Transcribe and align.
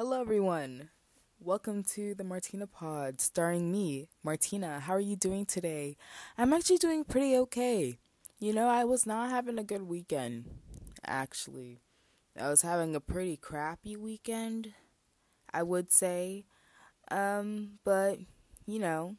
Hello, 0.00 0.20
everyone. 0.20 0.90
Welcome 1.40 1.82
to 1.94 2.14
the 2.14 2.22
Martyna 2.22 2.70
Pod, 2.70 3.20
starring 3.20 3.72
me, 3.72 4.06
Martyna. 4.24 4.78
How 4.78 4.92
are 4.92 5.00
you 5.00 5.16
doing 5.16 5.44
today? 5.44 5.96
I'm 6.38 6.52
actually 6.52 6.76
doing 6.76 7.02
pretty 7.02 7.36
okay. 7.38 7.98
You 8.38 8.52
know, 8.52 8.68
I 8.68 8.84
was 8.84 9.06
not 9.06 9.30
having 9.30 9.58
a 9.58 9.64
good 9.64 9.82
weekend, 9.82 10.44
actually. 11.04 11.80
I 12.40 12.48
was 12.48 12.62
having 12.62 12.94
a 12.94 13.00
pretty 13.00 13.36
crappy 13.36 13.96
weekend, 13.96 14.72
I 15.52 15.64
would 15.64 15.90
say. 15.90 16.44
Um, 17.10 17.80
but, 17.84 18.20
you 18.66 18.78
know, 18.78 19.16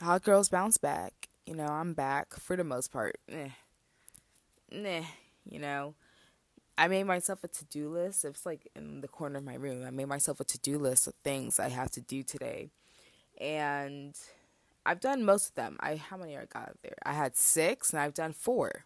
hot 0.00 0.24
girls 0.24 0.48
bounce 0.48 0.78
back. 0.78 1.28
You 1.46 1.54
know, 1.54 1.68
I'm 1.68 1.94
back 1.94 2.34
for 2.34 2.56
the 2.56 2.64
most 2.64 2.90
part. 2.90 3.18
Eh. 3.28 3.50
Nah, 4.72 5.04
you 5.48 5.60
know. 5.60 5.94
I 6.78 6.86
made 6.86 7.02
myself 7.04 7.42
a 7.42 7.48
to 7.48 7.64
do 7.64 7.88
list. 7.88 8.24
It's 8.24 8.46
like 8.46 8.70
in 8.76 9.00
the 9.00 9.08
corner 9.08 9.38
of 9.38 9.44
my 9.44 9.56
room. 9.56 9.84
I 9.84 9.90
made 9.90 10.06
myself 10.06 10.38
a 10.38 10.44
to 10.44 10.58
do 10.60 10.78
list 10.78 11.08
of 11.08 11.14
things 11.24 11.58
I 11.58 11.70
have 11.70 11.90
to 11.90 12.00
do 12.00 12.22
today. 12.22 12.70
And 13.40 14.14
I've 14.86 15.00
done 15.00 15.24
most 15.24 15.48
of 15.48 15.54
them. 15.56 15.76
I 15.80 15.96
how 15.96 16.16
many 16.16 16.38
I 16.38 16.44
got 16.44 16.76
there? 16.82 16.96
I 17.04 17.14
had 17.14 17.36
six 17.36 17.92
and 17.92 18.00
I've 18.00 18.14
done 18.14 18.32
four. 18.32 18.84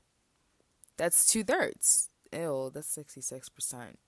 That's 0.97 1.31
two 1.31 1.45
thirds. 1.45 2.09
Ew, 2.33 2.71
that's 2.73 2.89
sixty 2.89 3.21
six 3.21 3.51
percent. 3.51 3.99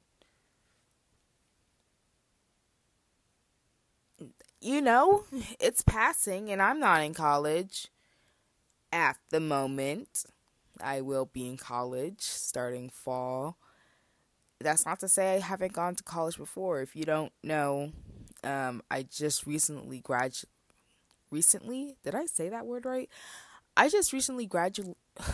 You 4.63 4.81
know, 4.81 5.25
it's 5.61 5.83
passing 5.83 6.51
and 6.51 6.63
I'm 6.63 6.81
not 6.81 7.03
in 7.03 7.13
college 7.13 7.89
at 8.91 9.19
the 9.29 9.41
moment. 9.41 10.25
I 10.83 11.03
will 11.03 11.27
be 11.27 11.47
in 11.47 11.59
college 11.59 12.23
starting 12.23 12.89
fall 12.89 13.59
that's 14.61 14.87
not 14.87 15.01
to 15.01 15.09
say 15.09 15.35
I 15.35 15.41
haven't 15.41 15.73
gone 15.73 15.95
to 15.97 16.05
college 16.05 16.37
before. 16.37 16.81
If 16.81 16.97
you 16.97 17.05
don't 17.05 17.33
know, 17.43 17.93
um, 18.43 18.83
I 18.91 19.03
just 19.03 19.47
recently 19.47 20.01
graduated. 20.01 20.49
Recently, 21.31 21.97
did 22.05 22.15
I 22.15 22.27
say 22.27 22.49
that 22.49 22.67
word 22.67 22.85
right? 22.85 23.09
I 23.77 23.89
just 23.89 24.13
recently 24.13 24.47
graduated. 24.47 24.97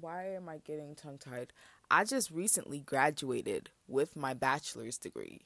Why 0.00 0.28
am 0.28 0.48
I 0.48 0.58
getting 0.58 0.94
tongue 0.94 1.18
tied? 1.18 1.52
I 1.90 2.04
just 2.04 2.30
recently 2.30 2.80
graduated 2.80 3.68
with 3.86 4.16
my 4.16 4.32
bachelor's 4.32 4.96
degree, 4.96 5.42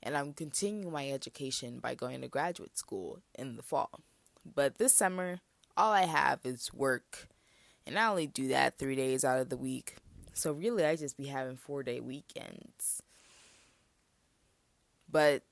and 0.00 0.16
I'm 0.16 0.32
continuing 0.32 0.92
my 0.92 1.10
education 1.10 1.80
by 1.80 1.96
going 1.96 2.20
to 2.20 2.28
graduate 2.28 2.78
school 2.78 3.18
in 3.36 3.56
the 3.56 3.64
fall. 3.64 4.00
But 4.54 4.78
this 4.78 4.94
summer, 4.94 5.40
all 5.76 5.92
I 5.92 6.06
have 6.06 6.40
is 6.44 6.72
work, 6.72 7.28
and 7.84 7.98
I 7.98 8.06
only 8.06 8.28
do 8.28 8.46
that 8.48 8.78
three 8.78 8.94
days 8.94 9.24
out 9.24 9.40
of 9.40 9.48
the 9.48 9.56
week. 9.56 9.96
So 10.32 10.52
really, 10.52 10.84
I 10.84 10.96
just 10.96 11.16
be 11.16 11.26
having 11.26 11.56
four 11.56 11.82
day 11.82 12.00
weekends. 12.00 13.02
But 15.10 15.42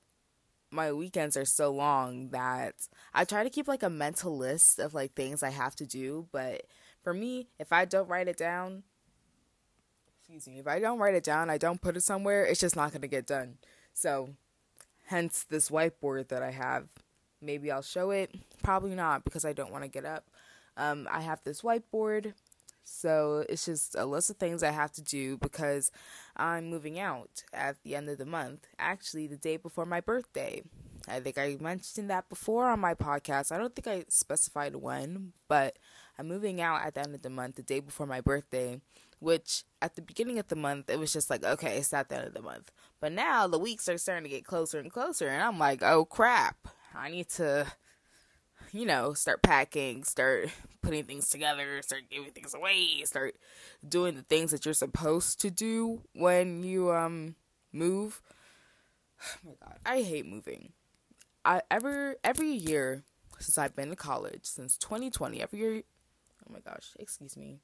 my 0.71 0.91
weekends 0.91 1.35
are 1.35 1.45
so 1.45 1.71
long 1.71 2.29
that 2.29 2.75
I 3.13 3.25
try 3.25 3.43
to 3.43 3.49
keep 3.49 3.67
like 3.67 3.83
a 3.83 3.89
mental 3.89 4.37
list 4.37 4.79
of 4.79 4.93
like 4.93 5.13
things 5.13 5.43
I 5.43 5.49
have 5.49 5.75
to 5.77 5.85
do. 5.85 6.27
But 6.31 6.63
for 7.03 7.13
me, 7.13 7.47
if 7.59 7.73
I 7.73 7.85
don't 7.85 8.07
write 8.07 8.27
it 8.27 8.37
down, 8.37 8.83
excuse 10.19 10.47
me, 10.47 10.59
if 10.59 10.67
I 10.67 10.79
don't 10.79 10.99
write 10.99 11.15
it 11.15 11.23
down, 11.23 11.49
I 11.49 11.57
don't 11.57 11.81
put 11.81 11.97
it 11.97 12.03
somewhere, 12.03 12.45
it's 12.45 12.59
just 12.59 12.75
not 12.75 12.91
going 12.91 13.01
to 13.01 13.07
get 13.07 13.25
done. 13.25 13.57
So, 13.93 14.29
hence 15.07 15.43
this 15.43 15.69
whiteboard 15.69 16.27
that 16.27 16.43
I 16.43 16.51
have. 16.51 16.87
Maybe 17.41 17.71
I'll 17.71 17.81
show 17.81 18.11
it. 18.11 18.35
Probably 18.61 18.95
not 18.95 19.23
because 19.23 19.43
I 19.43 19.53
don't 19.53 19.71
want 19.71 19.83
to 19.83 19.89
get 19.89 20.05
up. 20.05 20.25
Um, 20.77 21.07
I 21.09 21.21
have 21.21 21.43
this 21.43 21.61
whiteboard 21.61 22.33
so 22.89 23.45
it's 23.47 23.65
just 23.65 23.95
a 23.95 24.05
list 24.05 24.29
of 24.29 24.37
things 24.37 24.63
I 24.63 24.71
have 24.71 24.91
to 24.93 25.01
do 25.01 25.37
because 25.37 25.91
I'm 26.35 26.69
moving 26.69 26.99
out 26.99 27.43
at 27.53 27.77
the 27.83 27.95
end 27.95 28.09
of 28.09 28.17
the 28.17 28.25
month, 28.25 28.67
actually, 28.77 29.27
the 29.27 29.37
day 29.37 29.57
before 29.57 29.85
my 29.85 30.01
birthday. 30.01 30.63
I 31.07 31.19
think 31.19 31.37
I 31.37 31.57
mentioned 31.59 32.09
that 32.09 32.29
before 32.29 32.67
on 32.69 32.79
my 32.79 32.93
podcast. 32.93 33.51
I 33.51 33.57
don't 33.57 33.75
think 33.75 33.87
I 33.87 34.05
specified 34.09 34.75
when, 34.75 35.33
but 35.47 35.77
I'm 36.17 36.27
moving 36.27 36.59
out 36.59 36.81
at 36.81 36.95
the 36.95 37.01
end 37.01 37.15
of 37.15 37.21
the 37.21 37.29
month, 37.29 37.55
the 37.55 37.63
day 37.63 37.79
before 37.79 38.05
my 38.05 38.21
birthday, 38.21 38.81
which 39.19 39.63
at 39.81 39.95
the 39.95 40.01
beginning 40.01 40.39
of 40.39 40.47
the 40.47 40.55
month, 40.55 40.89
it 40.89 40.99
was 40.99 41.13
just 41.13 41.29
like, 41.29 41.43
okay, 41.43 41.77
it's 41.77 41.93
at 41.93 42.09
the 42.09 42.17
end 42.17 42.27
of 42.27 42.33
the 42.33 42.41
month. 42.41 42.71
But 42.99 43.13
now 43.13 43.47
the 43.47 43.59
weeks 43.59 43.87
are 43.87 43.97
starting 43.97 44.25
to 44.25 44.29
get 44.29 44.45
closer 44.45 44.79
and 44.79 44.91
closer, 44.91 45.29
and 45.29 45.41
I'm 45.41 45.57
like, 45.57 45.81
oh 45.81 46.05
crap, 46.05 46.67
I 46.93 47.09
need 47.09 47.29
to 47.29 47.65
you 48.71 48.85
know, 48.85 49.13
start 49.13 49.41
packing, 49.41 50.03
start 50.03 50.49
putting 50.81 51.03
things 51.03 51.29
together, 51.29 51.81
start 51.81 52.03
giving 52.09 52.31
things 52.31 52.53
away, 52.53 53.01
start 53.05 53.35
doing 53.87 54.15
the 54.15 54.21
things 54.23 54.51
that 54.51 54.65
you're 54.65 54.73
supposed 54.73 55.41
to 55.41 55.49
do 55.51 56.01
when 56.13 56.63
you 56.63 56.91
um 56.91 57.35
move. 57.71 58.21
Oh 59.45 59.49
my 59.49 59.53
god, 59.67 59.79
I 59.85 60.01
hate 60.01 60.25
moving. 60.25 60.71
I 61.43 61.61
ever 61.69 62.15
every 62.23 62.51
year 62.51 63.03
since 63.39 63.57
I've 63.57 63.75
been 63.75 63.89
to 63.89 63.95
college 63.95 64.45
since 64.45 64.77
2020, 64.77 65.41
every 65.41 65.59
year 65.59 65.83
Oh 66.47 66.53
my 66.53 66.59
gosh, 66.59 66.93
excuse 66.99 67.37
me. 67.37 67.59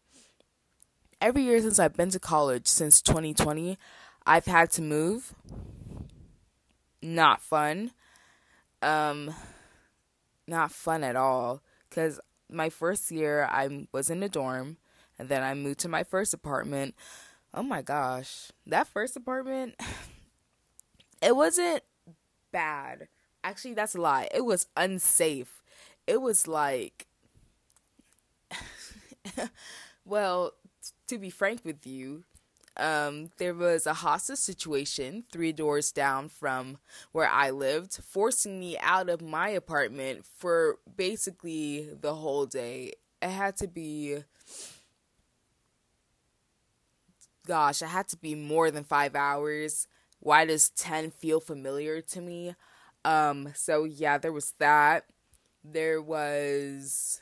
Every 1.21 1.43
year 1.43 1.61
since 1.61 1.79
I've 1.79 1.95
been 1.95 2.11
to 2.11 2.19
college 2.19 2.67
since 2.67 3.01
2020, 3.01 3.77
I've 4.25 4.45
had 4.45 4.69
to 4.71 4.81
move. 4.81 5.33
Not 7.01 7.41
fun. 7.41 7.91
Um 8.81 9.33
not 10.47 10.71
fun 10.71 11.03
at 11.03 11.15
all 11.15 11.61
because 11.89 12.19
my 12.49 12.69
first 12.69 13.11
year 13.11 13.47
I 13.51 13.87
was 13.91 14.09
in 14.09 14.23
a 14.23 14.29
dorm 14.29 14.77
and 15.17 15.29
then 15.29 15.43
I 15.43 15.53
moved 15.53 15.79
to 15.81 15.89
my 15.89 16.03
first 16.03 16.33
apartment. 16.33 16.95
Oh 17.53 17.63
my 17.63 17.81
gosh, 17.81 18.51
that 18.67 18.87
first 18.87 19.15
apartment, 19.15 19.75
it 21.21 21.35
wasn't 21.35 21.83
bad. 22.51 23.07
Actually, 23.43 23.73
that's 23.75 23.95
a 23.95 24.01
lie. 24.01 24.27
It 24.33 24.45
was 24.45 24.67
unsafe. 24.75 25.63
It 26.07 26.21
was 26.21 26.47
like, 26.47 27.07
well, 30.05 30.53
to 31.07 31.17
be 31.17 31.29
frank 31.29 31.63
with 31.65 31.85
you, 31.85 32.23
um, 32.77 33.29
there 33.37 33.53
was 33.53 33.87
a 33.87 33.93
hostage 33.93 34.37
situation 34.39 35.23
three 35.31 35.51
doors 35.51 35.91
down 35.91 36.29
from 36.29 36.77
where 37.11 37.29
I 37.29 37.49
lived, 37.51 37.95
forcing 38.03 38.59
me 38.59 38.77
out 38.79 39.09
of 39.09 39.21
my 39.21 39.49
apartment 39.49 40.25
for 40.25 40.77
basically 40.95 41.89
the 41.99 42.15
whole 42.15 42.45
day. 42.45 42.93
It 43.21 43.29
had 43.29 43.55
to 43.57 43.67
be, 43.67 44.17
gosh, 47.45 47.81
it 47.81 47.87
had 47.87 48.07
to 48.09 48.17
be 48.17 48.35
more 48.35 48.71
than 48.71 48.83
five 48.83 49.15
hours. 49.15 49.87
Why 50.19 50.45
does 50.45 50.69
10 50.69 51.11
feel 51.11 51.39
familiar 51.39 52.01
to 52.01 52.21
me? 52.21 52.55
Um, 53.03 53.49
so 53.55 53.83
yeah, 53.83 54.17
there 54.17 54.33
was 54.33 54.53
that. 54.59 55.05
There 55.63 56.01
was 56.01 57.21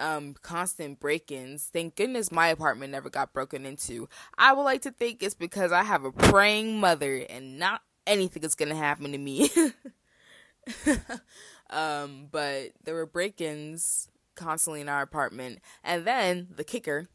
um, 0.00 0.34
constant 0.42 0.98
break-ins. 0.98 1.68
Thank 1.72 1.96
goodness 1.96 2.32
my 2.32 2.48
apartment 2.48 2.92
never 2.92 3.10
got 3.10 3.32
broken 3.32 3.66
into. 3.66 4.08
I 4.36 4.52
would 4.52 4.62
like 4.62 4.82
to 4.82 4.90
think 4.90 5.22
it's 5.22 5.34
because 5.34 5.72
I 5.72 5.84
have 5.84 6.04
a 6.04 6.12
praying 6.12 6.80
mother 6.80 7.24
and 7.28 7.58
not 7.58 7.82
anything 8.06 8.42
is 8.42 8.54
gonna 8.54 8.74
happen 8.74 9.12
to 9.12 9.18
me. 9.18 9.50
um, 11.70 12.28
but 12.30 12.70
there 12.84 12.94
were 12.94 13.06
break-ins 13.06 14.08
constantly 14.34 14.80
in 14.80 14.88
our 14.88 15.02
apartment, 15.02 15.60
and 15.84 16.06
then 16.06 16.48
the 16.56 16.64
kicker, 16.64 17.08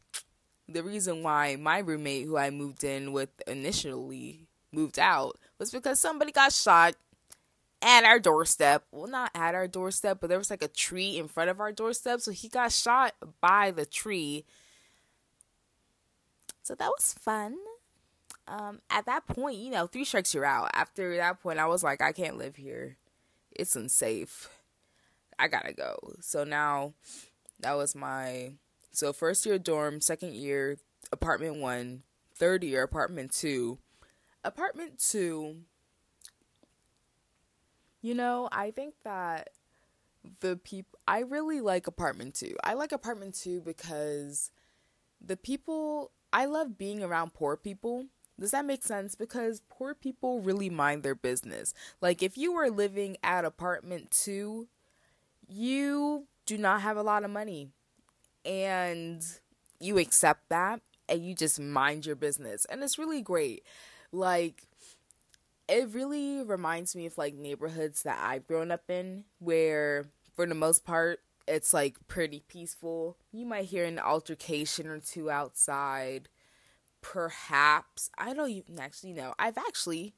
the 0.68 0.82
reason 0.82 1.22
why 1.22 1.56
my 1.56 1.78
roommate, 1.78 2.26
who 2.26 2.36
I 2.36 2.50
moved 2.50 2.84
in 2.84 3.12
with 3.12 3.30
initially, 3.46 4.46
moved 4.72 4.98
out 4.98 5.38
was 5.58 5.70
because 5.70 5.98
somebody 5.98 6.32
got 6.32 6.52
shot 6.52 6.94
at 7.82 8.04
our 8.04 8.18
doorstep. 8.18 8.84
Well, 8.90 9.06
not 9.06 9.30
at 9.34 9.54
our 9.54 9.68
doorstep, 9.68 10.18
but 10.20 10.28
there 10.28 10.38
was 10.38 10.50
like 10.50 10.62
a 10.62 10.68
tree 10.68 11.18
in 11.18 11.28
front 11.28 11.50
of 11.50 11.60
our 11.60 11.72
doorstep. 11.72 12.20
So 12.20 12.30
he 12.30 12.48
got 12.48 12.72
shot 12.72 13.14
by 13.40 13.70
the 13.70 13.86
tree. 13.86 14.44
So 16.62 16.74
that 16.74 16.88
was 16.88 17.14
fun. 17.14 17.56
Um, 18.48 18.80
at 18.90 19.06
that 19.06 19.26
point, 19.26 19.58
you 19.58 19.70
know, 19.70 19.86
three 19.86 20.04
strikes 20.04 20.34
you're 20.34 20.44
out. 20.44 20.70
After 20.72 21.16
that 21.16 21.42
point, 21.42 21.58
I 21.58 21.66
was 21.66 21.82
like, 21.82 22.00
I 22.00 22.12
can't 22.12 22.38
live 22.38 22.56
here. 22.56 22.96
It's 23.52 23.76
unsafe. 23.76 24.48
I 25.38 25.48
gotta 25.48 25.72
go. 25.72 25.96
So 26.20 26.44
now 26.44 26.94
that 27.60 27.74
was 27.74 27.94
my 27.94 28.52
so 28.92 29.12
first 29.12 29.44
year 29.44 29.58
dorm, 29.58 30.00
second 30.00 30.34
year 30.34 30.78
apartment 31.12 31.56
one, 31.56 32.02
third 32.34 32.64
year 32.64 32.82
apartment 32.82 33.32
two. 33.32 33.78
Apartment 34.44 34.98
two 34.98 35.56
you 38.06 38.14
know, 38.14 38.48
I 38.52 38.70
think 38.70 38.94
that 39.02 39.50
the 40.40 40.56
people 40.56 40.96
I 41.08 41.20
really 41.20 41.60
like 41.60 41.88
apartment 41.88 42.34
2. 42.36 42.56
I 42.62 42.74
like 42.74 42.92
apartment 42.92 43.34
2 43.34 43.62
because 43.62 44.52
the 45.20 45.36
people 45.36 46.12
I 46.32 46.44
love 46.44 46.78
being 46.78 47.02
around 47.02 47.34
poor 47.34 47.56
people. 47.56 48.06
Does 48.38 48.52
that 48.52 48.64
make 48.64 48.84
sense? 48.84 49.16
Because 49.16 49.62
poor 49.68 49.92
people 49.92 50.40
really 50.40 50.70
mind 50.70 51.02
their 51.02 51.16
business. 51.16 51.74
Like 52.00 52.22
if 52.22 52.38
you 52.38 52.52
were 52.52 52.70
living 52.70 53.16
at 53.24 53.44
apartment 53.44 54.12
2, 54.12 54.68
you 55.48 56.26
do 56.44 56.58
not 56.58 56.82
have 56.82 56.96
a 56.96 57.02
lot 57.02 57.24
of 57.24 57.30
money 57.30 57.70
and 58.44 59.24
you 59.80 59.98
accept 59.98 60.48
that 60.48 60.80
and 61.08 61.26
you 61.26 61.34
just 61.34 61.58
mind 61.58 62.06
your 62.06 62.14
business 62.14 62.66
and 62.66 62.84
it's 62.84 62.98
really 62.98 63.20
great. 63.20 63.64
Like, 64.12 64.62
it 65.68 65.88
really 65.92 66.42
reminds 66.42 66.94
me 66.94 67.06
of 67.06 67.18
like 67.18 67.34
neighborhoods 67.34 68.02
that 68.02 68.18
I've 68.22 68.46
grown 68.46 68.70
up 68.70 68.88
in 68.88 69.24
where, 69.38 70.06
for 70.34 70.46
the 70.46 70.54
most 70.54 70.84
part, 70.84 71.20
it's 71.48 71.72
like 71.72 71.96
pretty 72.08 72.42
peaceful. 72.48 73.16
You 73.32 73.46
might 73.46 73.66
hear 73.66 73.84
an 73.84 73.98
altercation 73.98 74.86
or 74.86 75.00
two 75.00 75.30
outside. 75.30 76.28
Perhaps. 77.00 78.10
I 78.18 78.32
don't 78.34 78.50
even 78.50 78.78
actually 78.78 79.12
know. 79.12 79.34
I've 79.38 79.58
actually, 79.58 80.14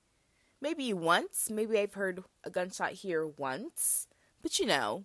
maybe 0.61 0.93
once, 0.93 1.50
maybe 1.50 1.79
I've 1.79 1.95
heard 1.95 2.25
a 2.45 2.50
gunshot 2.50 2.93
here 2.93 3.27
once. 3.27 4.06
But 4.43 4.59
you 4.59 4.67
know, 4.67 5.05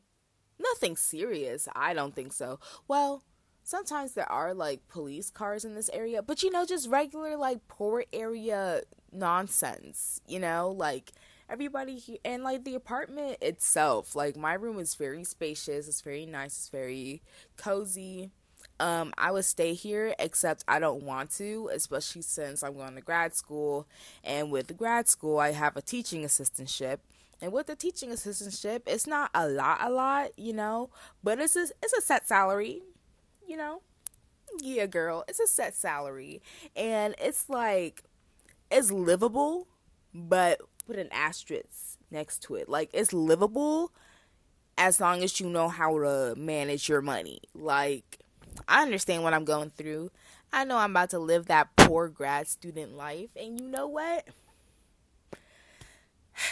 nothing 0.59 0.95
serious. 0.95 1.67
I 1.75 1.93
don't 1.93 2.15
think 2.15 2.33
so. 2.33 2.59
Well, 2.87 3.23
sometimes 3.63 4.13
there 4.13 4.31
are 4.31 4.53
like 4.53 4.87
police 4.87 5.29
cars 5.29 5.65
in 5.65 5.75
this 5.75 5.89
area, 5.93 6.21
but 6.21 6.43
you 6.43 6.51
know, 6.51 6.65
just 6.65 6.89
regular 6.89 7.35
like 7.37 7.67
poor 7.67 8.05
area 8.13 8.81
nonsense, 9.13 10.21
you 10.27 10.39
know, 10.39 10.69
like 10.69 11.11
everybody 11.49 11.95
here 11.97 12.17
and 12.23 12.43
like 12.43 12.63
the 12.63 12.75
apartment 12.75 13.37
itself, 13.41 14.15
like 14.15 14.35
my 14.35 14.53
room 14.53 14.79
is 14.79 14.95
very 14.95 15.23
spacious, 15.23 15.87
it's 15.87 16.01
very 16.01 16.25
nice, 16.25 16.57
it's 16.57 16.69
very 16.69 17.21
cozy. 17.57 18.31
Um, 18.79 19.13
I 19.17 19.31
would 19.31 19.45
stay 19.45 19.73
here, 19.73 20.15
except 20.19 20.63
I 20.67 20.79
don't 20.79 21.03
want 21.03 21.29
to, 21.31 21.69
especially 21.73 22.21
since 22.21 22.63
I'm 22.63 22.73
going 22.73 22.95
to 22.95 23.01
grad 23.01 23.35
school. 23.35 23.87
And 24.23 24.51
with 24.51 24.67
the 24.67 24.73
grad 24.73 25.07
school, 25.07 25.37
I 25.37 25.51
have 25.51 25.77
a 25.77 25.81
teaching 25.81 26.23
assistantship. 26.23 26.99
And 27.41 27.51
with 27.51 27.67
the 27.67 27.75
teaching 27.75 28.09
assistantship, 28.09 28.81
it's 28.87 29.05
not 29.05 29.29
a 29.35 29.47
lot, 29.47 29.79
a 29.81 29.89
lot, 29.89 30.37
you 30.39 30.53
know, 30.53 30.89
but 31.23 31.39
it's 31.39 31.55
a, 31.55 31.67
it's 31.81 31.93
a 31.93 32.01
set 32.01 32.27
salary 32.27 32.81
you 33.47 33.57
know? 33.57 33.81
Yeah, 34.59 34.85
girl, 34.85 35.23
it's 35.27 35.39
a 35.39 35.47
set 35.47 35.75
salary. 35.75 36.41
And 36.75 37.15
it's 37.19 37.49
like, 37.49 38.03
it's 38.73 38.91
livable, 38.91 39.67
but 40.13 40.61
put 40.87 40.97
an 40.97 41.09
asterisk 41.11 41.97
next 42.11 42.39
to 42.43 42.55
it. 42.55 42.67
Like, 42.69 42.89
it's 42.93 43.13
livable 43.13 43.91
as 44.77 44.99
long 44.99 45.23
as 45.23 45.39
you 45.39 45.49
know 45.49 45.69
how 45.69 45.99
to 45.99 46.35
manage 46.37 46.89
your 46.89 47.01
money. 47.01 47.39
Like, 47.53 48.19
I 48.67 48.81
understand 48.81 49.23
what 49.23 49.33
I'm 49.33 49.45
going 49.45 49.69
through. 49.69 50.11
I 50.51 50.65
know 50.65 50.77
I'm 50.77 50.91
about 50.91 51.09
to 51.11 51.19
live 51.19 51.47
that 51.47 51.75
poor 51.75 52.07
grad 52.09 52.47
student 52.47 52.95
life. 52.95 53.29
And 53.35 53.59
you 53.59 53.67
know 53.67 53.87
what? 53.87 54.27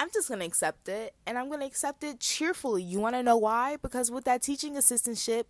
I'm 0.00 0.08
just 0.12 0.28
going 0.28 0.40
to 0.40 0.46
accept 0.46 0.88
it. 0.88 1.14
And 1.26 1.38
I'm 1.38 1.48
going 1.48 1.60
to 1.60 1.66
accept 1.66 2.02
it 2.02 2.20
cheerfully. 2.20 2.82
You 2.82 2.98
want 2.98 3.14
to 3.16 3.22
know 3.22 3.36
why? 3.36 3.76
Because 3.76 4.10
with 4.10 4.24
that 4.24 4.42
teaching 4.42 4.74
assistantship, 4.74 5.44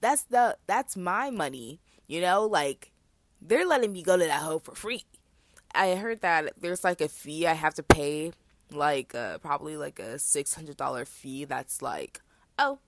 that's 0.00 0.22
the 0.22 0.56
that's 0.66 0.96
my 0.96 1.30
money 1.30 1.80
you 2.06 2.20
know 2.20 2.44
like 2.44 2.90
they're 3.40 3.66
letting 3.66 3.92
me 3.92 4.02
go 4.02 4.16
to 4.16 4.24
that 4.24 4.42
hole 4.42 4.58
for 4.58 4.74
free 4.74 5.04
i 5.74 5.94
heard 5.94 6.20
that 6.20 6.52
there's 6.60 6.84
like 6.84 7.00
a 7.00 7.08
fee 7.08 7.46
i 7.46 7.52
have 7.54 7.74
to 7.74 7.82
pay 7.82 8.32
like 8.72 9.14
uh, 9.16 9.36
probably 9.38 9.76
like 9.76 9.98
a 9.98 10.14
$600 10.14 11.06
fee 11.06 11.44
that's 11.44 11.82
like 11.82 12.20
oh 12.58 12.78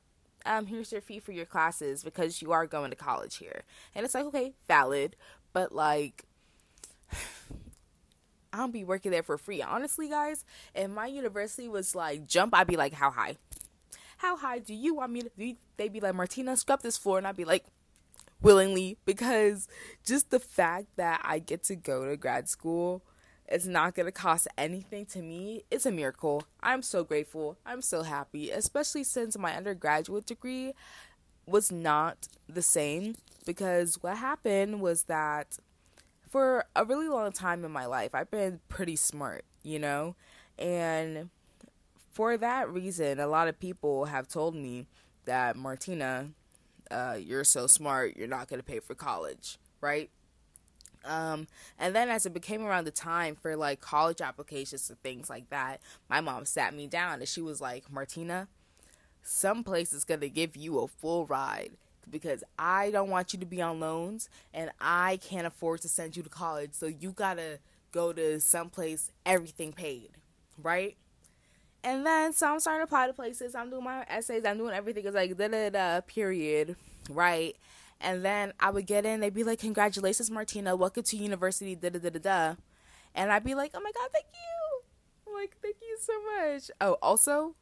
um 0.47 0.67
here's 0.67 0.93
your 0.93 1.01
fee 1.01 1.19
for 1.19 1.33
your 1.33 1.45
classes 1.45 2.05
because 2.05 2.41
you 2.41 2.53
are 2.53 2.67
going 2.67 2.91
to 2.91 2.97
college 2.97 3.37
here 3.37 3.63
and 3.95 4.05
it's 4.05 4.15
like 4.15 4.25
okay 4.27 4.53
valid 4.69 5.17
but 5.53 5.73
like 5.73 6.25
I 8.55 8.59
don't 8.59 8.71
be 8.71 8.85
working 8.85 9.13
there 9.13 9.23
for 9.23 9.39
free. 9.39 9.63
Honestly, 9.63 10.11
guys, 10.11 10.45
if 10.75 10.91
my 10.91 11.07
university 11.07 11.69
was 11.71 11.95
like 11.95 12.27
jump, 12.27 12.55
I'd 12.55 12.67
be 12.67 12.77
like, 12.77 12.93
how 12.93 13.11
high? 13.11 13.39
how 14.23 14.37
high 14.37 14.61
do 14.61 14.73
you 14.73 14.95
want 14.95 15.13
me 15.13 15.21
to 15.21 15.31
be? 15.37 15.57
They'd 15.77 15.93
be 15.93 15.99
like, 16.01 16.15
Martyna, 16.15 16.57
scrub 16.57 16.81
this 16.81 16.97
floor. 16.97 17.19
And 17.19 17.27
I'd 17.27 17.37
be 17.37 17.45
like, 17.45 17.65
willingly, 18.43 18.99
because 19.05 19.69
just 20.05 20.31
the 20.31 20.41
fact 20.41 20.87
that 20.97 21.21
I 21.25 21.39
get 21.39 21.63
to 21.65 21.77
go 21.77 22.05
to 22.05 22.17
grad 22.17 22.49
school, 22.49 23.03
it's 23.49 23.67
not 23.67 23.95
going 23.95 24.07
to 24.07 24.13
cost 24.13 24.49
anything 24.57 25.07
to 25.07 25.21
me. 25.21 25.65
It's 25.71 25.87
a 25.87 25.91
miracle. 25.91 26.45
I'm 26.63 26.83
so 26.83 27.05
grateful. 27.05 27.59
I'm 27.67 27.83
so 27.83 28.03
happy, 28.03 28.51
especially 28.51 29.05
since 29.05 29.39
my 29.39 29.55
undergraduate 29.55 30.27
degree 30.27 30.73
was 31.47 31.71
not 31.71 32.29
the 32.49 32.63
same. 32.63 33.17
Because 33.45 33.99
what 34.03 34.19
happened 34.19 34.81
was 34.81 35.05
that 35.05 35.59
for 36.29 36.65
a 36.75 36.85
really 36.85 37.09
long 37.09 37.33
time 37.33 37.65
in 37.65 37.71
my 37.73 37.87
life, 37.87 38.15
I've 38.15 38.31
been 38.31 38.61
pretty 38.69 38.97
smart, 38.97 39.45
you 39.63 39.79
know? 39.79 40.17
And 40.59 41.31
for 42.13 42.37
that 42.37 42.71
reason, 42.71 43.19
a 43.19 43.27
lot 43.27 43.49
of 43.49 43.59
people 43.59 44.07
have 44.07 44.29
told 44.29 44.55
me 44.55 44.87
that 45.25 45.57
Martyna, 45.57 46.33
uh, 46.93 47.15
you're 47.15 47.45
so 47.45 47.67
smart, 47.67 48.17
you're 48.17 48.29
not 48.29 48.49
going 48.49 48.61
to 48.61 48.65
pay 48.65 48.81
for 48.81 48.95
college, 48.95 49.59
right? 49.81 50.11
Um, 51.05 51.49
and 51.79 51.95
then 51.95 52.09
as 52.09 52.27
it 52.27 52.35
became 52.35 52.65
around 52.65 52.85
the 52.85 52.93
time 52.93 53.35
for 53.35 53.57
like 53.57 53.81
college 53.81 54.21
applications 54.21 54.89
and 54.89 55.01
things 55.03 55.29
like 55.29 55.51
that, 55.51 55.81
my 56.09 56.21
mom 56.21 56.45
sat 56.45 56.75
me 56.75 56.87
down 56.87 57.15
and 57.15 57.29
she 57.29 57.41
was 57.41 57.61
like, 57.61 57.91
Martyna, 57.93 58.47
some 59.23 59.65
place 59.65 59.93
is 59.93 60.05
going 60.05 60.21
to 60.21 60.29
give 60.29 60.57
you 60.57 60.79
a 60.81 60.87
full 60.87 61.27
ride 61.27 61.73
because 62.09 62.45
I 62.59 62.91
don't 62.91 63.11
want 63.11 63.33
you 63.33 63.39
to 63.41 63.47
be 63.47 63.63
on 63.63 63.81
loans 63.81 64.29
and 64.53 64.71
I 64.81 65.19
can't 65.19 65.47
afford 65.47 65.81
to 65.83 65.89
send 65.89 66.17
you 66.17 66.23
to 66.23 66.29
college. 66.29 66.71
So 66.73 66.87
you 66.87 67.13
got 67.13 67.39
to 67.39 67.59
go 67.91 68.13
to 68.13 68.41
some 68.41 68.71
place, 68.71 69.11
everything 69.27 69.73
paid, 69.73 70.11
right? 70.61 70.97
And 71.85 72.07
then 72.07 72.33
so 72.33 72.53
I'm 72.53 72.61
starting 72.61 72.81
to 72.81 72.85
apply 72.85 73.09
to 73.09 73.13
places. 73.13 73.55
I'm 73.55 73.71
doing 73.71 73.85
my 73.85 74.05
essays. 74.09 74.45
I'm 74.45 74.59
doing 74.59 74.75
everything. 74.75 75.05
It's 75.05 75.15
like 75.15 75.37
da 75.37 75.49
da 75.49 75.71
da 75.71 76.01
period, 76.03 76.77
right? 77.11 77.57
And 78.01 78.25
then 78.25 78.53
I 78.61 78.71
would 78.71 78.87
get 78.87 79.05
in. 79.05 79.21
They'd 79.21 79.35
be 79.35 79.45
like, 79.45 79.59
"Congratulations, 79.59 80.31
Martyna. 80.31 80.77
Welcome 80.77 81.03
to 81.05 81.17
university." 81.17 81.75
Da 81.75 81.91
da 81.91 81.99
da 81.99 82.11
da 82.11 82.19
da. 82.21 82.55
And 83.15 83.33
I'd 83.33 83.45
be 83.45 83.55
like, 83.55 83.73
"Oh 83.75 83.81
my 83.81 83.91
god, 83.93 84.11
thank 84.13 84.27
you!" 84.33 85.35
Like, 85.35 85.57
"Thank 85.61 85.77
you 85.83 85.97
so 86.01 86.13
much." 86.23 86.71
Oh, 86.81 86.99
also, 87.03 87.57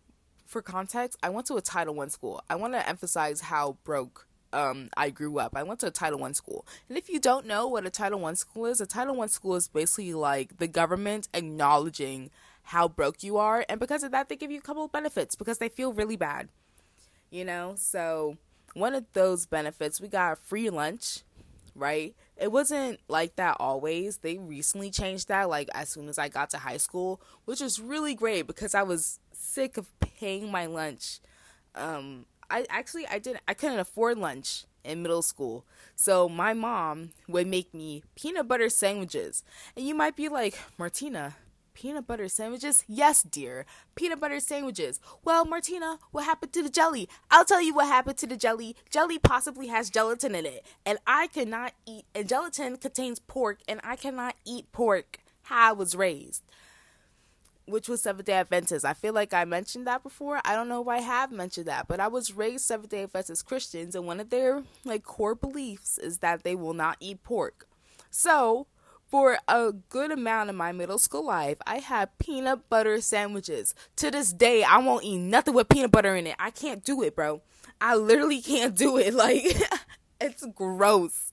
for 0.45 0.61
context, 0.61 1.19
I 1.23 1.31
went 1.31 1.47
to 1.47 1.55
a 1.57 1.63
Title 1.63 1.95
One 1.95 2.11
school. 2.11 2.43
I 2.51 2.57
want 2.57 2.75
to 2.75 2.87
emphasize 2.87 3.41
how 3.41 3.79
broke 3.85 4.27
um, 4.53 4.91
I 4.97 5.11
grew 5.11 5.39
up. 5.39 5.57
I 5.57 5.63
went 5.63 5.81
to 5.81 5.87
a 5.87 5.91
Title 5.93 6.19
One 6.19 6.35
school, 6.35 6.67
and 6.89 6.99
if 6.99 7.09
you 7.09 7.21
don't 7.21 7.47
know 7.47 7.69
what 7.69 7.87
a 7.87 7.91
Title 7.91 8.21
One 8.21 8.37
school 8.37 8.67
is, 8.67 8.81
a 8.81 8.87
Title 8.87 9.17
One 9.17 9.29
school 9.29 9.57
is 9.57 9.69
basically 9.69 10.13
like 10.13 10.59
the 10.59 10.69
government 10.69 11.29
acknowledging 11.33 12.31
how 12.71 12.87
broke 12.87 13.25
you 13.25 13.37
are. 13.37 13.65
And 13.69 13.81
because 13.81 14.05
of 14.05 14.13
that, 14.13 14.29
they 14.29 14.37
give 14.37 14.53
you 14.53 14.59
a 14.59 14.63
couple 14.63 14.85
of 14.85 14.93
benefits 14.93 15.35
because 15.35 15.59
they 15.59 15.69
feel 15.69 15.93
really 15.93 16.15
bad. 16.15 16.49
You 17.29 17.45
know? 17.45 17.75
So, 17.77 18.37
one 18.75 18.95
of 18.95 19.07
those 19.13 19.45
benefits, 19.45 20.01
we 20.01 20.07
got 20.07 20.39
free 20.39 20.71
lunch, 20.71 21.23
right? 21.75 22.15
It 22.37 22.53
wasn't 22.53 23.01
like 23.09 23.35
that 23.35 23.57
always. 23.59 24.19
They 24.19 24.39
recently 24.39 24.93
changed 24.93 25.27
that, 25.27 25.49
like, 25.49 25.69
as 25.75 25.89
soon 25.89 26.09
as 26.09 26.17
I 26.17 26.29
got 26.29 26.51
to 26.51 26.59
high 26.59 26.77
school, 26.77 27.21
which 27.45 27.61
was 27.61 27.81
really 27.81 28.15
great 28.15 28.47
because 28.47 28.73
I 28.73 28.85
was 28.85 29.19
sick 29.33 29.77
of 29.77 29.89
paying 29.99 30.49
my 30.53 30.67
lunch. 30.67 31.19
Um, 31.75 32.27
I 32.49 32.67
actually 32.71 33.07
I 33.07 33.19
didn't 33.19 33.43
I 33.49 33.55
couldn't 33.55 33.79
afford 33.79 34.19
lunch 34.19 34.65
in 34.85 35.03
middle 35.03 35.23
school. 35.23 35.65
So 35.97 36.29
my 36.29 36.53
mom 36.55 37.11
would 37.27 37.49
make 37.49 37.75
me 37.75 38.05
peanut 38.15 38.47
butter 38.47 38.69
sandwiches. 38.69 39.43
And 39.77 39.87
you 39.87 39.95
might 39.95 40.17
be 40.17 40.29
like, 40.29 40.57
Martyna, 40.79 41.35
Peanut 41.75 42.07
butter 42.07 42.29
sandwiches? 42.29 42.85
Yes, 42.87 43.23
dear. 43.23 43.67
Peanut 43.95 44.21
butter 44.21 44.41
sandwiches. 44.41 45.01
Well, 45.25 45.45
Martyna, 45.45 45.99
what 46.11 46.25
happened 46.25 46.53
to 46.53 46.63
the 46.63 46.69
jelly? 46.69 47.09
I'll 47.31 47.45
tell 47.45 47.63
you 47.63 47.75
what 47.75 47.87
happened 47.87 48.19
to 48.19 48.27
the 48.27 48.37
jelly. 48.37 48.77
Jelly 48.91 49.19
possibly 49.19 49.69
has 49.69 49.91
gelatin 49.91 50.35
in 50.35 50.47
it, 50.47 50.67
and 50.85 50.99
I 51.07 51.29
cannot 51.29 51.73
eat, 51.87 52.05
and 52.15 52.29
gelatin 52.29 52.77
contains 52.77 53.19
pork, 53.19 53.61
and 53.69 53.81
I 53.85 53.97
cannot 53.97 54.35
eat 54.45 54.71
pork. 54.73 55.19
How 55.43 55.71
I 55.71 55.73
was 55.73 55.95
raised. 55.95 56.43
Which 57.67 57.89
was 57.89 58.03
Seventh 58.03 58.27
day 58.27 58.33
Adventist. 58.35 58.85
I 58.85 58.95
feel 58.95 59.13
like 59.13 59.33
I 59.33 59.45
mentioned 59.45 59.87
that 59.87 60.03
before. 60.03 60.41
I 60.45 60.55
don't 60.55 60.69
know 60.69 60.83
if 60.83 60.89
I 60.89 61.01
have 61.01 61.31
mentioned 61.31 61.67
that, 61.67 61.89
but 61.89 62.01
I 62.01 62.09
was 62.09 62.35
raised 62.35 62.65
Seventh 62.65 62.91
day 62.91 63.05
Adventist 63.05 63.47
Christians, 63.47 63.95
and 63.95 64.07
one 64.07 64.21
of 64.21 64.31
their 64.31 64.65
like 64.85 65.05
core 65.05 65.35
beliefs 65.35 65.99
is 65.99 66.19
that 66.19 66.43
they 66.43 66.55
will 66.55 66.75
not 66.75 66.97
eat 67.01 67.23
pork. 67.23 67.69
So, 68.11 68.67
for 69.11 69.39
a 69.49 69.73
good 69.89 70.13
amount 70.13 70.51
of 70.51 70.57
my 70.57 70.71
middle 70.71 70.99
school 70.99 71.27
life, 71.27 71.59
I 71.67 71.79
had 71.79 72.17
peanut 72.19 72.71
butter 72.71 73.01
sandwiches. 73.01 73.75
To 73.97 74.11
this 74.11 74.33
day, 74.33 74.63
I 74.63 74.79
won't 74.79 75.05
eat 75.05 75.19
nothing 75.19 75.55
with 75.55 75.69
peanut 75.69 75.91
butter 75.91 76.15
in 76.15 76.29
it. 76.29 76.37
I 76.39 76.51
can't 76.51 76.85
do 76.85 77.03
it, 77.03 77.17
bro. 77.17 77.43
I 77.81 77.97
literally 77.97 78.41
can't 78.43 78.77
do 78.77 78.97
it. 78.97 79.13
Like, 79.13 79.45
it's 80.21 80.47
gross. 80.55 81.33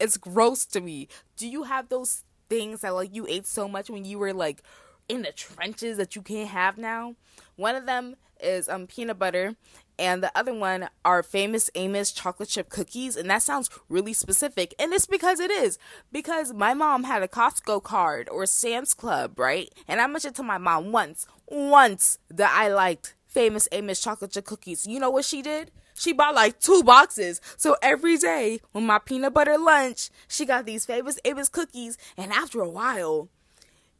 It's 0.00 0.16
gross 0.16 0.64
to 0.66 0.80
me. 0.80 1.08
Do 1.36 1.46
you 1.46 1.64
have 1.64 1.90
those 1.90 2.24
things 2.48 2.80
that, 2.80 2.94
like, 2.94 3.14
you 3.14 3.26
ate 3.28 3.46
so 3.46 3.68
much 3.68 3.90
when 3.90 4.06
you 4.06 4.18
were, 4.18 4.32
like, 4.32 4.62
in 5.06 5.22
the 5.22 5.32
trenches 5.32 5.98
that 5.98 6.16
you 6.16 6.22
can't 6.22 6.48
have 6.48 6.78
now? 6.78 7.14
One 7.56 7.74
of 7.74 7.84
them 7.84 8.16
is 8.40 8.68
um 8.68 8.86
peanut 8.86 9.18
butter 9.18 9.56
and 9.98 10.22
the 10.22 10.30
other 10.38 10.54
one 10.54 10.88
are 11.04 11.22
famous 11.22 11.70
Amos 11.74 12.12
chocolate 12.12 12.48
chip 12.48 12.68
cookies, 12.68 13.16
and 13.16 13.28
that 13.30 13.42
sounds 13.42 13.68
really 13.88 14.12
specific, 14.12 14.74
and 14.78 14.92
it's 14.92 15.06
because 15.06 15.40
it 15.40 15.50
is 15.50 15.78
because 16.12 16.52
my 16.52 16.72
mom 16.72 17.04
had 17.04 17.22
a 17.22 17.28
Costco 17.28 17.82
card 17.82 18.28
or 18.28 18.46
Sam's 18.46 18.94
Club, 18.94 19.38
right? 19.38 19.72
And 19.88 20.00
I 20.00 20.06
mentioned 20.06 20.36
to 20.36 20.42
my 20.42 20.58
mom 20.58 20.92
once, 20.92 21.26
once 21.46 22.18
that 22.30 22.54
I 22.56 22.68
liked 22.68 23.16
famous 23.26 23.68
Amos 23.72 24.00
chocolate 24.00 24.30
chip 24.30 24.44
cookies. 24.44 24.86
You 24.86 25.00
know 25.00 25.10
what 25.10 25.24
she 25.24 25.42
did? 25.42 25.70
She 25.94 26.12
bought 26.12 26.36
like 26.36 26.60
two 26.60 26.84
boxes. 26.84 27.40
So 27.56 27.76
every 27.82 28.16
day 28.16 28.60
when 28.70 28.86
my 28.86 29.00
peanut 29.00 29.34
butter 29.34 29.58
lunch, 29.58 30.10
she 30.28 30.46
got 30.46 30.64
these 30.64 30.86
famous 30.86 31.18
Amos 31.24 31.48
cookies. 31.48 31.98
And 32.16 32.32
after 32.32 32.60
a 32.60 32.68
while, 32.68 33.28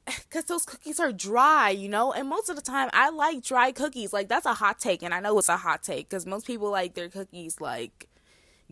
because 0.28 0.44
those 0.44 0.64
cookies 0.64 1.00
are 1.00 1.12
dry, 1.12 1.70
you 1.70 1.88
know? 1.88 2.12
And 2.12 2.28
most 2.28 2.48
of 2.48 2.56
the 2.56 2.62
time, 2.62 2.90
I 2.92 3.10
like 3.10 3.42
dry 3.42 3.72
cookies. 3.72 4.12
Like, 4.12 4.28
that's 4.28 4.46
a 4.46 4.54
hot 4.54 4.78
take. 4.78 5.02
And 5.02 5.14
I 5.14 5.20
know 5.20 5.38
it's 5.38 5.48
a 5.48 5.56
hot 5.56 5.82
take 5.82 6.08
because 6.08 6.26
most 6.26 6.46
people 6.46 6.70
like 6.70 6.94
their 6.94 7.08
cookies 7.08 7.60
like 7.60 8.08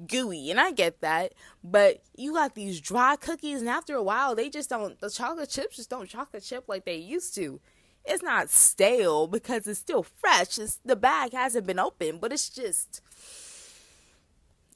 gooey. 0.07 0.51
And 0.51 0.61
I 0.61 0.73
get 0.73 1.01
that. 1.01 1.33
But 1.63 2.03
you 2.17 2.35
got 2.35 2.55
these 2.55 2.81
dry 2.81 3.17
cookies, 3.17 3.61
and 3.61 3.69
after 3.69 3.95
a 3.95 4.03
while, 4.03 4.35
they 4.35 4.51
just 4.51 4.71
don't, 4.71 4.99
the 5.01 5.11
chocolate 5.11 5.51
chips 5.51 5.77
just 5.77 5.91
don't 5.91 6.09
chocolate 6.09 6.45
chip 6.45 6.65
like 6.69 6.85
they 6.85 6.97
used 6.97 7.35
to. 7.37 7.61
It's 8.05 8.23
not 8.23 8.51
stale 8.51 9.27
because 9.27 9.67
it's 9.67 9.81
still 9.81 10.05
fresh. 10.05 10.59
It's, 10.59 10.79
the 10.85 10.95
bag 10.95 11.33
hasn't 11.33 11.67
been 11.67 11.81
opened, 11.81 12.21
but 12.21 12.33
it's 12.33 12.49
just 12.49 13.01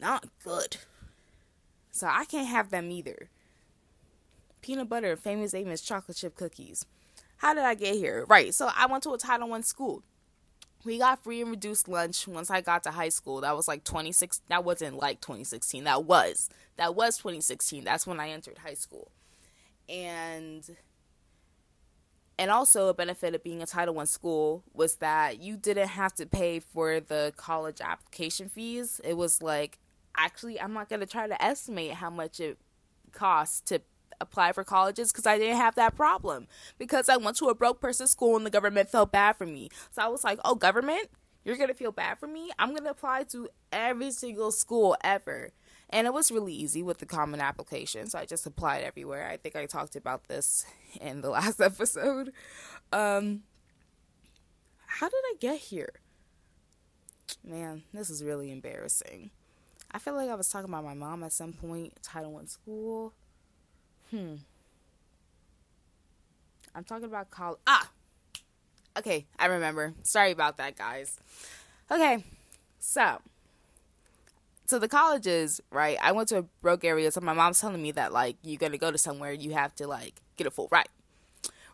not 0.00 0.26
good. 0.42 0.78
So 1.92 2.08
I 2.08 2.24
can't 2.24 2.48
have 2.48 2.70
them 2.70 2.90
either 2.90 3.28
peanut 4.70 4.88
butter, 4.88 5.16
famous 5.16 5.52
Amos 5.52 5.80
chocolate 5.80 6.16
chip 6.16 6.36
cookies. 6.36 6.86
How 7.38 7.54
did 7.54 7.64
I 7.64 7.74
get 7.74 7.96
here? 7.96 8.24
Right. 8.28 8.54
So 8.54 8.70
I 8.72 8.86
went 8.86 9.02
to 9.02 9.10
a 9.10 9.18
Title 9.18 9.48
One 9.48 9.64
school. 9.64 10.04
We 10.84 10.98
got 10.98 11.24
free 11.24 11.42
and 11.42 11.50
reduced 11.50 11.88
lunch 11.88 12.28
once 12.28 12.52
I 12.52 12.60
got 12.60 12.84
to 12.84 12.92
high 12.92 13.08
school. 13.08 13.40
That 13.40 13.56
was 13.56 13.66
like 13.66 13.82
26. 13.82 14.42
That 14.48 14.62
wasn't 14.62 14.96
like 14.96 15.20
2016. 15.20 15.82
That 15.82 16.04
was 16.04 16.48
that 16.76 16.94
was 16.94 17.16
2016. 17.16 17.82
That's 17.82 18.06
when 18.06 18.20
I 18.20 18.28
entered 18.28 18.58
high 18.58 18.74
school, 18.74 19.10
and 19.88 20.64
and 22.38 22.50
also 22.52 22.86
a 22.86 22.94
benefit 22.94 23.34
of 23.34 23.42
being 23.42 23.62
a 23.62 23.66
Title 23.66 23.94
One 23.94 24.06
school 24.06 24.62
was 24.72 24.96
that 24.96 25.42
you 25.42 25.56
didn't 25.56 25.88
have 25.88 26.14
to 26.14 26.26
pay 26.26 26.60
for 26.60 27.00
the 27.00 27.32
college 27.36 27.80
application 27.80 28.48
fees. 28.48 29.00
It 29.02 29.16
was 29.16 29.42
like 29.42 29.80
actually 30.16 30.60
I'm 30.60 30.74
not 30.74 30.88
gonna 30.88 31.06
try 31.06 31.26
to 31.26 31.42
estimate 31.42 31.94
how 31.94 32.10
much 32.10 32.38
it 32.38 32.56
costs 33.12 33.60
to 33.62 33.82
apply 34.20 34.52
for 34.52 34.64
colleges 34.64 35.12
because 35.12 35.26
I 35.26 35.38
didn't 35.38 35.56
have 35.56 35.74
that 35.76 35.96
problem. 35.96 36.46
Because 36.78 37.08
I 37.08 37.16
went 37.16 37.36
to 37.38 37.46
a 37.46 37.54
broke 37.54 37.80
person 37.80 38.06
school 38.06 38.36
and 38.36 38.46
the 38.46 38.50
government 38.50 38.90
felt 38.90 39.12
bad 39.12 39.36
for 39.36 39.46
me. 39.46 39.68
So 39.90 40.02
I 40.02 40.08
was 40.08 40.24
like, 40.24 40.38
oh, 40.44 40.54
government, 40.54 41.08
you're 41.44 41.56
going 41.56 41.68
to 41.68 41.74
feel 41.74 41.92
bad 41.92 42.18
for 42.18 42.26
me? 42.26 42.50
I'm 42.58 42.70
going 42.70 42.84
to 42.84 42.90
apply 42.90 43.24
to 43.24 43.48
every 43.72 44.10
single 44.10 44.52
school 44.52 44.96
ever. 45.02 45.50
And 45.88 46.06
it 46.06 46.12
was 46.12 46.30
really 46.30 46.52
easy 46.52 46.82
with 46.82 46.98
the 46.98 47.06
common 47.06 47.40
application. 47.40 48.08
So 48.08 48.18
I 48.18 48.24
just 48.24 48.46
applied 48.46 48.84
everywhere. 48.84 49.28
I 49.28 49.36
think 49.36 49.56
I 49.56 49.66
talked 49.66 49.96
about 49.96 50.28
this 50.28 50.64
in 51.00 51.20
the 51.20 51.30
last 51.30 51.60
episode. 51.60 52.32
Um, 52.92 53.42
how 54.86 55.08
did 55.08 55.16
I 55.16 55.34
get 55.40 55.58
here? 55.58 55.94
Man, 57.44 57.84
this 57.92 58.10
is 58.10 58.22
really 58.22 58.50
embarrassing. 58.50 59.30
I 59.92 59.98
feel 59.98 60.14
like 60.14 60.30
I 60.30 60.34
was 60.34 60.48
talking 60.48 60.68
about 60.68 60.84
my 60.84 60.94
mom 60.94 61.24
at 61.24 61.32
some 61.32 61.52
point, 61.52 61.94
Title 62.02 62.32
One 62.32 62.46
school. 62.46 63.12
Hmm. 64.10 64.34
I'm 66.74 66.84
talking 66.84 67.04
about 67.04 67.30
college. 67.30 67.58
Ah! 67.66 67.90
Okay, 68.98 69.26
I 69.38 69.46
remember. 69.46 69.94
Sorry 70.02 70.30
about 70.30 70.56
that, 70.58 70.76
guys. 70.76 71.18
Okay, 71.90 72.24
so. 72.78 73.20
So 74.66 74.78
the 74.78 74.88
colleges, 74.88 75.60
right? 75.70 75.98
I 76.00 76.12
went 76.12 76.28
to 76.28 76.38
a 76.38 76.42
broke 76.62 76.84
area, 76.84 77.10
so 77.10 77.20
my 77.20 77.32
mom's 77.32 77.60
telling 77.60 77.82
me 77.82 77.92
that, 77.92 78.12
like, 78.12 78.36
you're 78.42 78.58
gonna 78.58 78.78
go 78.78 78.90
to 78.90 78.98
somewhere, 78.98 79.32
you 79.32 79.52
have 79.52 79.74
to, 79.76 79.86
like, 79.86 80.20
get 80.36 80.46
a 80.46 80.50
full 80.50 80.68
ride. 80.70 80.88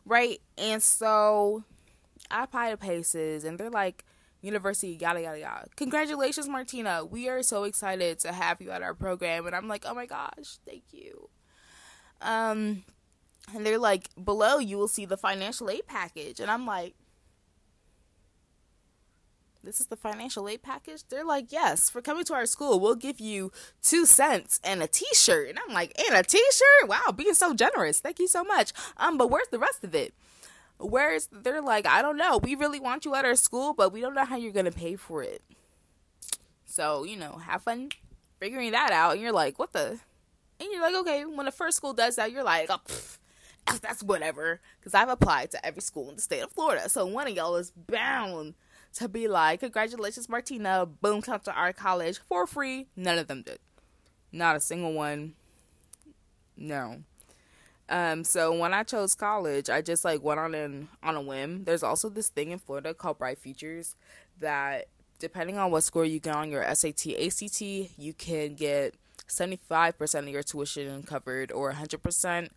Right? 0.04 0.40
And 0.56 0.82
so 0.82 1.64
I 2.30 2.44
apply 2.44 2.70
to 2.70 2.76
Paces, 2.76 3.44
and 3.44 3.58
they're 3.58 3.70
like, 3.70 4.04
university, 4.40 4.96
yada, 5.00 5.20
yada, 5.20 5.38
yada. 5.38 5.68
Congratulations, 5.76 6.48
Martyna. 6.48 7.08
We 7.10 7.28
are 7.28 7.42
so 7.42 7.64
excited 7.64 8.18
to 8.20 8.32
have 8.32 8.60
you 8.60 8.70
at 8.70 8.82
our 8.82 8.94
program. 8.94 9.46
And 9.46 9.54
I'm 9.54 9.68
like, 9.68 9.84
oh 9.86 9.94
my 9.94 10.06
gosh, 10.06 10.58
thank 10.64 10.84
you. 10.92 11.28
Um, 12.20 12.84
and 13.54 13.64
they're 13.64 13.78
like, 13.78 14.08
below 14.22 14.58
you 14.58 14.76
will 14.76 14.88
see 14.88 15.04
the 15.04 15.16
financial 15.16 15.70
aid 15.70 15.86
package. 15.86 16.40
And 16.40 16.50
I'm 16.50 16.66
like, 16.66 16.94
this 19.62 19.80
is 19.80 19.86
the 19.88 19.96
financial 19.96 20.48
aid 20.48 20.62
package? 20.62 21.02
They're 21.08 21.24
like, 21.24 21.50
yes, 21.50 21.90
for 21.90 22.00
coming 22.00 22.24
to 22.26 22.34
our 22.34 22.46
school, 22.46 22.78
we'll 22.78 22.94
give 22.94 23.20
you 23.20 23.50
two 23.82 24.06
cents 24.06 24.60
and 24.62 24.82
a 24.82 24.86
t 24.86 25.04
shirt. 25.12 25.48
And 25.50 25.58
I'm 25.58 25.74
like, 25.74 25.92
and 25.98 26.16
a 26.16 26.22
t 26.22 26.42
shirt? 26.52 26.88
Wow, 26.88 27.12
being 27.14 27.34
so 27.34 27.52
generous. 27.52 28.00
Thank 28.00 28.18
you 28.18 28.28
so 28.28 28.44
much. 28.44 28.72
Um, 28.96 29.18
but 29.18 29.28
where's 29.28 29.48
the 29.48 29.58
rest 29.58 29.82
of 29.82 29.94
it? 29.94 30.14
Where's 30.78 31.28
they're 31.32 31.62
like, 31.62 31.86
I 31.86 32.00
don't 32.02 32.16
know. 32.16 32.38
We 32.38 32.54
really 32.54 32.80
want 32.80 33.04
you 33.04 33.14
at 33.14 33.24
our 33.24 33.34
school, 33.34 33.74
but 33.74 33.92
we 33.92 34.00
don't 34.00 34.14
know 34.14 34.24
how 34.24 34.36
you're 34.36 34.52
gonna 34.52 34.70
pay 34.70 34.94
for 34.94 35.22
it. 35.22 35.42
So, 36.64 37.04
you 37.04 37.16
know, 37.16 37.38
have 37.44 37.62
fun 37.62 37.90
figuring 38.38 38.72
that 38.72 38.92
out. 38.92 39.12
And 39.12 39.20
you're 39.20 39.32
like, 39.32 39.58
what 39.58 39.72
the 39.72 39.98
and 40.60 40.68
you're 40.72 40.80
like, 40.80 40.94
okay, 40.94 41.24
when 41.24 41.46
the 41.46 41.52
first 41.52 41.76
school 41.76 41.92
does 41.92 42.16
that, 42.16 42.32
you're 42.32 42.44
like, 42.44 42.68
oh, 42.70 42.80
that's 43.80 44.02
whatever. 44.02 44.60
Because 44.78 44.94
I've 44.94 45.08
applied 45.08 45.50
to 45.52 45.64
every 45.64 45.82
school 45.82 46.08
in 46.08 46.16
the 46.16 46.22
state 46.22 46.40
of 46.40 46.52
Florida. 46.52 46.88
So 46.88 47.06
one 47.06 47.28
of 47.28 47.34
y'all 47.34 47.56
is 47.56 47.70
bound 47.70 48.54
to 48.94 49.08
be 49.08 49.28
like, 49.28 49.60
congratulations, 49.60 50.28
Martyna. 50.28 50.88
Boom, 51.00 51.22
come 51.22 51.40
to 51.40 51.52
our 51.52 51.72
college 51.72 52.18
for 52.18 52.46
free. 52.46 52.86
None 52.96 53.18
of 53.18 53.26
them 53.26 53.42
did. 53.42 53.58
Not 54.32 54.56
a 54.56 54.60
single 54.60 54.92
one. 54.92 55.34
No. 56.56 57.02
Um, 57.88 58.24
so 58.24 58.52
when 58.56 58.74
I 58.74 58.82
chose 58.82 59.14
college, 59.14 59.70
I 59.70 59.80
just 59.80 60.04
like 60.04 60.22
went 60.22 60.40
on 60.40 60.54
in 60.54 60.88
on 61.02 61.14
a 61.14 61.20
whim. 61.20 61.64
There's 61.64 61.82
also 61.82 62.08
this 62.08 62.28
thing 62.28 62.50
in 62.50 62.58
Florida 62.58 62.94
called 62.94 63.18
Bright 63.18 63.38
Futures 63.38 63.94
that 64.40 64.88
depending 65.18 65.58
on 65.58 65.70
what 65.70 65.84
score 65.84 66.04
you 66.04 66.18
get 66.18 66.34
on 66.34 66.50
your 66.50 66.62
SAT, 66.74 67.06
ACT, 67.06 67.60
you 67.60 68.12
can 68.16 68.54
get 68.54 68.94
75% 69.28 70.18
of 70.18 70.28
your 70.28 70.42
tuition 70.42 71.02
covered 71.02 71.52
or 71.52 71.72
100%. 71.72 72.48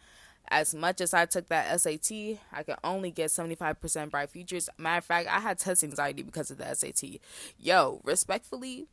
As 0.52 0.74
much 0.74 1.00
as 1.00 1.14
I 1.14 1.26
took 1.26 1.48
that 1.50 1.80
SAT, 1.80 2.40
I 2.52 2.64
could 2.64 2.78
only 2.84 3.12
get 3.12 3.30
75% 3.30 4.10
bright 4.10 4.30
futures. 4.32 4.68
Matter 4.78 4.98
of 4.98 5.06
fact, 5.06 5.28
I 5.30 5.40
had 5.40 5.60
test 5.60 5.84
anxiety 5.84 6.24
because 6.24 6.50
of 6.50 6.58
the 6.58 6.74
SAT. 6.74 7.20
Yo, 7.60 8.02
respectfully, 8.04 8.88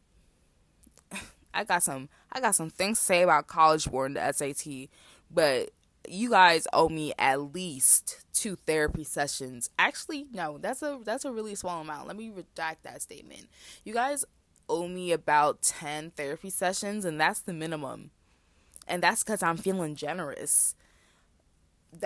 I 1.55 1.65
got 1.65 1.83
some 1.83 2.11
I 2.31 2.41
got 2.41 2.55
some 2.55 2.69
things 2.69 2.99
to 2.99 3.05
say 3.05 3.23
about 3.23 3.47
college 3.47 3.91
board 3.91 4.15
and 4.15 4.17
the 4.17 4.33
SAT, 4.33 4.89
but 5.31 5.71
you 6.09 6.31
guys 6.31 6.69
owe 6.73 6.89
me 6.89 7.13
at 7.19 7.55
least 7.55 8.25
two 8.33 8.57
therapy 8.67 9.05
sessions. 9.05 9.71
Actually, 9.79 10.27
no, 10.33 10.59
that's 10.59 10.83
a 10.83 11.01
that's 11.05 11.25
a 11.25 11.33
really 11.33 11.55
small 11.55 11.81
amount. 11.81 12.07
Let 12.07 12.17
me 12.17 12.31
redact 12.31 12.77
that 12.83 13.03
statement. 13.03 13.47
You 13.85 13.95
guys 13.95 14.25
owe 14.69 14.89
me 14.89 15.13
about 15.13 15.63
10 15.63 16.13
therapy 16.13 16.51
sessions, 16.51 17.05
and 17.05 17.21
that's 17.21 17.41
the 17.41 17.53
minimum. 17.53 18.11
And 18.89 19.03
that's 19.03 19.23
because 19.23 19.43
I'm 19.43 19.57
feeling 19.57 19.95
generous. 19.95 20.75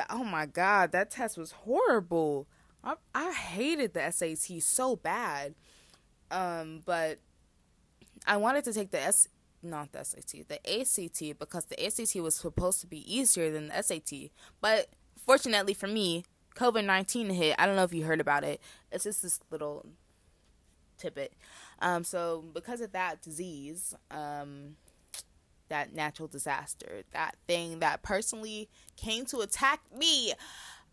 Oh 0.09 0.25
my 0.25 0.47
God, 0.47 0.93
that 0.93 1.11
test 1.11 1.37
was 1.37 1.53
horrible. 1.53 2.47
I, 2.83 2.95
I 3.15 3.33
hated 3.33 3.95
the 3.95 4.11
SAT 4.11 4.63
so 4.63 4.97
bad. 4.97 5.55
Um, 6.31 6.83
but 6.85 7.19
I 8.27 8.37
wanted 8.37 8.65
to 8.65 8.73
take 8.73 8.91
the 8.91 9.01
S, 9.01 9.29
not 9.63 9.93
the 9.93 10.05
SAT, 10.05 10.49
the 10.49 10.81
ACT 10.81 11.39
because 11.39 11.67
the 11.67 11.85
ACT 11.85 12.15
was 12.17 12.37
supposed 12.37 12.81
to 12.81 12.87
be 12.87 13.13
easier 13.13 13.51
than 13.51 13.69
the 13.69 13.83
SAT. 13.83 14.31
But 14.61 14.89
fortunately 15.27 15.75
for 15.75 15.89
me, 15.89 16.25
COVID 16.55 16.85
19 16.85 17.31
hit. 17.31 17.57
I 17.59 17.67
don't 17.67 17.77
know 17.77 17.85
if 17.85 17.95
you 17.95 18.05
heard 18.05 18.21
about 18.21 18.45
it. 18.45 18.61
It's 18.91 19.05
just 19.05 19.23
this 19.23 19.41
little 19.51 19.87
tidbit. 20.99 21.33
Um, 21.81 22.05
so 22.05 22.45
because 22.53 22.81
of 22.81 22.93
that 22.93 23.23
disease, 23.23 23.95
um, 24.11 24.77
that 25.69 25.95
natural 25.95 26.29
disaster, 26.29 27.03
that 27.13 27.37
thing 27.47 27.79
that 27.81 28.03
personally 28.03 28.69
came 28.97 29.25
to 29.27 29.39
attack 29.39 29.81
me, 29.97 30.33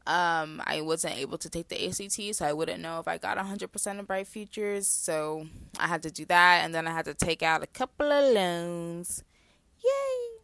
um, 0.07 0.61
I 0.65 0.79
wasn't 0.81 1.17
able 1.17 1.37
to 1.39 1.49
take 1.49 1.67
the 1.67 1.87
ACT, 1.87 2.35
so 2.35 2.45
I 2.45 2.53
wouldn't 2.53 2.81
know 2.81 2.99
if 2.99 3.07
I 3.09 3.17
got 3.17 3.37
100% 3.37 3.99
of 3.99 4.07
Bright 4.07 4.27
Futures. 4.27 4.87
So 4.87 5.47
I 5.77 5.87
had 5.87 6.01
to 6.03 6.11
do 6.11 6.23
that, 6.25 6.63
and 6.63 6.73
then 6.73 6.87
I 6.87 6.91
had 6.91 7.05
to 7.05 7.13
take 7.13 7.43
out 7.43 7.61
a 7.61 7.67
couple 7.67 8.09
of 8.09 8.33
loans. 8.33 9.23
Yay! 9.83 10.39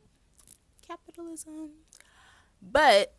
Capitalism. 0.85 1.69
But 2.61 3.13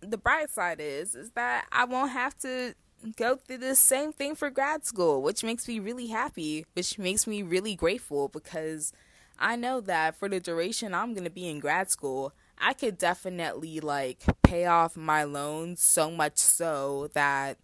the 0.00 0.18
bright 0.18 0.50
side 0.50 0.78
is, 0.80 1.16
is 1.16 1.32
that 1.32 1.66
I 1.72 1.84
won't 1.84 2.12
have 2.12 2.38
to 2.40 2.74
go 3.16 3.36
through 3.36 3.58
the 3.58 3.74
same 3.74 4.12
thing 4.12 4.34
for 4.34 4.50
grad 4.50 4.84
school, 4.84 5.22
which 5.22 5.42
makes 5.44 5.66
me 5.68 5.78
really 5.78 6.08
happy, 6.08 6.66
which 6.74 6.98
makes 6.98 7.26
me 7.26 7.42
really 7.42 7.74
grateful 7.74 8.28
because 8.28 8.92
I 9.38 9.56
know 9.56 9.80
that 9.82 10.16
for 10.16 10.28
the 10.28 10.40
duration 10.40 10.94
I'm 10.94 11.14
going 11.14 11.24
to 11.24 11.30
be 11.30 11.48
in 11.48 11.58
grad 11.58 11.90
school, 11.90 12.32
I 12.58 12.74
could 12.74 12.98
definitely 12.98 13.80
like 13.80 14.22
pay 14.42 14.66
off 14.66 14.96
my 14.96 15.24
loans 15.24 15.82
so 15.82 16.10
much 16.10 16.38
so 16.38 17.10
that 17.14 17.58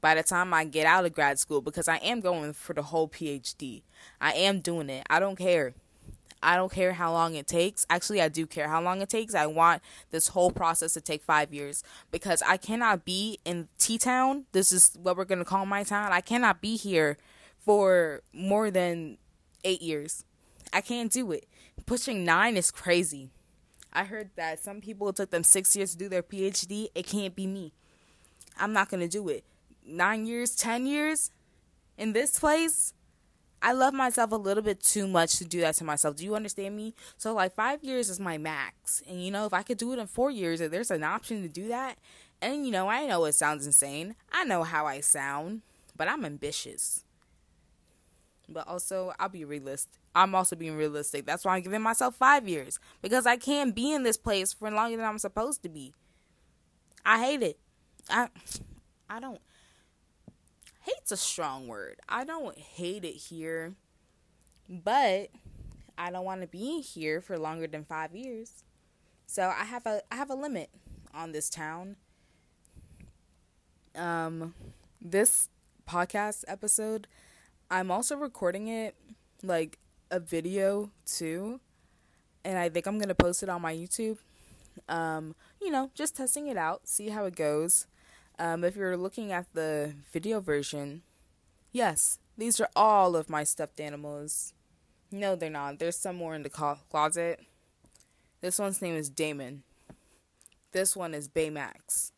by 0.00 0.14
the 0.14 0.22
time 0.22 0.52
I 0.52 0.64
get 0.64 0.86
out 0.86 1.04
of 1.04 1.12
grad 1.12 1.38
school, 1.38 1.60
because 1.60 1.86
I 1.86 1.96
am 1.98 2.20
going 2.20 2.52
for 2.52 2.72
the 2.72 2.82
whole 2.82 3.08
PhD, 3.08 3.82
I 4.20 4.32
am 4.32 4.60
doing 4.60 4.90
it. 4.90 5.06
I 5.08 5.20
don't 5.20 5.36
care. 5.36 5.74
I 6.42 6.56
don't 6.56 6.72
care 6.72 6.92
how 6.92 7.12
long 7.12 7.34
it 7.34 7.46
takes. 7.46 7.86
Actually, 7.88 8.20
I 8.20 8.28
do 8.28 8.46
care 8.46 8.68
how 8.68 8.82
long 8.82 9.00
it 9.00 9.08
takes. 9.08 9.34
I 9.34 9.46
want 9.46 9.82
this 10.10 10.28
whole 10.28 10.50
process 10.50 10.94
to 10.94 11.00
take 11.00 11.22
five 11.22 11.54
years 11.54 11.84
because 12.10 12.42
I 12.42 12.56
cannot 12.56 13.04
be 13.04 13.38
in 13.44 13.68
T 13.78 13.98
Town. 13.98 14.46
This 14.52 14.72
is 14.72 14.96
what 15.00 15.16
we're 15.16 15.24
going 15.24 15.38
to 15.38 15.44
call 15.44 15.66
my 15.66 15.84
town. 15.84 16.12
I 16.12 16.20
cannot 16.20 16.60
be 16.60 16.76
here 16.76 17.16
for 17.58 18.22
more 18.32 18.70
than 18.70 19.18
eight 19.64 19.82
years. 19.82 20.24
I 20.72 20.80
can't 20.80 21.12
do 21.12 21.30
it. 21.32 21.46
Pushing 21.86 22.24
nine 22.24 22.56
is 22.56 22.70
crazy. 22.70 23.30
I 23.92 24.04
heard 24.04 24.30
that 24.36 24.62
some 24.62 24.80
people 24.80 25.12
took 25.12 25.30
them 25.30 25.44
six 25.44 25.76
years 25.76 25.92
to 25.92 25.98
do 25.98 26.08
their 26.08 26.22
PhD. 26.22 26.88
It 26.94 27.06
can't 27.06 27.36
be 27.36 27.46
me. 27.46 27.72
I'm 28.58 28.72
not 28.72 28.88
gonna 28.88 29.08
do 29.08 29.28
it. 29.28 29.44
Nine 29.86 30.26
years, 30.26 30.56
ten 30.56 30.86
years 30.86 31.30
in 31.98 32.12
this 32.12 32.38
place. 32.38 32.94
I 33.62 33.72
love 33.72 33.94
myself 33.94 34.32
a 34.32 34.36
little 34.36 34.62
bit 34.62 34.82
too 34.82 35.06
much 35.06 35.38
to 35.38 35.44
do 35.44 35.60
that 35.60 35.76
to 35.76 35.84
myself. 35.84 36.16
Do 36.16 36.24
you 36.24 36.34
understand 36.34 36.76
me? 36.76 36.94
So 37.16 37.32
like 37.32 37.54
five 37.54 37.84
years 37.84 38.10
is 38.10 38.18
my 38.18 38.36
max. 38.36 39.02
And 39.08 39.24
you 39.24 39.30
know, 39.30 39.46
if 39.46 39.54
I 39.54 39.62
could 39.62 39.78
do 39.78 39.92
it 39.92 40.00
in 40.00 40.08
four 40.08 40.32
years, 40.32 40.60
if 40.60 40.72
there's 40.72 40.90
an 40.90 41.04
option 41.04 41.42
to 41.42 41.48
do 41.48 41.68
that, 41.68 41.96
and 42.40 42.66
you 42.66 42.72
know, 42.72 42.88
I 42.88 43.06
know 43.06 43.24
it 43.24 43.34
sounds 43.34 43.64
insane. 43.64 44.16
I 44.32 44.42
know 44.44 44.64
how 44.64 44.86
I 44.86 45.00
sound, 45.00 45.62
but 45.96 46.08
I'm 46.08 46.24
ambitious. 46.24 47.04
But 48.48 48.66
also, 48.66 49.12
I'll 49.20 49.28
be 49.28 49.44
realistic. 49.44 50.00
I'm 50.14 50.34
also 50.34 50.56
being 50.56 50.76
realistic. 50.76 51.24
That's 51.24 51.44
why 51.44 51.56
I'm 51.56 51.62
giving 51.62 51.80
myself 51.80 52.16
five 52.16 52.48
years 52.48 52.80
because 53.00 53.26
I 53.26 53.36
can't 53.36 53.74
be 53.74 53.92
in 53.92 54.02
this 54.02 54.16
place 54.16 54.52
for 54.52 54.70
longer 54.70 54.96
than 54.96 55.06
I'm 55.06 55.18
supposed 55.18 55.62
to 55.62 55.68
be. 55.68 55.94
I 57.06 57.24
hate 57.24 57.42
it. 57.42 57.58
I, 58.10 58.28
I 59.08 59.20
don't. 59.20 59.40
Hate's 60.82 61.12
a 61.12 61.16
strong 61.16 61.68
word. 61.68 62.00
I 62.08 62.24
don't 62.24 62.58
hate 62.58 63.04
it 63.04 63.14
here, 63.14 63.74
but 64.68 65.30
I 65.96 66.10
don't 66.10 66.24
want 66.24 66.42
to 66.42 66.46
be 66.46 66.80
here 66.80 67.20
for 67.20 67.38
longer 67.38 67.66
than 67.66 67.84
five 67.84 68.14
years. 68.14 68.64
So 69.26 69.48
I 69.48 69.64
have 69.64 69.86
a 69.86 70.02
I 70.10 70.16
have 70.16 70.30
a 70.30 70.34
limit 70.34 70.70
on 71.14 71.32
this 71.32 71.50
town 71.50 71.96
um 73.94 74.54
this 75.00 75.48
podcast 75.88 76.44
episode 76.48 77.06
i'm 77.70 77.90
also 77.90 78.16
recording 78.16 78.68
it 78.68 78.94
like 79.42 79.78
a 80.10 80.18
video 80.18 80.90
too 81.04 81.60
and 82.44 82.58
i 82.58 82.68
think 82.68 82.86
i'm 82.86 82.98
gonna 82.98 83.14
post 83.14 83.42
it 83.42 83.48
on 83.48 83.60
my 83.60 83.74
youtube 83.74 84.18
um 84.88 85.34
you 85.60 85.70
know 85.70 85.90
just 85.94 86.16
testing 86.16 86.46
it 86.46 86.56
out 86.56 86.86
see 86.88 87.08
how 87.10 87.24
it 87.24 87.36
goes 87.36 87.86
um 88.38 88.64
if 88.64 88.76
you're 88.76 88.96
looking 88.96 89.32
at 89.32 89.46
the 89.54 89.94
video 90.12 90.40
version 90.40 91.02
yes 91.72 92.18
these 92.36 92.60
are 92.60 92.68
all 92.74 93.16
of 93.16 93.30
my 93.30 93.44
stuffed 93.44 93.80
animals 93.80 94.54
no 95.10 95.36
they're 95.36 95.50
not 95.50 95.78
there's 95.78 95.96
some 95.96 96.16
more 96.16 96.34
in 96.34 96.42
the 96.42 96.76
closet 96.90 97.40
this 98.40 98.58
one's 98.58 98.82
name 98.82 98.96
is 98.96 99.08
damon 99.08 99.62
this 100.72 100.96
one 100.96 101.14
is 101.14 101.28
baymax 101.28 102.12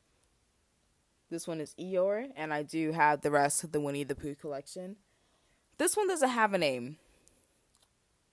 this 1.35 1.49
one 1.49 1.61
is 1.61 1.75
Eeyore, 1.80 2.28
and 2.37 2.54
I 2.54 2.62
do 2.62 2.92
have 2.92 3.23
the 3.23 3.30
rest 3.33 3.64
of 3.64 3.73
the 3.73 3.80
Winnie 3.80 4.04
the 4.04 4.14
Pooh 4.14 4.37
collection. 4.37 4.94
This 5.78 5.97
one 5.97 6.06
doesn't 6.06 6.28
have 6.28 6.54
a 6.54 6.59
name. 6.59 6.99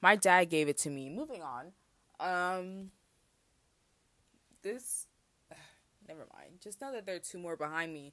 My 0.02 0.16
dad 0.16 0.52
gave 0.52 0.68
it 0.68 0.78
to 0.80 0.92
me. 0.92 1.10
Moving 1.10 1.42
on. 1.42 1.72
Um 2.20 2.92
this 4.62 5.08
never 6.12 6.28
mind. 6.36 6.60
Just 6.62 6.82
know 6.82 6.92
that 6.92 7.06
there 7.06 7.16
are 7.16 7.20
two 7.20 7.38
more 7.38 7.56
behind 7.56 7.94
me. 7.94 8.12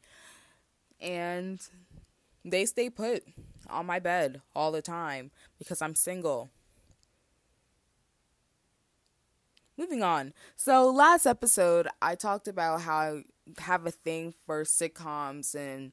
And 1.00 1.60
they 2.44 2.64
stay 2.64 2.90
put 2.90 3.24
on 3.68 3.86
my 3.86 3.98
bed 3.98 4.40
all 4.54 4.70
the 4.70 4.82
time 4.82 5.30
because 5.58 5.82
I'm 5.82 5.94
single. 5.94 6.50
Moving 9.76 10.02
on. 10.02 10.32
So 10.56 10.90
last 10.90 11.26
episode 11.26 11.88
I 12.00 12.14
talked 12.14 12.48
about 12.48 12.82
how 12.82 12.98
I 12.98 13.22
have 13.58 13.86
a 13.86 13.90
thing 13.90 14.32
for 14.46 14.62
sitcoms 14.62 15.54
and 15.54 15.92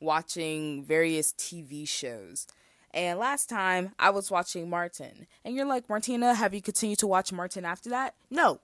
watching 0.00 0.84
various 0.84 1.32
TV 1.32 1.86
shows. 1.88 2.46
And 2.94 3.18
last 3.18 3.48
time 3.48 3.92
I 3.98 4.10
was 4.10 4.30
watching 4.30 4.68
Martin. 4.70 5.26
And 5.44 5.56
you're 5.56 5.66
like, 5.66 5.88
Martyna, 5.88 6.34
have 6.34 6.54
you 6.54 6.62
continued 6.62 6.98
to 7.00 7.06
watch 7.06 7.32
Martin 7.32 7.64
after 7.64 7.90
that? 7.90 8.14
No. 8.30 8.60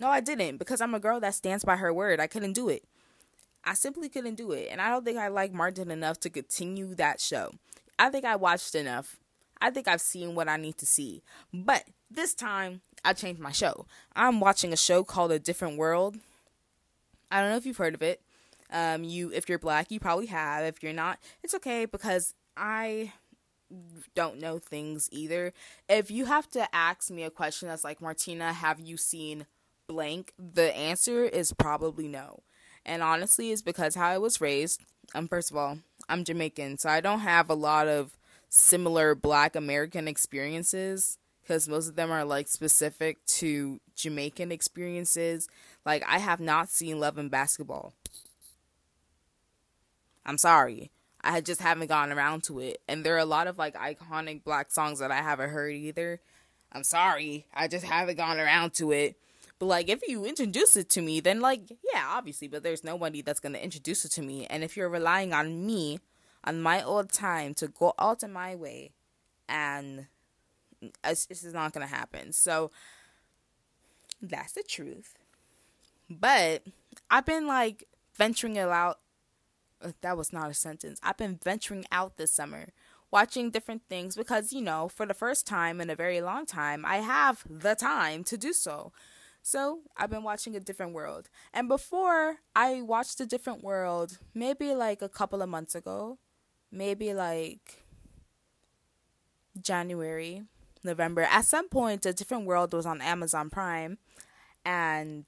No, 0.00 0.08
I 0.08 0.20
didn't 0.20 0.56
because 0.56 0.80
I'm 0.80 0.94
a 0.94 0.98
girl 0.98 1.20
that 1.20 1.34
stands 1.34 1.62
by 1.62 1.76
her 1.76 1.92
word. 1.92 2.20
I 2.20 2.26
couldn't 2.26 2.54
do 2.54 2.70
it. 2.70 2.84
I 3.62 3.74
simply 3.74 4.08
couldn't 4.08 4.36
do 4.36 4.50
it. 4.52 4.68
And 4.72 4.80
I 4.80 4.88
don't 4.88 5.04
think 5.04 5.18
I 5.18 5.28
like 5.28 5.52
Martin 5.52 5.90
enough 5.90 6.18
to 6.20 6.30
continue 6.30 6.94
that 6.94 7.20
show. 7.20 7.52
I 7.98 8.08
think 8.08 8.24
I 8.24 8.34
watched 8.36 8.74
enough. 8.74 9.18
I 9.60 9.68
think 9.68 9.86
I've 9.86 10.00
seen 10.00 10.34
what 10.34 10.48
I 10.48 10.56
need 10.56 10.78
to 10.78 10.86
see. 10.86 11.22
But 11.52 11.84
this 12.10 12.34
time, 12.34 12.80
I 13.04 13.12
changed 13.12 13.42
my 13.42 13.52
show. 13.52 13.84
I'm 14.16 14.40
watching 14.40 14.72
a 14.72 14.76
show 14.76 15.04
called 15.04 15.32
A 15.32 15.38
Different 15.38 15.76
World. 15.76 16.16
I 17.30 17.42
don't 17.42 17.50
know 17.50 17.56
if 17.58 17.66
you've 17.66 17.76
heard 17.76 17.94
of 17.94 18.00
it. 18.00 18.22
Um, 18.72 19.04
you, 19.04 19.30
if 19.34 19.50
you're 19.50 19.58
black, 19.58 19.90
you 19.90 20.00
probably 20.00 20.26
have. 20.26 20.64
If 20.64 20.82
you're 20.82 20.94
not, 20.94 21.18
it's 21.42 21.54
okay 21.56 21.84
because 21.84 22.32
I 22.56 23.12
don't 24.14 24.40
know 24.40 24.58
things 24.58 25.10
either. 25.12 25.52
If 25.90 26.10
you 26.10 26.24
have 26.24 26.48
to 26.52 26.74
ask 26.74 27.10
me 27.10 27.22
a 27.22 27.30
question 27.30 27.68
that's 27.68 27.84
like, 27.84 28.00
Martyna, 28.00 28.54
have 28.54 28.80
you 28.80 28.96
seen 28.96 29.44
blank? 29.90 30.32
The 30.38 30.74
answer 30.76 31.24
is 31.24 31.52
probably 31.52 32.06
no. 32.06 32.42
And 32.86 33.02
honestly, 33.02 33.50
it's 33.50 33.60
because 33.60 33.96
how 33.96 34.06
I 34.06 34.18
was 34.18 34.40
raised. 34.40 34.82
Um, 35.16 35.26
first 35.26 35.50
of 35.50 35.56
all, 35.56 35.80
I'm 36.08 36.24
Jamaican, 36.24 36.78
so 36.78 36.88
I 36.88 37.00
don't 37.00 37.20
have 37.20 37.50
a 37.50 37.54
lot 37.54 37.88
of 37.88 38.16
similar 38.48 39.16
black 39.16 39.56
American 39.56 40.06
experiences 40.06 41.18
because 41.42 41.68
most 41.68 41.88
of 41.88 41.96
them 41.96 42.12
are 42.12 42.24
like 42.24 42.46
specific 42.46 43.24
to 43.26 43.80
Jamaican 43.96 44.52
experiences. 44.52 45.48
Like, 45.84 46.04
I 46.06 46.18
have 46.18 46.38
not 46.38 46.68
seen 46.68 47.00
Love 47.00 47.18
and 47.18 47.30
Basketball. 47.30 47.92
I'm 50.24 50.38
sorry. 50.38 50.92
I 51.22 51.40
just 51.40 51.60
haven't 51.60 51.88
gotten 51.88 52.16
around 52.16 52.44
to 52.44 52.60
it. 52.60 52.80
And 52.86 53.04
there 53.04 53.16
are 53.16 53.18
a 53.18 53.24
lot 53.24 53.48
of 53.48 53.58
like 53.58 53.74
iconic 53.74 54.44
black 54.44 54.70
songs 54.70 55.00
that 55.00 55.10
I 55.10 55.16
haven't 55.16 55.50
heard 55.50 55.74
either. 55.74 56.20
I'm 56.72 56.84
sorry. 56.84 57.46
I 57.52 57.66
just 57.66 57.84
haven't 57.84 58.16
gone 58.16 58.38
around 58.38 58.74
to 58.74 58.92
it. 58.92 59.16
But 59.60 59.66
like 59.66 59.88
if 59.88 60.00
you 60.08 60.24
introduce 60.24 60.76
it 60.76 60.88
to 60.90 61.02
me, 61.02 61.20
then 61.20 61.40
like 61.40 61.70
yeah, 61.92 62.06
obviously, 62.08 62.48
but 62.48 62.64
there's 62.64 62.82
nobody 62.82 63.22
that's 63.22 63.40
to 63.40 63.62
introduce 63.62 64.04
it 64.04 64.12
to 64.12 64.22
me. 64.22 64.46
And 64.46 64.64
if 64.64 64.76
you're 64.76 64.88
relying 64.88 65.32
on 65.32 65.64
me 65.64 66.00
on 66.42 66.62
my 66.62 66.82
old 66.82 67.12
time 67.12 67.54
to 67.54 67.68
go 67.68 67.92
out 67.98 68.22
of 68.22 68.30
my 68.30 68.56
way 68.56 68.92
and 69.48 70.06
this 71.04 71.26
is 71.44 71.52
not 71.52 71.74
to 71.74 71.86
happen. 71.86 72.32
So 72.32 72.70
that's 74.22 74.52
the 74.52 74.62
truth. 74.62 75.14
But 76.08 76.62
I've 77.10 77.26
been 77.26 77.46
like 77.46 77.86
venturing 78.16 78.56
it 78.56 78.68
out. 78.68 78.98
Uh, 79.82 79.92
that 80.00 80.16
was 80.16 80.32
not 80.32 80.50
a 80.50 80.54
sentence. 80.54 81.00
I've 81.02 81.16
been 81.18 81.38
venturing 81.42 81.84
out 81.92 82.16
this 82.16 82.32
summer, 82.32 82.68
watching 83.10 83.50
different 83.50 83.82
things 83.88 84.16
because, 84.16 84.52
you 84.52 84.62
know, 84.62 84.88
for 84.88 85.06
the 85.06 85.14
first 85.14 85.46
time 85.46 85.80
in 85.80 85.90
a 85.90 85.94
very 85.94 86.20
long 86.20 86.46
time, 86.46 86.84
I 86.86 86.98
have 86.98 87.44
the 87.48 87.74
time 87.74 88.24
to 88.24 88.38
do 88.38 88.52
so. 88.54 88.92
So 89.42 89.80
I've 89.96 90.10
been 90.10 90.22
watching 90.22 90.54
A 90.54 90.60
Different 90.60 90.92
World. 90.92 91.28
And 91.52 91.68
before 91.68 92.36
I 92.54 92.82
watched 92.82 93.20
A 93.20 93.26
Different 93.26 93.62
World, 93.64 94.18
maybe 94.34 94.74
like 94.74 95.02
a 95.02 95.08
couple 95.08 95.42
of 95.42 95.48
months 95.48 95.74
ago, 95.74 96.18
maybe 96.70 97.14
like 97.14 97.84
January, 99.60 100.42
November. 100.84 101.22
At 101.22 101.44
some 101.44 101.68
point, 101.68 102.06
A 102.06 102.12
Different 102.12 102.46
World 102.46 102.72
was 102.72 102.86
on 102.86 103.00
Amazon 103.00 103.50
Prime, 103.50 103.98
and 104.64 105.24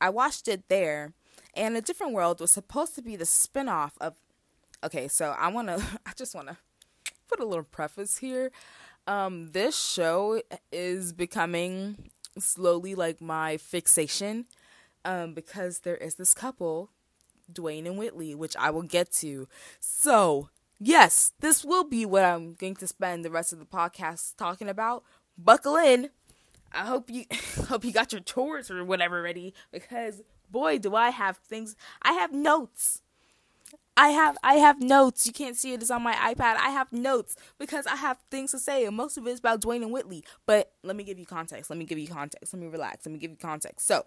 I 0.00 0.10
watched 0.10 0.48
it 0.48 0.68
there. 0.68 1.12
And 1.54 1.76
A 1.76 1.80
Different 1.80 2.12
World 2.12 2.40
was 2.40 2.50
supposed 2.50 2.94
to 2.96 3.02
be 3.02 3.16
the 3.16 3.24
spinoff 3.24 3.92
of. 4.00 4.14
Okay, 4.84 5.06
so 5.06 5.34
I 5.38 5.48
want 5.48 5.68
to. 5.68 5.82
I 6.06 6.12
just 6.16 6.34
want 6.34 6.48
to 6.48 6.56
put 7.28 7.40
a 7.40 7.44
little 7.44 7.64
preface 7.64 8.18
here. 8.18 8.50
Um, 9.06 9.50
this 9.50 9.78
show 9.78 10.42
is 10.70 11.12
becoming 11.12 12.11
slowly 12.38 12.94
like 12.94 13.20
my 13.20 13.56
fixation, 13.56 14.46
um, 15.04 15.34
because 15.34 15.80
there 15.80 15.96
is 15.96 16.16
this 16.16 16.34
couple, 16.34 16.90
Dwayne 17.52 17.86
and 17.86 17.98
Whitley, 17.98 18.34
which 18.34 18.56
I 18.56 18.70
will 18.70 18.82
get 18.82 19.12
to. 19.14 19.48
So 19.80 20.48
yes, 20.80 21.32
this 21.40 21.64
will 21.64 21.84
be 21.84 22.04
what 22.04 22.24
I'm 22.24 22.54
going 22.54 22.76
to 22.76 22.86
spend 22.86 23.24
the 23.24 23.30
rest 23.30 23.52
of 23.52 23.58
the 23.58 23.64
podcast 23.64 24.36
talking 24.36 24.68
about. 24.68 25.04
Buckle 25.38 25.76
in. 25.76 26.10
I 26.72 26.86
hope 26.86 27.10
you 27.10 27.24
hope 27.68 27.84
you 27.84 27.92
got 27.92 28.12
your 28.12 28.22
chores 28.22 28.70
or 28.70 28.84
whatever 28.84 29.22
ready 29.22 29.54
because 29.70 30.22
boy 30.50 30.78
do 30.78 30.94
I 30.94 31.10
have 31.10 31.36
things. 31.38 31.76
I 32.02 32.12
have 32.12 32.32
notes. 32.32 33.02
I 33.96 34.08
have 34.08 34.38
I 34.42 34.54
have 34.54 34.80
notes. 34.80 35.26
You 35.26 35.32
can't 35.32 35.56
see 35.56 35.74
it. 35.74 35.82
It's 35.82 35.90
on 35.90 36.02
my 36.02 36.14
iPad. 36.14 36.56
I 36.56 36.70
have 36.70 36.92
notes 36.92 37.36
because 37.58 37.86
I 37.86 37.96
have 37.96 38.18
things 38.30 38.52
to 38.52 38.58
say, 38.58 38.86
and 38.86 38.96
most 38.96 39.18
of 39.18 39.26
it 39.26 39.30
is 39.30 39.38
about 39.38 39.60
Dwayne 39.60 39.82
and 39.82 39.92
Whitley. 39.92 40.24
But 40.46 40.72
let 40.82 40.96
me 40.96 41.04
give 41.04 41.18
you 41.18 41.26
context. 41.26 41.68
Let 41.68 41.78
me 41.78 41.84
give 41.84 41.98
you 41.98 42.08
context. 42.08 42.54
Let 42.54 42.60
me 42.60 42.68
relax. 42.68 43.04
Let 43.04 43.12
me 43.12 43.18
give 43.18 43.30
you 43.30 43.36
context. 43.36 43.86
So, 43.86 44.04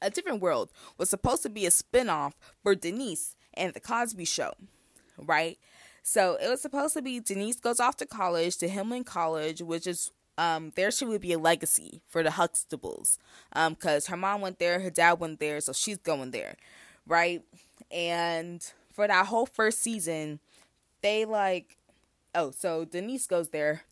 A 0.00 0.08
Different 0.10 0.40
World 0.40 0.72
was 0.96 1.10
supposed 1.10 1.42
to 1.42 1.50
be 1.50 1.66
a 1.66 1.70
spinoff 1.70 2.32
for 2.62 2.74
Denise 2.74 3.36
and 3.52 3.74
the 3.74 3.80
Cosby 3.80 4.24
Show, 4.24 4.52
right? 5.18 5.58
So 6.02 6.38
it 6.40 6.48
was 6.48 6.62
supposed 6.62 6.94
to 6.94 7.02
be 7.02 7.20
Denise 7.20 7.60
goes 7.60 7.80
off 7.80 7.96
to 7.96 8.06
college 8.06 8.56
to 8.58 8.68
Hillman 8.68 9.04
College, 9.04 9.60
which 9.60 9.86
is 9.86 10.12
um 10.38 10.72
there 10.76 10.90
she 10.90 11.04
would 11.04 11.20
be 11.20 11.32
a 11.32 11.38
legacy 11.38 12.00
for 12.08 12.22
the 12.22 12.30
Huxtables. 12.30 13.18
Um, 13.52 13.74
because 13.74 14.06
her 14.06 14.16
mom 14.16 14.40
went 14.40 14.58
there, 14.58 14.80
her 14.80 14.90
dad 14.90 15.14
went 15.20 15.40
there, 15.40 15.60
so 15.60 15.72
she's 15.72 15.98
going 15.98 16.30
there, 16.30 16.56
right? 17.06 17.42
And 17.90 18.64
for 18.96 19.06
that 19.08 19.26
whole 19.28 19.46
first 19.46 19.80
season, 19.82 20.40
they 21.02 21.24
like 21.26 21.78
oh, 22.34 22.50
so 22.50 22.84
Denise 22.84 23.26
goes 23.26 23.50
there 23.50 23.82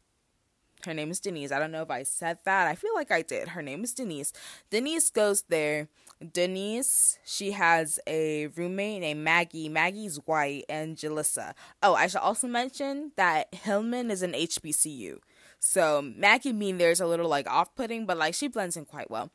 Her 0.85 0.95
name 0.95 1.11
is 1.11 1.21
Denise. 1.21 1.53
I 1.53 1.59
don't 1.59 1.73
know 1.73 1.83
if 1.83 1.91
I 1.91 2.03
said 2.03 2.39
that. 2.45 2.67
I 2.69 2.75
feel 2.75 2.95
like 2.95 3.11
I 3.11 3.23
did. 3.23 3.49
Her 3.51 3.63
name 3.63 3.85
is 3.85 3.95
Denise. 3.95 4.33
Denise 4.71 5.11
goes 5.11 5.43
there. 5.49 5.89
Denise, 6.33 7.19
she 7.25 7.53
has 7.53 7.99
a 8.07 8.49
roommate 8.49 9.01
named 9.01 9.21
Maggie. 9.25 9.69
Maggie's 9.71 10.17
white 10.27 10.65
and 10.69 10.97
Jalissa. 10.97 11.55
Oh, 11.83 11.95
I 11.95 12.07
should 12.09 12.21
also 12.21 12.47
mention 12.49 13.13
that 13.17 13.55
Hillman 13.55 14.11
is 14.11 14.23
an 14.23 14.33
HBCU. 14.35 15.19
So 15.59 16.03
Maggie 16.03 16.53
being 16.53 16.79
there 16.79 16.91
is 16.91 17.01
a 17.01 17.07
little 17.07 17.29
like 17.29 17.49
off 17.51 17.75
putting, 17.75 18.07
but 18.07 18.19
like 18.19 18.35
she 18.35 18.49
blends 18.49 18.77
in 18.77 18.85
quite 18.85 19.11
well. 19.11 19.31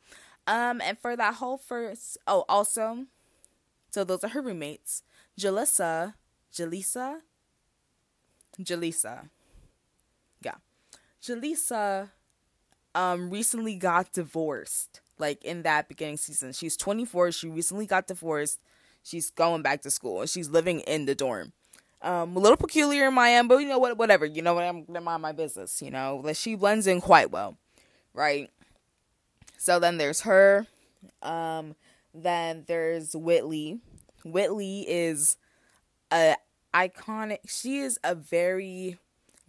Um, 0.46 0.80
and 0.80 0.98
for 0.98 1.16
that 1.16 1.34
whole 1.34 1.58
first 1.58 2.18
oh 2.26 2.44
also 2.48 3.06
so 3.90 4.04
those 4.04 4.24
are 4.24 4.28
her 4.28 4.42
roommates. 4.42 5.02
Jalissa, 5.40 6.14
Jalisa, 6.52 7.20
Jalisa. 8.60 9.30
Yeah. 10.42 10.54
Jalisa 11.22 12.10
um 12.94 13.30
recently 13.30 13.76
got 13.76 14.12
divorced. 14.12 15.00
Like 15.18 15.44
in 15.44 15.62
that 15.62 15.88
beginning 15.88 16.18
season. 16.18 16.52
She's 16.52 16.76
24, 16.76 17.32
she 17.32 17.48
recently 17.48 17.86
got 17.86 18.06
divorced. 18.06 18.60
She's 19.02 19.30
going 19.30 19.62
back 19.62 19.82
to 19.82 19.90
school 19.90 20.20
and 20.20 20.28
she's 20.30 20.50
living 20.50 20.80
in 20.80 21.06
the 21.06 21.14
dorm. 21.14 21.52
Um, 22.02 22.36
a 22.36 22.38
little 22.38 22.56
peculiar 22.56 23.08
in 23.08 23.14
my 23.14 23.42
but 23.42 23.58
you 23.58 23.68
know 23.68 23.78
what? 23.78 23.96
Whatever. 23.96 24.26
You 24.26 24.42
know 24.42 24.54
what? 24.54 24.64
I'm 24.64 24.84
gonna 24.84 25.00
mind 25.00 25.22
my 25.22 25.32
business. 25.32 25.80
You 25.82 25.90
know, 25.90 26.22
that 26.24 26.36
she 26.36 26.54
blends 26.54 26.86
in 26.86 27.00
quite 27.00 27.30
well, 27.30 27.56
right? 28.14 28.50
So 29.58 29.78
then 29.78 29.98
there's 29.98 30.22
her. 30.22 30.66
Um, 31.22 31.76
then 32.14 32.64
there's 32.66 33.14
Whitley. 33.14 33.80
Whitley 34.24 34.84
is 34.88 35.36
a 36.10 36.36
iconic. 36.74 37.38
She 37.46 37.78
is 37.78 37.98
a 38.04 38.14
very 38.14 38.98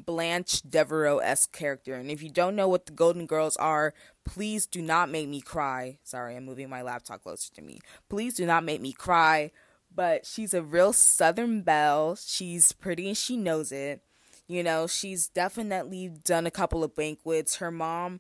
Blanche 0.06 0.62
Devereaux 0.64 1.20
esque 1.20 1.52
character. 1.52 1.94
And 1.96 2.10
if 2.10 2.24
you 2.24 2.30
don't 2.30 2.56
know 2.56 2.68
what 2.68 2.86
the 2.86 2.92
Golden 2.92 3.26
Girls 3.26 3.56
are, 3.58 3.94
please 4.26 4.66
do 4.66 4.82
not 4.82 5.10
make 5.10 5.30
me 5.30 5.42
cry. 5.42 6.00
Sorry, 6.04 6.36
I'm 6.36 6.46
moving 6.46 6.70
my 6.70 6.82
laptop 6.82 7.24
closer 7.24 7.54
to 7.54 7.62
me. 7.62 7.80
Please 8.10 8.36
do 8.36 8.46
not 8.46 8.64
make 8.64 8.82
me 8.82 8.94
cry. 8.94 9.52
But 9.94 10.26
she's 10.26 10.54
a 10.54 10.64
real 10.64 10.94
Southern 10.94 11.62
belle. 11.62 12.16
She's 12.16 12.72
pretty 12.72 13.08
and 13.10 13.18
she 13.18 13.36
knows 13.36 13.72
it. 13.72 14.02
You 14.48 14.64
know, 14.64 14.88
she's 14.88 15.28
definitely 15.28 16.10
done 16.24 16.46
a 16.46 16.52
couple 16.52 16.84
of 16.84 16.96
banquets. 16.96 17.58
Her 17.58 17.72
mom, 17.72 18.20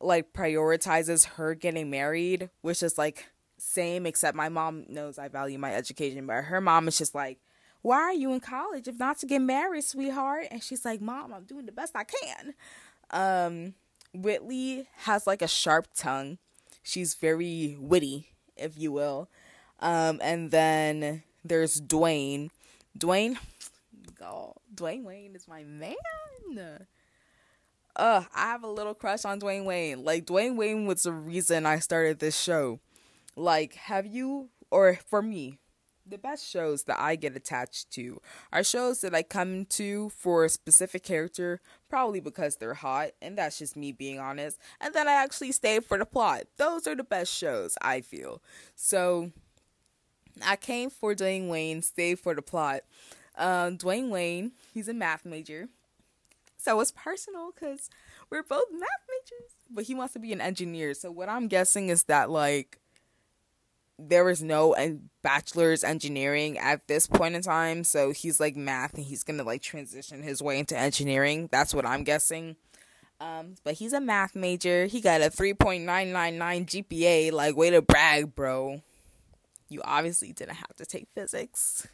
like, 0.00 0.32
prioritizes 0.32 1.26
her 1.30 1.54
getting 1.54 1.90
married, 1.90 2.50
which 2.60 2.82
is 2.82 2.96
like 2.96 3.26
same, 3.60 4.06
except 4.06 4.36
my 4.36 4.48
mom 4.48 4.84
knows 4.88 5.18
I 5.18 5.28
value 5.28 5.58
my 5.58 5.74
education, 5.74 6.26
but 6.26 6.44
her 6.44 6.60
mom 6.60 6.88
is 6.88 6.98
just 6.98 7.14
like, 7.14 7.38
why 7.82 7.96
are 8.00 8.12
you 8.12 8.32
in 8.32 8.40
college 8.40 8.88
if 8.88 8.98
not 8.98 9.18
to 9.18 9.26
get 9.26 9.40
married, 9.40 9.84
sweetheart? 9.84 10.48
And 10.50 10.62
she's 10.62 10.84
like, 10.84 11.00
Mom, 11.00 11.32
I'm 11.32 11.44
doing 11.44 11.66
the 11.66 11.72
best 11.72 11.96
I 11.96 12.04
can. 12.04 12.54
Um, 13.10 13.74
Whitley 14.12 14.86
has 14.98 15.26
like 15.26 15.42
a 15.42 15.48
sharp 15.48 15.88
tongue. 15.96 16.38
She's 16.82 17.14
very 17.14 17.76
witty, 17.78 18.28
if 18.56 18.78
you 18.78 18.92
will. 18.92 19.28
Um, 19.80 20.20
and 20.22 20.50
then 20.50 21.22
there's 21.44 21.80
Dwayne. 21.80 22.50
Dwayne, 22.98 23.38
God, 24.18 24.54
Dwayne 24.74 25.04
Wayne 25.04 25.34
is 25.34 25.48
my 25.48 25.64
man. 25.64 25.94
Uh, 27.96 28.22
I 28.34 28.42
have 28.42 28.62
a 28.62 28.68
little 28.68 28.94
crush 28.94 29.24
on 29.24 29.40
Dwayne 29.40 29.64
Wayne. 29.64 30.04
Like 30.04 30.26
Dwayne 30.26 30.56
Wayne 30.56 30.86
was 30.86 31.04
the 31.04 31.12
reason 31.12 31.66
I 31.66 31.78
started 31.78 32.18
this 32.18 32.38
show. 32.38 32.78
Like, 33.40 33.74
have 33.74 34.06
you 34.06 34.50
or 34.70 34.98
for 35.06 35.22
me, 35.22 35.58
the 36.06 36.18
best 36.18 36.46
shows 36.46 36.84
that 36.84 37.00
I 37.00 37.16
get 37.16 37.36
attached 37.36 37.90
to 37.92 38.20
are 38.52 38.62
shows 38.62 39.00
that 39.00 39.14
I 39.14 39.22
come 39.22 39.64
to 39.66 40.10
for 40.10 40.44
a 40.44 40.48
specific 40.48 41.02
character, 41.02 41.60
probably 41.88 42.20
because 42.20 42.56
they're 42.56 42.74
hot, 42.74 43.10
and 43.22 43.38
that's 43.38 43.58
just 43.58 43.76
me 43.76 43.92
being 43.92 44.18
honest, 44.18 44.58
and 44.80 44.92
then 44.92 45.08
I 45.08 45.12
actually 45.12 45.52
stay 45.52 45.80
for 45.80 45.96
the 45.96 46.04
plot. 46.04 46.44
Those 46.58 46.86
are 46.86 46.94
the 46.94 47.04
best 47.04 47.32
shows, 47.32 47.78
I 47.80 48.02
feel. 48.02 48.42
So, 48.74 49.30
I 50.44 50.56
came 50.56 50.90
for 50.90 51.14
Dwayne 51.14 51.48
Wayne, 51.48 51.82
stayed 51.82 52.18
for 52.18 52.34
the 52.34 52.42
plot. 52.42 52.82
Um, 53.36 53.78
Dwayne 53.78 54.10
Wayne, 54.10 54.52
he's 54.74 54.88
a 54.88 54.94
math 54.94 55.24
major. 55.24 55.68
So 56.58 56.78
it's 56.80 56.92
personal 56.92 57.52
because 57.52 57.88
we're 58.28 58.42
both 58.42 58.66
math 58.70 58.88
majors, 59.08 59.50
but 59.70 59.84
he 59.84 59.94
wants 59.94 60.12
to 60.12 60.18
be 60.18 60.32
an 60.32 60.42
engineer. 60.42 60.92
So 60.92 61.10
what 61.10 61.30
I'm 61.30 61.48
guessing 61.48 61.88
is 61.88 62.04
that 62.04 62.28
like 62.28 62.80
there 64.08 64.28
is 64.30 64.42
no 64.42 64.74
and 64.74 65.10
bachelor's 65.22 65.84
engineering 65.84 66.58
at 66.58 66.86
this 66.88 67.06
point 67.06 67.34
in 67.34 67.42
time 67.42 67.84
so 67.84 68.12
he's 68.12 68.40
like 68.40 68.56
math 68.56 68.94
and 68.94 69.04
he's 69.04 69.22
gonna 69.22 69.42
like 69.42 69.62
transition 69.62 70.22
his 70.22 70.42
way 70.42 70.58
into 70.58 70.76
engineering. 70.76 71.48
That's 71.52 71.74
what 71.74 71.86
i'm 71.86 72.04
guessing. 72.04 72.56
Um 73.20 73.56
but 73.64 73.74
he's 73.74 73.92
a 73.92 74.00
math 74.00 74.34
major. 74.34 74.86
He 74.86 75.00
got 75.00 75.20
a 75.20 75.24
3.999 75.24 76.66
gpa 76.66 77.32
like 77.32 77.56
way 77.56 77.70
to 77.70 77.82
brag 77.82 78.34
bro. 78.34 78.82
You 79.68 79.82
obviously 79.84 80.32
didn't 80.32 80.56
have 80.56 80.74
to 80.76 80.86
take 80.86 81.08
physics. 81.14 81.86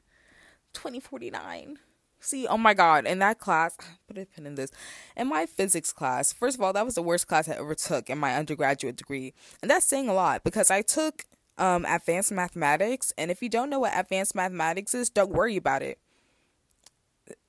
2049 0.75 1.79
see 2.19 2.47
oh 2.47 2.59
my 2.59 2.75
god 2.75 3.07
in 3.07 3.19
that 3.21 3.38
class 3.38 3.77
put 4.09 4.19
a 4.19 4.27
pin 4.27 4.47
in 4.47 4.55
this. 4.55 4.71
In 5.16 5.29
my 5.29 5.47
physics 5.47 5.92
class 5.92 6.33
first 6.33 6.57
of 6.57 6.62
all 6.62 6.73
that 6.73 6.85
was 6.85 6.95
the 6.95 7.03
worst 7.03 7.27
class 7.27 7.49
i 7.49 7.53
ever 7.53 7.75
took 7.75 8.09
in 8.09 8.19
my 8.19 8.35
undergraduate 8.37 8.97
degree. 8.97 9.35
And 9.62 9.71
that's 9.71 9.87
saying 9.87 10.09
a 10.09 10.14
lot 10.14 10.45
because 10.45 10.71
i 10.71 10.83
took 10.83 11.25
um, 11.59 11.85
advanced 11.85 12.33
mathematics. 12.33 13.12
And 13.16 13.31
if 13.31 13.42
you 13.42 13.49
don't 13.49 13.71
know 13.71 13.81
what 13.81 13.99
advanced 13.99 14.35
mathematics 14.35 14.95
is, 14.95 15.11
don't 15.11 15.31
worry 15.31 15.57
about 15.57 15.83
it. 15.83 15.99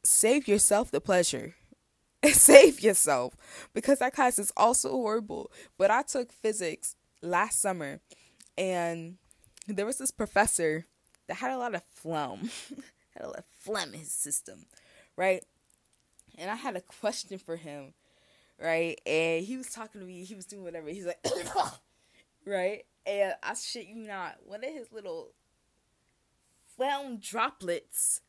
Save 0.04 0.48
yourself 0.48 0.92
the 0.92 1.02
pleasure. 1.02 1.56
Save 2.32 2.82
yourself 2.82 3.36
because 3.74 4.00
that 4.00 4.14
class 4.14 4.40
is 4.40 4.52
also 4.58 4.90
horrible. 4.90 5.52
But 5.78 5.92
I 5.92 6.02
took 6.02 6.32
physics 6.32 6.96
last 7.22 7.62
summer 7.62 8.00
and 8.58 9.18
there 9.68 9.86
was 9.86 9.98
this 9.98 10.12
professor 10.12 10.86
that 11.28 11.36
had 11.36 11.52
a 11.52 11.58
lot 11.58 11.76
of 11.76 11.84
phlegm, 11.94 12.50
had 13.14 13.24
a 13.24 13.28
lot 13.28 13.40
of 13.40 13.46
phlegm 13.60 13.94
in 13.94 14.00
his 14.00 14.12
system, 14.12 14.66
right? 15.16 15.44
And 16.38 16.50
I 16.50 16.56
had 16.56 16.76
a 16.76 16.82
question 16.82 17.38
for 17.38 17.56
him, 17.56 17.94
right? 18.60 19.00
And 19.06 19.46
he 19.46 19.58
was 19.58 19.68
talking 19.70 20.02
to 20.02 20.08
me, 20.08 20.24
he 20.24 20.36
was 20.36 20.46
doing 20.46 20.64
whatever. 20.64 20.90
He's 20.90 21.06
like, 21.06 21.24
right? 22.46 22.86
And 23.08 23.36
I 23.42 23.54
shit 23.54 23.88
you 23.88 23.96
not, 23.96 24.36
one 24.46 24.66
of 24.66 24.70
his 24.72 24.92
little 24.92 25.32
foam 26.78 27.18
droplets, 27.20 28.20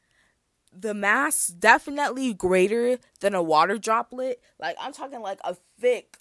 the 0.73 0.95
mass 0.95 1.49
definitely 1.49 2.33
greater 2.33 2.99
than 3.19 3.35
a 3.35 3.43
water 3.43 3.77
droplet. 3.77 4.41
Like 4.61 4.77
I'm 4.81 4.93
talking 4.93 5.21
like 5.21 5.41
a 5.43 5.57
thick 5.81 6.19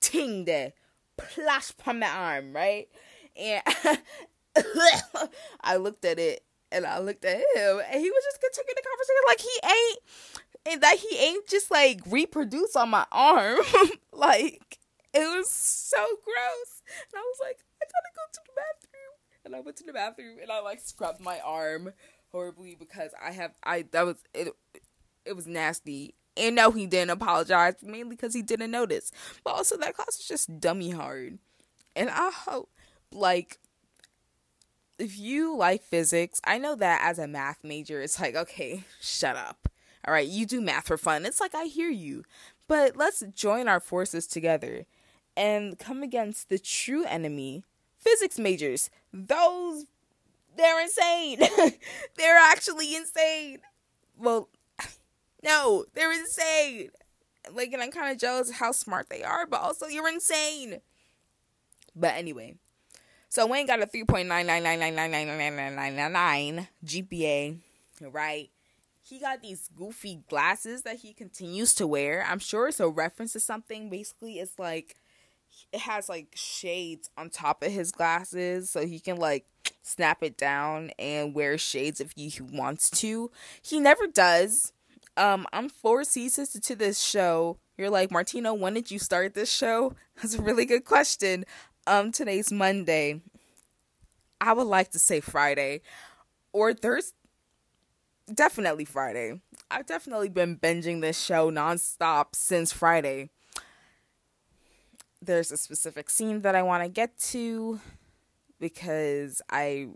ting 0.00 0.44
there, 0.44 0.72
plash 1.16 1.72
from 1.82 1.98
my 1.98 2.08
arm, 2.08 2.52
right? 2.52 2.88
And 3.36 3.62
I 5.60 5.76
looked 5.76 6.04
at 6.04 6.20
it 6.20 6.44
and 6.70 6.86
I 6.86 7.00
looked 7.00 7.24
at 7.24 7.38
him 7.38 7.80
and 7.90 8.00
he 8.00 8.10
was 8.10 8.24
just 8.24 8.40
continuing 8.40 8.76
the 8.76 8.82
conversation 8.88 9.24
like 9.26 9.40
he 9.40 9.60
ain't 9.66 9.98
and 10.66 10.82
that 10.82 10.96
he 10.98 11.18
ain't 11.18 11.46
just 11.48 11.70
like 11.70 12.00
reproduce 12.06 12.76
on 12.76 12.90
my 12.90 13.06
arm. 13.10 13.58
like 14.12 14.78
it 15.12 15.36
was 15.36 15.50
so 15.50 15.98
gross. 16.24 16.79
And 17.12 17.16
I 17.16 17.20
was 17.20 17.38
like, 17.40 17.58
I 17.82 17.86
gotta 17.86 18.12
go 18.14 18.22
to 18.32 18.40
the 18.46 18.52
bathroom. 18.56 19.14
And 19.44 19.56
I 19.56 19.60
went 19.60 19.76
to 19.78 19.84
the 19.84 19.92
bathroom 19.92 20.38
and 20.40 20.50
I 20.50 20.60
like 20.60 20.80
scrubbed 20.80 21.20
my 21.20 21.40
arm 21.40 21.92
horribly 22.32 22.76
because 22.78 23.12
I 23.22 23.32
have 23.32 23.52
I 23.62 23.84
that 23.92 24.02
was 24.06 24.16
it 24.34 24.48
it 25.24 25.34
was 25.34 25.46
nasty. 25.46 26.14
And 26.36 26.56
no, 26.56 26.70
he 26.70 26.86
didn't 26.86 27.10
apologize 27.10 27.74
mainly 27.82 28.16
because 28.16 28.34
he 28.34 28.42
didn't 28.42 28.70
notice. 28.70 29.12
But 29.44 29.54
also 29.54 29.76
that 29.78 29.94
class 29.94 30.18
was 30.18 30.28
just 30.28 30.60
dummy 30.60 30.90
hard. 30.90 31.38
And 31.96 32.10
I 32.10 32.30
hope 32.30 32.70
like 33.12 33.58
if 34.98 35.18
you 35.18 35.56
like 35.56 35.82
physics, 35.82 36.40
I 36.44 36.58
know 36.58 36.74
that 36.76 37.00
as 37.02 37.18
a 37.18 37.26
math 37.26 37.64
major, 37.64 38.00
it's 38.02 38.20
like, 38.20 38.36
okay, 38.36 38.84
shut 39.00 39.34
up. 39.34 39.68
All 40.06 40.12
right, 40.12 40.28
you 40.28 40.46
do 40.46 40.60
math 40.60 40.86
for 40.86 40.98
fun. 40.98 41.24
It's 41.24 41.40
like 41.40 41.54
I 41.54 41.64
hear 41.64 41.90
you. 41.90 42.24
But 42.68 42.96
let's 42.96 43.24
join 43.34 43.66
our 43.66 43.80
forces 43.80 44.26
together 44.26 44.86
and 45.40 45.76
come 45.78 46.02
against 46.02 46.50
the 46.50 46.58
true 46.58 47.06
enemy, 47.06 47.64
physics 47.98 48.38
majors. 48.38 48.90
Those, 49.10 49.86
they're 50.54 50.82
insane. 50.82 51.38
they're 52.18 52.36
actually 52.36 52.94
insane. 52.94 53.60
Well, 54.18 54.50
no, 55.42 55.86
they're 55.94 56.12
insane. 56.12 56.90
Like, 57.50 57.72
and 57.72 57.82
I'm 57.82 57.90
kind 57.90 58.12
of 58.12 58.18
jealous 58.18 58.50
of 58.50 58.56
how 58.56 58.72
smart 58.72 59.08
they 59.08 59.22
are, 59.22 59.46
but 59.46 59.62
also 59.62 59.86
you're 59.86 60.10
insane. 60.10 60.82
But 61.96 62.16
anyway, 62.16 62.56
so 63.30 63.46
Wayne 63.46 63.66
got 63.66 63.80
a 63.80 63.86
3.999999999 63.86 66.68
GPA, 66.84 67.56
right? 68.02 68.50
He 69.02 69.18
got 69.18 69.40
these 69.40 69.70
goofy 69.74 70.20
glasses 70.28 70.82
that 70.82 70.96
he 70.96 71.14
continues 71.14 71.72
to 71.76 71.86
wear. 71.86 72.26
I'm 72.28 72.40
sure 72.40 72.68
it's 72.68 72.78
a 72.78 72.90
reference 72.90 73.32
to 73.32 73.40
something. 73.40 73.88
Basically, 73.88 74.34
it's 74.34 74.58
like 74.58 74.96
it 75.72 75.80
has 75.80 76.08
like 76.08 76.28
shades 76.34 77.10
on 77.16 77.30
top 77.30 77.62
of 77.62 77.70
his 77.70 77.92
glasses 77.92 78.70
so 78.70 78.86
he 78.86 79.00
can 79.00 79.16
like 79.16 79.46
snap 79.82 80.22
it 80.22 80.36
down 80.36 80.90
and 80.98 81.34
wear 81.34 81.58
shades 81.58 82.00
if 82.00 82.12
he 82.16 82.32
wants 82.40 82.90
to. 82.90 83.30
He 83.62 83.80
never 83.80 84.06
does. 84.06 84.72
Um, 85.16 85.46
I'm 85.52 85.68
four 85.68 86.04
seasons 86.04 86.54
into 86.54 86.74
this 86.74 87.00
show. 87.00 87.58
You're 87.76 87.90
like, 87.90 88.10
Martino, 88.10 88.54
when 88.54 88.74
did 88.74 88.90
you 88.90 88.98
start 88.98 89.34
this 89.34 89.52
show? 89.52 89.94
That's 90.16 90.34
a 90.34 90.42
really 90.42 90.64
good 90.64 90.84
question. 90.84 91.44
Um, 91.86 92.12
today's 92.12 92.52
Monday. 92.52 93.20
I 94.40 94.52
would 94.52 94.66
like 94.66 94.90
to 94.92 94.98
say 94.98 95.20
Friday 95.20 95.82
or 96.52 96.72
Thursday. 96.72 97.16
Definitely 98.32 98.84
Friday. 98.84 99.40
I've 99.70 99.86
definitely 99.86 100.28
been 100.28 100.56
binging 100.56 101.00
this 101.00 101.20
show 101.20 101.50
nonstop 101.50 102.34
since 102.34 102.72
Friday. 102.72 103.30
There's 105.22 105.52
a 105.52 105.56
specific 105.56 106.08
scene 106.08 106.40
that 106.40 106.54
I 106.54 106.62
want 106.62 106.82
to 106.82 106.88
get 106.88 107.18
to 107.18 107.80
because 108.58 109.42
I 109.50 109.88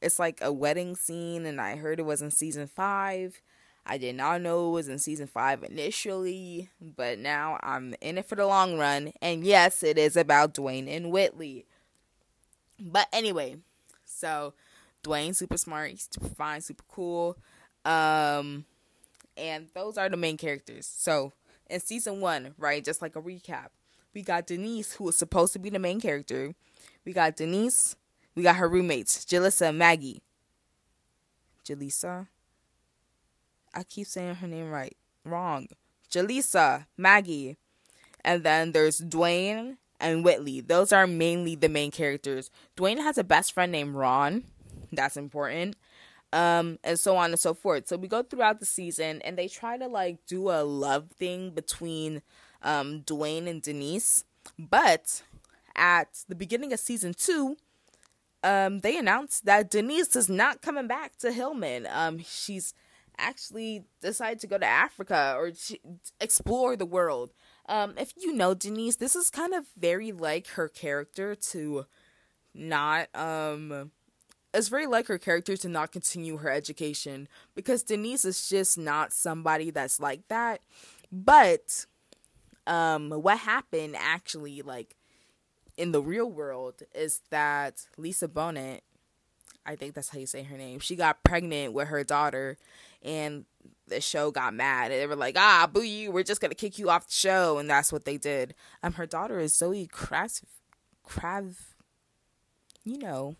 it's 0.00 0.18
like 0.18 0.40
a 0.40 0.52
wedding 0.52 0.96
scene 0.96 1.46
and 1.46 1.60
I 1.60 1.76
heard 1.76 1.98
it 1.98 2.06
was 2.06 2.22
in 2.22 2.30
season 2.30 2.66
5. 2.66 3.40
I 3.86 3.98
did 3.98 4.16
not 4.16 4.42
know 4.42 4.68
it 4.68 4.72
was 4.72 4.88
in 4.88 4.98
season 4.98 5.26
5 5.26 5.64
initially, 5.64 6.68
but 6.80 7.18
now 7.18 7.58
I'm 7.62 7.94
in 8.00 8.18
it 8.18 8.28
for 8.28 8.34
the 8.34 8.46
long 8.46 8.78
run 8.78 9.12
and 9.22 9.44
yes, 9.44 9.82
it 9.82 9.98
is 9.98 10.16
about 10.16 10.54
Dwayne 10.54 10.88
and 10.88 11.10
Whitley. 11.10 11.66
But 12.80 13.08
anyway, 13.12 13.56
so 14.04 14.54
Dwayne 15.02 15.34
super 15.34 15.56
smart, 15.56 15.90
he's 15.90 16.08
super 16.12 16.34
fine, 16.34 16.60
super 16.60 16.84
cool. 16.88 17.36
Um 17.84 18.64
and 19.38 19.68
those 19.72 19.96
are 19.96 20.08
the 20.08 20.16
main 20.16 20.36
characters. 20.36 20.86
So, 20.86 21.32
in 21.70 21.80
season 21.80 22.20
1, 22.20 22.54
right, 22.58 22.84
just 22.84 23.00
like 23.00 23.14
a 23.14 23.22
recap, 23.22 23.68
we 24.18 24.22
got 24.22 24.48
Denise 24.48 24.94
who 24.94 25.04
was 25.04 25.16
supposed 25.16 25.52
to 25.52 25.60
be 25.60 25.70
the 25.70 25.78
main 25.78 26.00
character. 26.00 26.52
We 27.04 27.12
got 27.12 27.36
Denise 27.36 27.94
we 28.34 28.42
got 28.42 28.56
her 28.56 28.68
roommates, 28.68 29.24
Jalissa 29.24 29.68
and 29.68 29.78
Maggie. 29.78 30.22
Jalissa? 31.64 32.26
I 33.74 33.84
keep 33.84 34.06
saying 34.08 34.36
her 34.36 34.46
name 34.46 34.70
right. 34.70 34.96
Wrong. 35.24 35.66
Jalissa, 36.10 36.86
Maggie. 36.96 37.56
And 38.24 38.42
then 38.42 38.72
there's 38.72 39.00
Dwayne 39.00 39.76
and 40.00 40.24
Whitley. 40.24 40.60
Those 40.60 40.92
are 40.92 41.06
mainly 41.06 41.56
the 41.56 41.68
main 41.68 41.90
characters. 41.90 42.50
Dwayne 42.76 42.98
has 42.98 43.18
a 43.18 43.24
best 43.24 43.52
friend 43.52 43.70
named 43.70 43.94
Ron. 43.94 44.44
That's 44.92 45.16
important. 45.16 45.76
Um, 46.32 46.78
and 46.84 46.98
so 46.98 47.16
on 47.16 47.30
and 47.30 47.40
so 47.40 47.54
forth. 47.54 47.88
So 47.88 47.96
we 47.96 48.08
go 48.08 48.22
throughout 48.22 48.60
the 48.60 48.66
season 48.66 49.20
and 49.22 49.36
they 49.36 49.48
try 49.48 49.78
to 49.78 49.86
like 49.86 50.26
do 50.26 50.50
a 50.50 50.62
love 50.62 51.10
thing 51.10 51.50
between 51.50 52.22
um 52.62 53.02
Dwayne 53.02 53.48
and 53.48 53.62
Denise. 53.62 54.24
But 54.58 55.22
at 55.76 56.24
the 56.28 56.34
beginning 56.34 56.72
of 56.72 56.80
season 56.80 57.14
two, 57.14 57.56
um, 58.42 58.80
they 58.80 58.96
announced 58.96 59.44
that 59.44 59.70
Denise 59.70 60.14
is 60.16 60.28
not 60.28 60.62
coming 60.62 60.86
back 60.86 61.16
to 61.18 61.32
Hillman. 61.32 61.86
Um, 61.90 62.18
she's 62.20 62.74
actually 63.18 63.84
decided 64.00 64.40
to 64.40 64.46
go 64.46 64.58
to 64.58 64.66
Africa 64.66 65.34
or 65.36 65.52
explore 66.20 66.76
the 66.76 66.86
world. 66.86 67.32
Um, 67.68 67.94
if 67.98 68.12
you 68.16 68.32
know 68.32 68.54
Denise, 68.54 68.96
this 68.96 69.16
is 69.16 69.30
kind 69.30 69.54
of 69.54 69.66
very 69.76 70.12
like 70.12 70.46
her 70.48 70.68
character 70.68 71.34
to 71.34 71.86
not 72.54 73.14
um 73.14 73.92
it's 74.54 74.68
very 74.68 74.86
like 74.86 75.06
her 75.06 75.18
character 75.18 75.56
to 75.56 75.68
not 75.68 75.92
continue 75.92 76.38
her 76.38 76.50
education 76.50 77.28
because 77.54 77.82
Denise 77.82 78.24
is 78.24 78.48
just 78.48 78.78
not 78.78 79.12
somebody 79.12 79.70
that's 79.70 80.00
like 80.00 80.26
that. 80.28 80.62
But 81.12 81.86
um 82.68 83.10
what 83.10 83.38
happened 83.38 83.96
actually 83.98 84.62
like 84.62 84.94
in 85.76 85.92
the 85.92 86.02
real 86.02 86.30
world 86.30 86.82
is 86.94 87.20
that 87.30 87.86
Lisa 87.96 88.26
Bonet, 88.26 88.80
I 89.64 89.76
think 89.76 89.94
that's 89.94 90.08
how 90.08 90.18
you 90.18 90.26
say 90.26 90.42
her 90.42 90.56
name, 90.56 90.80
she 90.80 90.96
got 90.96 91.22
pregnant 91.22 91.72
with 91.72 91.88
her 91.88 92.04
daughter 92.04 92.56
and 93.02 93.44
the 93.86 94.00
show 94.00 94.30
got 94.30 94.54
mad. 94.54 94.90
They 94.90 95.06
were 95.06 95.16
like, 95.16 95.36
ah, 95.38 95.68
boo 95.72 95.82
you, 95.82 96.10
we're 96.12 96.24
just 96.24 96.40
gonna 96.40 96.54
kick 96.54 96.78
you 96.78 96.90
off 96.90 97.06
the 97.06 97.12
show 97.12 97.58
and 97.58 97.70
that's 97.70 97.92
what 97.92 98.04
they 98.04 98.16
did. 98.16 98.54
Um 98.82 98.94
her 98.94 99.06
daughter 99.06 99.38
is 99.38 99.54
Zoe 99.54 99.88
Krav 99.92 100.42
Krav 101.06 101.56
you 102.88 102.98
know 102.98 103.36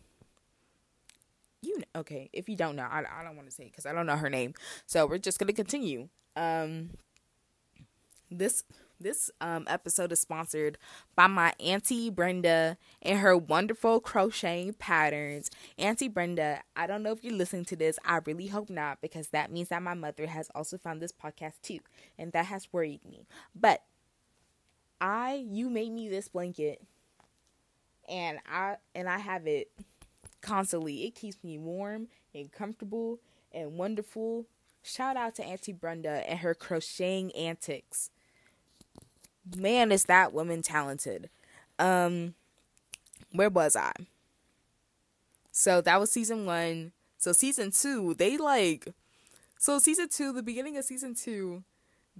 you 1.62 1.78
know, 1.78 1.84
okay 1.96 2.28
if 2.32 2.48
you 2.48 2.56
don't 2.56 2.76
know 2.76 2.82
i, 2.82 2.98
I 2.98 3.24
don't 3.24 3.34
want 3.34 3.48
to 3.48 3.54
say 3.54 3.64
because 3.64 3.86
i 3.86 3.92
don't 3.92 4.06
know 4.06 4.16
her 4.16 4.30
name 4.30 4.54
so 4.86 5.06
we're 5.06 5.18
just 5.18 5.38
gonna 5.38 5.52
continue 5.52 6.08
um 6.36 6.90
this 8.30 8.62
this 9.00 9.30
um, 9.40 9.64
episode 9.68 10.12
is 10.12 10.20
sponsored 10.20 10.78
by 11.14 11.26
my 11.26 11.52
Auntie 11.60 12.10
Brenda 12.10 12.76
and 13.02 13.18
her 13.18 13.36
wonderful 13.36 14.00
crocheting 14.00 14.72
patterns. 14.74 15.50
Auntie 15.78 16.08
Brenda, 16.08 16.62
I 16.76 16.86
don't 16.86 17.02
know 17.02 17.12
if 17.12 17.22
you're 17.22 17.34
listening 17.34 17.64
to 17.66 17.76
this. 17.76 17.98
I 18.04 18.20
really 18.24 18.48
hope 18.48 18.70
not 18.70 19.00
because 19.00 19.28
that 19.28 19.50
means 19.52 19.68
that 19.68 19.82
my 19.82 19.94
mother 19.94 20.26
has 20.26 20.50
also 20.54 20.78
found 20.78 21.00
this 21.00 21.12
podcast 21.12 21.60
too, 21.62 21.80
and 22.18 22.32
that 22.32 22.46
has 22.46 22.68
worried 22.72 23.04
me. 23.08 23.26
But 23.54 23.82
I, 25.00 25.44
you 25.48 25.70
made 25.70 25.92
me 25.92 26.08
this 26.08 26.28
blanket, 26.28 26.82
and 28.08 28.38
I 28.50 28.76
and 28.94 29.08
I 29.08 29.18
have 29.18 29.46
it 29.46 29.70
constantly. 30.40 31.04
It 31.04 31.14
keeps 31.14 31.42
me 31.44 31.58
warm 31.58 32.08
and 32.34 32.50
comfortable 32.50 33.20
and 33.52 33.76
wonderful. 33.76 34.46
Shout 34.82 35.16
out 35.16 35.34
to 35.36 35.44
Auntie 35.44 35.72
Brenda 35.72 36.28
and 36.28 36.38
her 36.40 36.54
crocheting 36.54 37.30
antics 37.32 38.10
man, 39.56 39.92
is 39.92 40.04
that 40.04 40.32
woman 40.32 40.62
talented. 40.62 41.30
Um, 41.78 42.34
where 43.32 43.50
was 43.50 43.76
I? 43.76 43.92
So 45.52 45.80
that 45.80 46.00
was 46.00 46.10
season 46.10 46.46
one. 46.46 46.92
So 47.18 47.32
season 47.32 47.72
two, 47.72 48.14
they 48.14 48.36
like, 48.36 48.94
so 49.58 49.78
season 49.78 50.08
two, 50.08 50.32
the 50.32 50.42
beginning 50.42 50.76
of 50.76 50.84
season 50.84 51.14
two, 51.14 51.64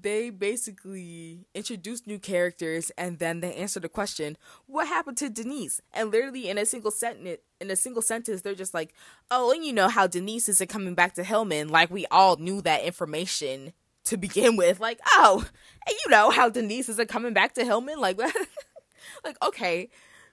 they 0.00 0.30
basically 0.30 1.46
introduced 1.54 2.06
new 2.06 2.18
characters 2.18 2.90
and 2.96 3.18
then 3.18 3.40
they 3.40 3.54
answer 3.54 3.80
the 3.80 3.88
question, 3.88 4.36
"What 4.66 4.88
happened 4.88 5.16
to 5.18 5.28
Denise?" 5.28 5.80
And 5.92 6.10
literally 6.10 6.48
in 6.48 6.58
a 6.58 6.66
single 6.66 6.90
sentence, 6.90 7.40
in 7.60 7.70
a 7.70 7.76
single 7.76 8.02
sentence, 8.02 8.42
they're 8.42 8.54
just 8.54 8.74
like, 8.74 8.94
"Oh, 9.30 9.52
and 9.52 9.64
you 9.64 9.72
know 9.72 9.88
how 9.88 10.06
Denise 10.06 10.48
isn't 10.48 10.70
coming 10.70 10.94
back 10.94 11.14
to 11.14 11.24
Hillman." 11.24 11.68
Like 11.68 11.90
we 11.90 12.06
all 12.06 12.36
knew 12.36 12.60
that 12.62 12.84
information 12.84 13.72
to 14.08 14.16
begin 14.16 14.56
with. 14.56 14.80
Like, 14.80 15.00
oh, 15.12 15.46
you 15.88 16.10
know 16.10 16.30
how 16.30 16.48
Denise 16.48 16.88
isn't 16.88 17.08
coming 17.08 17.32
back 17.32 17.54
to 17.54 17.64
Hillman. 17.64 18.00
Like, 18.00 18.18
like 19.24 19.36
okay, 19.42 19.90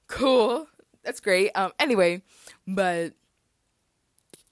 cool, 0.08 0.68
that's 1.04 1.20
great. 1.20 1.52
Um, 1.56 1.72
anyway, 1.80 2.22
but 2.68 3.14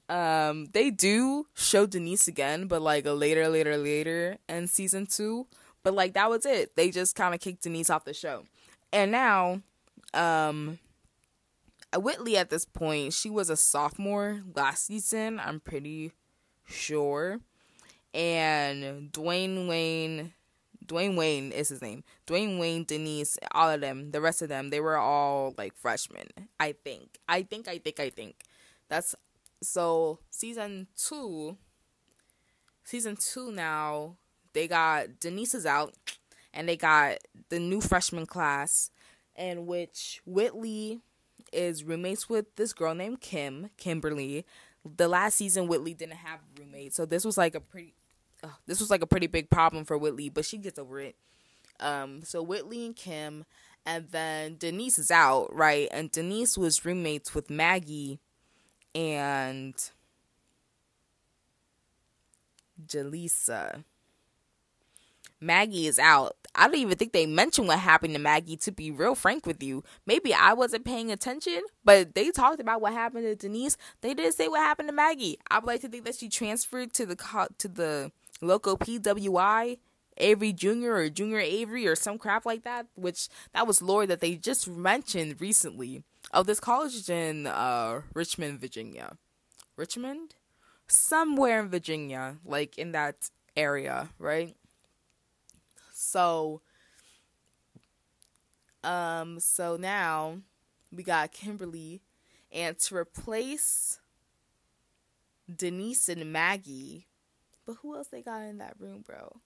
um, 0.09 0.67
they 0.73 0.89
do 0.89 1.47
show 1.53 1.85
Denise 1.85 2.27
again, 2.27 2.67
but 2.67 2.81
like 2.81 3.05
a 3.05 3.13
later, 3.13 3.47
later, 3.47 3.77
later 3.77 4.37
in 4.47 4.67
season 4.67 5.05
two. 5.05 5.47
But 5.83 5.93
like 5.93 6.13
that 6.13 6.29
was 6.29 6.45
it. 6.45 6.75
They 6.75 6.91
just 6.91 7.15
kind 7.15 7.33
of 7.33 7.41
kicked 7.41 7.63
Denise 7.63 7.89
off 7.89 8.05
the 8.05 8.13
show, 8.13 8.43
and 8.91 9.11
now, 9.11 9.61
um. 10.13 10.79
Whitley 11.95 12.37
at 12.37 12.49
this 12.49 12.65
point, 12.65 13.13
she 13.13 13.29
was 13.29 13.51
a 13.51 13.55
sophomore 13.55 14.41
last 14.55 14.87
season, 14.87 15.39
I'm 15.39 15.59
pretty 15.59 16.11
sure 16.65 17.39
and 18.13 19.11
Dwayne 19.11 19.67
Wayne 19.67 20.33
Dwayne 20.87 21.15
Wayne 21.15 21.51
is 21.51 21.69
his 21.69 21.81
name. 21.81 22.03
Dwayne 22.27 22.59
Wayne, 22.59 22.83
Denise, 22.83 23.37
all 23.51 23.69
of 23.69 23.81
them, 23.81 24.11
the 24.11 24.21
rest 24.21 24.41
of 24.41 24.49
them, 24.49 24.69
they 24.69 24.79
were 24.79 24.97
all 24.97 25.53
like 25.57 25.75
freshmen. 25.75 26.27
I 26.59 26.73
think. 26.83 27.19
I 27.27 27.43
think. 27.43 27.67
I 27.67 27.77
think. 27.77 27.99
I 27.99 28.09
think. 28.09 28.35
That's 28.89 29.15
so. 29.61 30.19
Season 30.29 30.87
two. 30.95 31.57
Season 32.83 33.15
two 33.15 33.51
now. 33.51 34.17
They 34.53 34.67
got 34.67 35.19
Denise 35.19 35.55
is 35.55 35.65
out, 35.65 35.93
and 36.53 36.69
they 36.69 36.77
got 36.77 37.17
the 37.49 37.59
new 37.59 37.81
freshman 37.81 38.25
class, 38.25 38.91
in 39.35 39.65
which 39.65 40.21
Whitley 40.25 40.99
is 41.51 41.83
roommates 41.83 42.29
with 42.29 42.55
this 42.55 42.73
girl 42.73 42.93
named 42.93 43.21
Kim, 43.21 43.69
Kimberly. 43.77 44.45
The 44.85 45.07
last 45.07 45.37
season, 45.37 45.67
Whitley 45.67 45.93
didn't 45.93 46.17
have 46.17 46.39
roommates, 46.59 46.95
so 46.97 47.05
this 47.05 47.23
was 47.23 47.37
like 47.37 47.55
a 47.55 47.61
pretty 47.61 47.93
this 48.65 48.79
was 48.79 48.89
like 48.89 49.01
a 49.01 49.07
pretty 49.07 49.27
big 49.27 49.49
problem 49.49 49.85
for 49.85 49.97
Whitley, 49.97 50.29
but 50.29 50.45
she 50.45 50.57
gets 50.57 50.79
over 50.79 50.99
it. 50.99 51.15
Um, 51.79 52.23
so 52.23 52.41
Whitley 52.41 52.85
and 52.85 52.95
Kim, 52.95 53.45
and 53.85 54.07
then 54.11 54.55
Denise 54.57 54.99
is 54.99 55.11
out, 55.11 55.53
right? 55.53 55.87
And 55.91 56.11
Denise 56.11 56.57
was 56.57 56.85
roommates 56.85 57.35
with 57.35 57.49
Maggie 57.49 58.19
and 58.95 59.73
Jalissa. 62.85 63.83
Maggie 65.41 65.87
is 65.87 65.99
out. 65.99 66.37
I 66.55 66.67
don't 66.67 66.77
even 66.77 66.97
think 66.97 67.11
they 67.11 67.25
mentioned 67.25 67.67
what 67.67 67.79
happened 67.79 68.13
to 68.13 68.19
Maggie, 68.19 68.55
to 68.57 68.71
be 68.71 68.91
real 68.91 69.15
frank 69.15 69.45
with 69.45 69.61
you. 69.61 69.83
Maybe 70.05 70.33
I 70.33 70.53
wasn't 70.53 70.85
paying 70.85 71.11
attention, 71.11 71.61
but 71.83 72.15
they 72.15 72.31
talked 72.31 72.61
about 72.61 72.79
what 72.79 72.93
happened 72.93 73.25
to 73.25 73.35
Denise. 73.35 73.75
They 74.01 74.13
didn't 74.13 74.35
say 74.35 74.47
what 74.47 74.59
happened 74.59 74.87
to 74.89 74.93
Maggie. 74.95 75.37
I 75.49 75.59
would 75.59 75.67
like 75.67 75.81
to 75.81 75.89
think 75.89 76.05
that 76.05 76.15
she 76.15 76.29
transferred 76.29 76.93
to 76.93 77.05
the 77.05 77.47
to 77.57 77.67
the 77.67 78.11
local 78.43 78.77
PWI, 78.77 79.77
Avery 80.17 80.53
Jr. 80.53 80.93
or 80.93 81.09
Junior 81.09 81.39
Avery 81.39 81.87
or 81.87 81.95
some 81.95 82.17
crap 82.17 82.45
like 82.45 82.63
that, 82.63 82.87
which 82.95 83.29
that 83.53 83.67
was 83.67 83.81
lore 83.81 84.05
that 84.05 84.19
they 84.19 84.35
just 84.35 84.67
mentioned 84.67 85.41
recently. 85.41 86.03
Oh, 86.33 86.43
this 86.43 86.59
college 86.59 87.09
in 87.09 87.47
uh, 87.47 88.01
Richmond, 88.13 88.59
Virginia. 88.59 89.17
Richmond? 89.75 90.35
Somewhere 90.87 91.61
in 91.61 91.69
Virginia, 91.69 92.37
like 92.45 92.77
in 92.77 92.91
that 92.91 93.29
area, 93.55 94.09
right? 94.19 94.55
So 95.91 96.61
um 98.83 99.39
so 99.39 99.77
now 99.77 100.39
we 100.91 101.03
got 101.03 101.31
Kimberly 101.31 102.01
and 102.51 102.77
to 102.79 102.95
replace 102.95 103.99
Denise 105.53 106.09
and 106.09 106.31
Maggie, 106.31 107.07
but 107.65 107.77
who 107.81 107.95
else 107.95 108.07
they 108.07 108.21
got 108.21 108.41
in 108.41 108.57
that 108.59 108.75
room, 108.79 109.03
bro? 109.05 109.37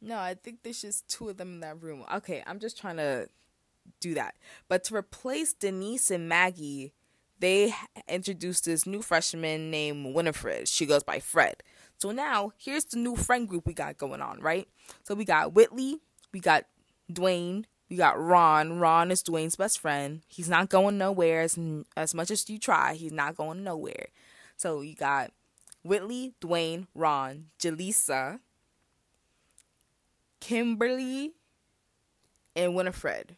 No, 0.00 0.18
I 0.18 0.34
think 0.34 0.62
there's 0.62 0.82
just 0.82 1.08
two 1.08 1.28
of 1.28 1.36
them 1.36 1.54
in 1.54 1.60
that 1.60 1.82
room. 1.82 2.04
Okay, 2.14 2.42
I'm 2.46 2.60
just 2.60 2.78
trying 2.78 2.98
to 2.98 3.28
do 4.00 4.14
that. 4.14 4.36
But 4.68 4.84
to 4.84 4.94
replace 4.94 5.52
Denise 5.52 6.10
and 6.10 6.28
Maggie, 6.28 6.92
they 7.40 7.74
introduced 8.08 8.64
this 8.64 8.86
new 8.86 9.02
freshman 9.02 9.70
named 9.70 10.14
Winifred. 10.14 10.68
She 10.68 10.86
goes 10.86 11.02
by 11.02 11.20
Fred. 11.20 11.62
So 11.96 12.12
now 12.12 12.52
here's 12.56 12.84
the 12.84 12.98
new 12.98 13.16
friend 13.16 13.48
group 13.48 13.66
we 13.66 13.74
got 13.74 13.98
going 13.98 14.20
on, 14.20 14.40
right? 14.40 14.68
So 15.02 15.14
we 15.14 15.24
got 15.24 15.54
Whitley, 15.54 15.98
we 16.32 16.40
got 16.40 16.66
Dwayne, 17.12 17.64
we 17.88 17.96
got 17.96 18.20
Ron. 18.20 18.78
Ron 18.78 19.10
is 19.10 19.22
Dwayne's 19.22 19.56
best 19.56 19.80
friend. 19.80 20.22
He's 20.28 20.48
not 20.48 20.68
going 20.68 20.98
nowhere 20.98 21.40
as, 21.40 21.58
as 21.96 22.14
much 22.14 22.30
as 22.30 22.48
you 22.48 22.58
try. 22.58 22.94
He's 22.94 23.12
not 23.12 23.36
going 23.36 23.64
nowhere. 23.64 24.08
So 24.56 24.80
you 24.80 24.94
got 24.94 25.32
Whitley, 25.82 26.34
Dwayne, 26.40 26.86
Ron, 26.94 27.46
Jaleesa, 27.58 28.40
Kimberly, 30.40 31.32
and 32.54 32.74
Winifred 32.74 33.36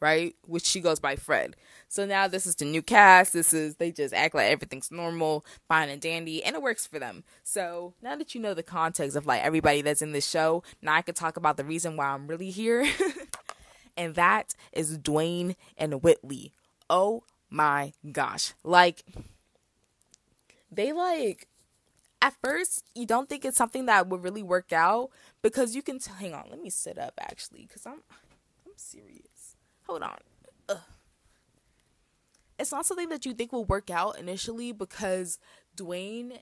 right? 0.00 0.34
Which 0.46 0.64
she 0.64 0.80
goes 0.80 1.00
by 1.00 1.16
Fred. 1.16 1.56
So 1.88 2.04
now 2.04 2.28
this 2.28 2.46
is 2.46 2.56
the 2.56 2.64
new 2.64 2.82
cast. 2.82 3.32
This 3.32 3.52
is 3.52 3.76
they 3.76 3.92
just 3.92 4.14
act 4.14 4.34
like 4.34 4.50
everything's 4.50 4.90
normal, 4.90 5.44
fine 5.68 5.88
and 5.88 6.00
dandy, 6.00 6.44
and 6.44 6.54
it 6.54 6.62
works 6.62 6.86
for 6.86 6.98
them. 6.98 7.24
So 7.42 7.94
now 8.02 8.16
that 8.16 8.34
you 8.34 8.40
know 8.40 8.54
the 8.54 8.62
context 8.62 9.16
of 9.16 9.26
like 9.26 9.42
everybody 9.42 9.82
that's 9.82 10.02
in 10.02 10.12
this 10.12 10.28
show, 10.28 10.62
now 10.82 10.94
I 10.94 11.02
can 11.02 11.14
talk 11.14 11.36
about 11.36 11.56
the 11.56 11.64
reason 11.64 11.96
why 11.96 12.06
I'm 12.06 12.26
really 12.26 12.50
here. 12.50 12.86
and 13.96 14.14
that 14.14 14.54
is 14.72 14.98
Dwayne 14.98 15.56
and 15.76 16.02
Whitley. 16.02 16.52
Oh 16.90 17.22
my 17.50 17.92
gosh. 18.12 18.52
Like 18.62 19.04
they 20.70 20.92
like 20.92 21.48
at 22.26 22.34
first 22.42 22.84
you 22.94 23.06
don't 23.06 23.28
think 23.28 23.44
it's 23.44 23.56
something 23.56 23.86
that 23.86 24.08
would 24.08 24.24
really 24.24 24.42
work 24.42 24.72
out 24.72 25.10
because 25.42 25.76
you 25.76 25.82
can 25.82 26.00
t- 26.00 26.10
hang 26.18 26.34
on, 26.34 26.46
let 26.50 26.60
me 26.60 26.70
sit 26.70 26.98
up 26.98 27.14
actually 27.20 27.66
cuz 27.72 27.86
I'm 27.86 28.02
I'm 28.66 28.72
serious. 28.76 29.56
Hold 29.86 30.02
on. 30.02 30.18
Ugh. 30.68 30.80
It's 32.58 32.72
not 32.72 32.84
something 32.86 33.10
that 33.10 33.24
you 33.24 33.32
think 33.32 33.52
will 33.52 33.64
work 33.64 33.90
out 33.90 34.18
initially 34.18 34.72
because 34.72 35.38
Dwayne 35.76 36.38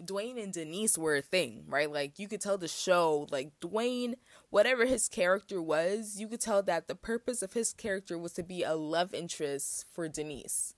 Dwayne 0.00 0.42
and 0.42 0.52
Denise 0.52 0.96
were 0.96 1.16
a 1.16 1.22
thing, 1.22 1.64
right? 1.66 1.90
Like 1.90 2.18
you 2.18 2.26
could 2.28 2.40
tell 2.40 2.56
the 2.56 2.68
show, 2.68 3.26
like 3.30 3.50
Dwayne, 3.60 4.14
whatever 4.48 4.86
his 4.86 5.08
character 5.08 5.60
was, 5.60 6.16
you 6.18 6.28
could 6.28 6.40
tell 6.40 6.62
that 6.62 6.86
the 6.86 6.94
purpose 6.94 7.42
of 7.42 7.52
his 7.52 7.74
character 7.74 8.16
was 8.16 8.32
to 8.34 8.42
be 8.42 8.62
a 8.62 8.74
love 8.74 9.12
interest 9.12 9.84
for 9.92 10.08
Denise. 10.08 10.74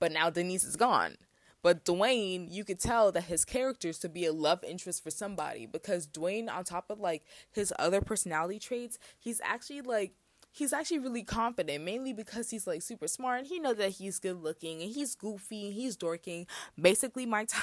But 0.00 0.12
now 0.12 0.28
Denise 0.28 0.64
is 0.64 0.76
gone. 0.76 1.16
But 1.62 1.84
Dwayne, 1.84 2.48
you 2.50 2.64
could 2.64 2.80
tell 2.80 3.12
that 3.12 3.24
his 3.24 3.44
character 3.44 3.88
is 3.88 3.98
to 4.00 4.08
be 4.08 4.26
a 4.26 4.32
love 4.32 4.64
interest 4.64 5.02
for 5.02 5.10
somebody 5.10 5.66
because 5.66 6.06
Dwayne, 6.06 6.50
on 6.50 6.64
top 6.64 6.90
of 6.90 6.98
like 6.98 7.24
his 7.52 7.72
other 7.78 8.00
personality 8.00 8.58
traits, 8.58 8.98
he's 9.18 9.40
actually 9.44 9.80
like 9.80 10.12
he's 10.50 10.72
actually 10.72 10.98
really 10.98 11.22
confident, 11.22 11.84
mainly 11.84 12.12
because 12.12 12.50
he's 12.50 12.66
like 12.66 12.82
super 12.82 13.06
smart 13.08 13.40
and 13.40 13.46
he 13.46 13.58
knows 13.58 13.76
that 13.76 13.90
he's 13.90 14.18
good 14.18 14.42
looking 14.42 14.82
and 14.82 14.92
he's 14.92 15.14
goofy 15.14 15.66
and 15.66 15.74
he's 15.74 15.96
dorking. 15.96 16.46
Basically, 16.80 17.26
my 17.26 17.44
time. 17.44 17.62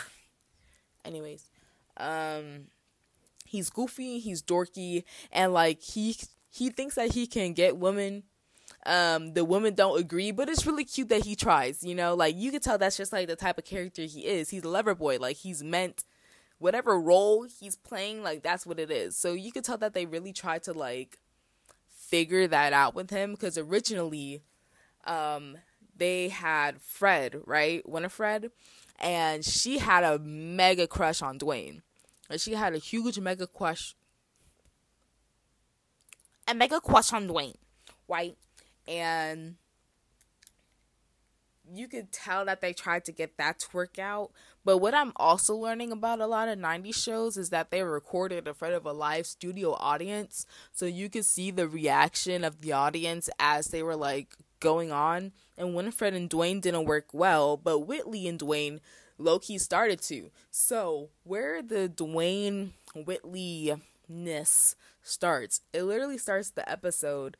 Anyways, 1.05 1.49
um, 1.97 2.67
he's 3.45 3.69
goofy, 3.69 4.15
and 4.15 4.23
he's 4.23 4.41
dorky, 4.41 5.03
and 5.31 5.53
like 5.53 5.81
he 5.81 6.15
he 6.49 6.69
thinks 6.69 6.95
that 6.95 7.13
he 7.13 7.27
can 7.27 7.53
get 7.53 7.77
women. 7.77 8.23
Um, 8.85 9.33
the 9.33 9.43
women 9.43 9.73
don't 9.73 9.99
agree, 9.99 10.31
but 10.31 10.49
it's 10.49 10.65
really 10.65 10.85
cute 10.85 11.09
that 11.09 11.25
he 11.25 11.35
tries. 11.35 11.83
You 11.83 11.95
know, 11.95 12.15
like 12.15 12.35
you 12.37 12.51
can 12.51 12.61
tell 12.61 12.77
that's 12.77 12.97
just 12.97 13.11
like 13.13 13.27
the 13.27 13.35
type 13.35 13.57
of 13.57 13.65
character 13.65 14.03
he 14.03 14.25
is. 14.25 14.49
He's 14.49 14.63
a 14.63 14.69
lover 14.69 14.95
boy. 14.95 15.17
Like 15.19 15.37
he's 15.37 15.63
meant 15.63 16.03
whatever 16.59 16.99
role 16.99 17.43
he's 17.59 17.75
playing, 17.75 18.23
like 18.23 18.41
that's 18.43 18.65
what 18.65 18.79
it 18.79 18.91
is. 18.91 19.15
So 19.15 19.33
you 19.33 19.51
can 19.51 19.63
tell 19.63 19.77
that 19.77 19.93
they 19.93 20.05
really 20.05 20.33
try 20.33 20.59
to 20.59 20.73
like 20.73 21.19
figure 21.89 22.47
that 22.47 22.73
out 22.73 22.95
with 22.95 23.09
him 23.09 23.31
because 23.31 23.57
originally 23.57 24.41
um 25.05 25.57
they 25.95 26.29
had 26.29 26.81
Fred, 26.81 27.41
right? 27.45 27.87
Winifred, 27.87 28.51
and 28.97 29.43
she 29.43 29.79
had 29.79 30.03
a 30.03 30.17
mega 30.19 30.87
crush 30.87 31.21
on 31.21 31.37
Dwayne. 31.37 31.81
And 32.29 32.39
she 32.39 32.53
had 32.53 32.73
a 32.73 32.77
huge 32.77 33.19
mega 33.19 33.47
crush 33.47 33.95
a 36.49 36.53
mega 36.53 36.81
crush 36.81 37.13
on 37.13 37.27
Dwayne, 37.27 37.55
right? 38.07 38.35
And 38.89 39.55
you 41.71 41.87
could 41.87 42.11
tell 42.11 42.45
that 42.45 42.61
they 42.61 42.73
tried 42.73 43.05
to 43.05 43.11
get 43.11 43.37
that 43.37 43.59
to 43.59 43.67
work 43.73 43.99
out. 43.99 44.31
But 44.65 44.77
what 44.79 44.93
I'm 44.93 45.13
also 45.15 45.55
learning 45.55 45.91
about 45.91 46.19
a 46.19 46.27
lot 46.27 46.49
of 46.49 46.57
90s 46.57 46.95
shows 46.95 47.37
is 47.37 47.49
that 47.49 47.71
they 47.71 47.83
recorded 47.83 48.47
in 48.47 48.53
front 48.53 48.73
of 48.73 48.85
a 48.85 48.91
live 48.91 49.25
studio 49.27 49.75
audience. 49.79 50.45
So 50.71 50.85
you 50.85 51.09
could 51.09 51.25
see 51.25 51.51
the 51.51 51.67
reaction 51.67 52.43
of 52.43 52.61
the 52.61 52.71
audience 52.71 53.29
as 53.39 53.67
they 53.67 53.83
were 53.83 53.95
like 53.95 54.35
going 54.59 54.91
on. 54.91 55.31
And 55.57 55.75
Winifred 55.75 56.13
and 56.13 56.29
Dwayne 56.29 56.61
didn't 56.61 56.85
work 56.85 57.07
well, 57.13 57.57
but 57.57 57.79
Whitley 57.79 58.27
and 58.27 58.39
Dwayne 58.39 58.79
low 59.17 59.37
key 59.39 59.57
started 59.57 60.01
to. 60.03 60.31
So 60.49 61.09
where 61.23 61.61
the 61.61 61.91
Dwayne 61.93 62.71
Whitley 62.95 63.73
ness 64.07 64.75
starts, 65.03 65.61
it 65.73 65.83
literally 65.83 66.17
starts 66.17 66.49
the 66.49 66.69
episode 66.69 67.37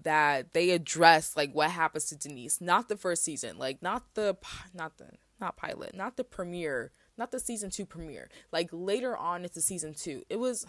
that 0.00 0.52
they 0.52 0.70
address 0.70 1.36
like 1.36 1.52
what 1.52 1.70
happens 1.70 2.06
to 2.06 2.16
Denise, 2.16 2.60
not 2.60 2.88
the 2.88 2.96
first 2.96 3.24
season, 3.24 3.58
like 3.58 3.82
not 3.82 4.14
the 4.14 4.36
not 4.74 4.98
the 4.98 5.10
not 5.40 5.56
pilot, 5.56 5.94
not 5.94 6.16
the 6.16 6.24
premiere, 6.24 6.92
not 7.16 7.30
the 7.30 7.40
season 7.40 7.70
2 7.70 7.84
premiere. 7.84 8.28
Like 8.50 8.68
later 8.72 9.16
on 9.16 9.44
it's 9.44 9.56
into 9.56 9.66
season 9.66 9.94
2. 9.94 10.24
It 10.30 10.38
was 10.38 10.66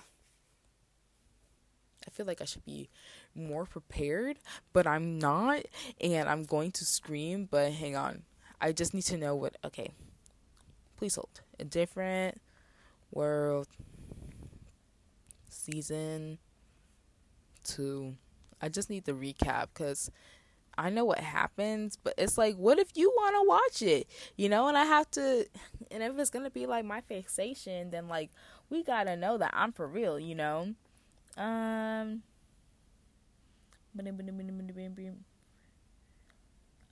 I 2.05 2.11
feel 2.11 2.25
like 2.25 2.41
I 2.41 2.45
should 2.45 2.65
be 2.65 2.89
more 3.33 3.65
prepared, 3.65 4.37
but 4.73 4.85
I'm 4.85 5.17
not 5.19 5.63
and 6.01 6.27
I'm 6.27 6.43
going 6.43 6.71
to 6.73 6.85
scream, 6.85 7.47
but 7.49 7.71
hang 7.71 7.95
on. 7.95 8.23
I 8.59 8.71
just 8.71 8.93
need 8.93 9.03
to 9.03 9.17
know 9.17 9.35
what 9.35 9.57
okay. 9.63 9.91
Please 10.97 11.15
hold. 11.15 11.41
A 11.59 11.63
different 11.63 12.39
world 13.11 13.67
season 15.49 16.39
2 17.63 18.15
I 18.63 18.69
just 18.69 18.89
need 18.89 19.03
the 19.03 19.11
recap 19.11 19.67
because 19.73 20.09
I 20.77 20.89
know 20.89 21.03
what 21.03 21.19
happens, 21.19 21.97
but 22.01 22.13
it's 22.17 22.37
like, 22.37 22.55
what 22.55 22.79
if 22.79 22.91
you 22.95 23.09
want 23.09 23.35
to 23.35 23.43
watch 23.45 23.81
it? 23.81 24.07
You 24.37 24.47
know, 24.47 24.69
and 24.69 24.77
I 24.77 24.85
have 24.85 25.11
to, 25.11 25.45
and 25.91 26.01
if 26.01 26.17
it's 26.17 26.29
going 26.29 26.45
to 26.45 26.49
be 26.51 26.65
like 26.65 26.85
my 26.85 27.01
fixation, 27.01 27.91
then 27.91 28.07
like, 28.07 28.31
we 28.69 28.81
got 28.81 29.03
to 29.03 29.17
know 29.17 29.37
that 29.37 29.51
I'm 29.53 29.73
for 29.73 29.85
real, 29.85 30.17
you 30.17 30.33
know? 30.33 30.75
Um, 31.35 32.23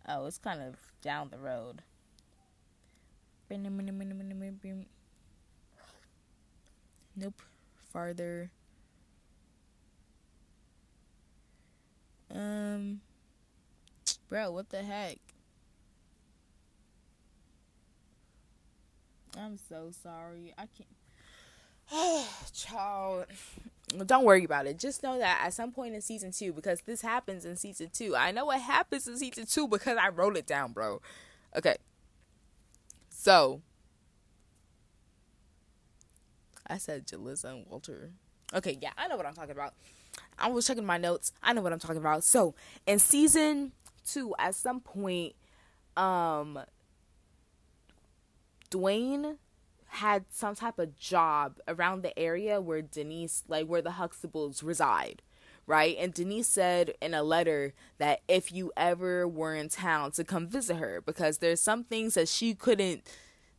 oh, 0.08 0.26
it's 0.26 0.38
kind 0.38 0.62
of 0.62 0.76
down 1.02 1.30
the 1.32 1.40
road. 1.40 1.84
Nope, 7.16 7.42
farther. 7.92 8.52
Um, 12.34 13.02
bro, 14.30 14.52
what 14.52 14.70
the 14.70 14.84
heck? 14.84 15.18
I'm 19.38 19.58
so 19.58 19.92
sorry. 20.04 20.54
I 20.58 20.68
can't. 20.68 20.88
Child, 22.54 23.26
don't 24.06 24.24
worry 24.24 24.44
about 24.46 24.66
it. 24.66 24.80
Just 24.80 25.04
know 25.04 25.18
that 25.18 25.42
at 25.44 25.54
some 25.54 25.72
point 25.72 25.94
in 25.96 26.02
season 26.02 26.32
two, 26.32 26.54
because 26.54 26.82
this 26.82 27.02
happens 27.02 27.46
in 27.46 27.56
season 27.58 27.90
two. 27.94 28.16
I 28.16 28.32
know 28.32 28.46
what 28.46 28.62
happens 28.62 29.08
in 29.08 29.18
season 29.18 29.46
two 29.46 29.68
because 29.68 29.98
I 29.98 30.10
wrote 30.10 30.38
it 30.38 30.48
down, 30.48 30.72
bro. 30.72 31.02
Okay. 31.56 31.76
So, 33.10 33.62
I 36.66 36.78
said 36.78 37.06
Jalissa 37.06 37.52
and 37.52 37.66
Walter. 37.68 38.12
Okay, 38.54 38.78
yeah, 38.82 38.92
I 38.98 39.08
know 39.08 39.18
what 39.18 39.26
I'm 39.26 39.34
talking 39.34 39.52
about. 39.52 39.74
I 40.38 40.50
was 40.50 40.66
checking 40.66 40.86
my 40.86 40.98
notes. 40.98 41.32
I 41.44 41.54
know 41.54 41.62
what 41.62 41.74
I'm 41.74 41.80
talking 41.80 41.98
about. 41.98 42.24
So 42.24 42.56
in 42.88 43.00
season 43.00 43.74
two, 44.06 44.34
at 44.40 44.56
some 44.56 44.80
point, 44.80 45.36
um, 45.96 46.60
Dwayne 48.70 49.38
had 49.88 50.26
some 50.32 50.56
type 50.56 50.80
of 50.80 50.98
job 50.98 51.60
around 51.68 52.02
the 52.02 52.18
area 52.18 52.62
where 52.62 52.82
Denise, 52.82 53.44
like 53.48 53.68
where 53.68 53.82
the 53.82 53.92
Huxtables 53.92 54.64
reside, 54.64 55.22
right? 55.68 55.98
And 56.00 56.14
Denise 56.14 56.48
said 56.48 56.94
in 57.02 57.14
a 57.14 57.24
letter 57.24 57.74
that 57.98 58.22
if 58.28 58.54
you 58.54 58.72
ever 58.78 59.28
were 59.28 59.54
in 59.54 59.68
town 59.68 60.12
to 60.12 60.24
come 60.24 60.48
visit 60.48 60.78
her, 60.78 61.02
because 61.06 61.40
there's 61.40 61.60
some 61.60 61.84
things 61.84 62.14
that 62.14 62.30
she 62.30 62.56
couldn't 62.56 63.04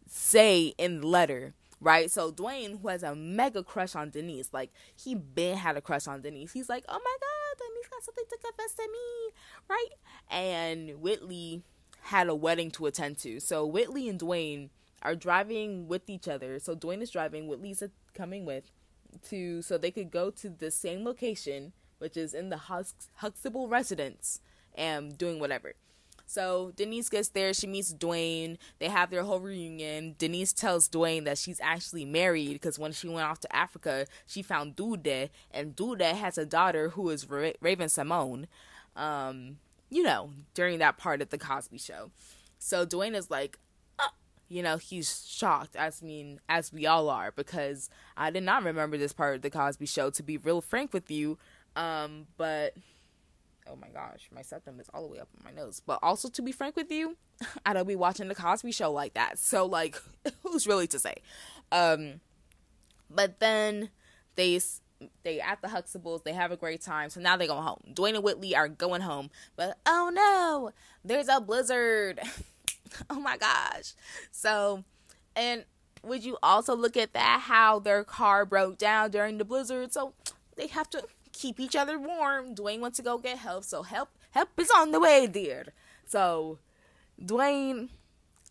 say 0.09 0.75
in 0.79 1.03
the 1.03 1.07
letter 1.07 1.55
right? 1.83 2.11
So 2.11 2.31
Dwayne, 2.33 2.81
who 2.81 2.89
has 2.89 3.03
a 3.03 3.15
mega 3.15 3.63
crush 3.63 3.95
on 3.95 4.11
Denise, 4.11 4.51
like 4.53 4.71
he 4.97 5.15
been 5.15 5.57
had 5.57 5.77
a 5.77 5.81
crush 5.81 6.07
on 6.07 6.23
Denise. 6.23 6.53
He's 6.53 6.69
like, 6.69 6.85
oh 6.89 7.01
my 7.05 7.17
god, 7.21 7.59
Denise 7.59 7.89
got 7.89 8.05
something 8.05 8.25
to 8.31 8.39
confess 8.39 8.75
to 8.75 8.89
me, 8.91 9.33
right? 9.69 9.89
And 10.31 11.03
Whitley 11.03 11.63
had 12.03 12.29
a 12.29 12.35
wedding 12.35 12.71
to 12.73 12.87
attend 12.87 13.19
to. 13.19 13.41
So 13.41 13.67
Whitley 13.67 14.09
and 14.09 14.19
Dwayne 14.19 14.71
are 15.03 15.17
driving 15.17 15.89
with 15.89 16.09
each 16.09 16.29
other. 16.29 16.59
So 16.59 16.75
Dwayne 16.75 17.03
is 17.03 17.11
driving, 17.11 17.49
Whitley's 17.49 17.83
coming 18.15 18.45
with 18.45 18.71
to 19.29 19.61
so 19.63 19.77
they 19.77 19.91
could 19.91 20.11
go 20.11 20.31
to 20.31 20.49
the 20.49 20.71
same 20.71 21.05
location, 21.05 21.73
which 21.99 22.17
is 22.17 22.33
in 22.33 22.49
the 22.49 22.57
Hux- 22.57 23.09
Huxtable 23.17 23.69
residence, 23.69 24.41
and 24.75 25.19
doing 25.19 25.39
whatever. 25.39 25.75
So 26.33 26.73
Denise 26.77 27.11
gets 27.11 27.29
there, 27.29 27.53
she 27.53 27.67
meets 27.67 27.93
Dwayne, 27.93 28.57
they 28.79 28.89
have 28.89 29.11
their 29.11 29.23
whole 29.23 29.39
reunion. 29.39 30.15
Denise 30.17 30.55
tells 30.55 30.89
Dwayne 30.89 31.27
that 31.27 31.37
she's 31.37 31.61
actually 31.61 32.07
married 32.07 32.55
because 32.55 32.79
when 32.79 32.93
she 32.93 33.07
went 33.07 33.29
off 33.29 33.41
to 33.41 33.55
Africa, 33.55 34.07
she 34.27 34.41
found 34.41 34.75
Dude, 34.75 35.29
and 35.51 35.77
Dude 35.77 36.01
has 36.01 36.39
a 36.39 36.47
daughter 36.47 36.89
who 36.89 37.11
is 37.11 37.29
Ra- 37.29 37.53
Raven-Symoné, 37.61 38.47
Um, 38.97 39.59
you 39.91 40.03
know, 40.03 40.31
during 40.55 40.79
that 40.79 40.97
part 40.97 41.21
of 41.21 41.29
the 41.29 41.37
Cosby 41.37 41.77
show. 41.77 42.11
So 42.59 42.87
Dwayne 42.87 43.15
is 43.15 43.31
like, 43.31 43.59
uh, 43.99 44.09
you 44.49 44.63
know, 44.63 44.79
he's 44.79 45.27
shocked, 45.29 45.77
as 45.77 46.01
I 46.03 46.07
mean, 46.07 46.41
as 46.49 46.73
we 46.73 46.87
all 46.87 47.11
are, 47.11 47.31
because 47.31 47.91
I 48.17 48.31
did 48.31 48.43
not 48.43 48.65
remember 48.65 48.97
this 48.97 49.13
part 49.13 49.37
of 49.37 49.43
the 49.43 49.51
Cosby 49.51 49.85
show. 49.85 50.09
To 50.09 50.23
be 50.23 50.39
real 50.39 50.63
frank 50.63 50.95
with 50.95 51.11
you, 51.11 51.37
um, 51.77 52.27
but 52.39 52.75
oh 53.69 53.77
my 53.77 53.89
gosh, 53.89 54.29
my 54.35 54.43
septum 54.43 54.81
is 54.81 54.89
all 54.93 55.03
the 55.03 55.09
way 55.09 55.19
up 55.19 55.29
in 55.37 55.45
my 55.45 55.53
nose. 55.53 55.81
But 55.85 55.99
also, 56.03 56.29
to 56.29 56.43
be 56.43 56.53
frank 56.53 56.77
with 56.77 56.91
you, 56.91 57.17
I 57.67 57.73
don't 57.73 57.89
be 57.89 57.97
watching 57.97 58.29
the 58.29 58.35
Cosby 58.35 58.73
Show 58.73 58.93
like 58.93 59.15
that. 59.15 59.39
So, 59.39 59.67
like, 59.67 59.97
who's 60.43 60.67
really 60.67 60.87
to 60.89 60.99
say? 60.99 61.15
Um, 61.71 62.21
but 63.11 63.41
then 63.41 63.91
they 64.37 64.61
they 65.23 65.41
at 65.41 65.61
the 65.63 65.69
Huxtables, 65.69 66.23
they 66.23 66.33
have 66.33 66.53
a 66.53 66.57
great 66.57 66.81
time. 66.81 67.11
So 67.11 67.21
now 67.21 67.37
they 67.37 67.47
go 67.47 67.57
home. 67.57 67.81
Dwayne 67.93 68.15
and 68.15 68.25
Whitley 68.25 68.55
are 68.55 68.69
going 68.69 69.03
home, 69.03 69.31
but 69.57 69.79
oh 69.87 70.11
no, 70.13 70.71
there's 71.05 71.29
a 71.29 71.41
blizzard. 71.41 72.21
oh 73.11 73.21
my 73.21 73.37
gosh. 73.37 73.95
So, 74.31 74.85
and 75.37 75.65
would 76.03 76.25
you 76.25 76.39
also 76.43 76.75
look 76.75 76.97
at 76.97 77.13
that 77.15 77.43
how 77.45 77.79
their 77.79 78.05
car 78.05 78.45
broke 78.45 78.79
down 78.79 79.11
during 79.11 79.39
the 79.39 79.45
blizzard? 79.45 79.93
So 79.93 80.15
they 80.57 80.67
have 80.69 80.91
to 80.91 81.05
keep 81.33 81.59
each 81.59 81.77
other 81.77 81.99
warm. 81.99 82.55
Dwayne 82.55 82.81
wants 82.81 82.97
to 82.99 83.03
go 83.03 83.19
get 83.19 83.39
help, 83.39 83.65
so 83.65 83.83
help 83.83 84.11
help 84.31 84.49
is 84.59 84.71
on 84.77 84.93
the 84.93 85.01
way, 85.01 85.27
dear. 85.27 85.73
So 86.07 86.59
Dwayne 87.21 87.89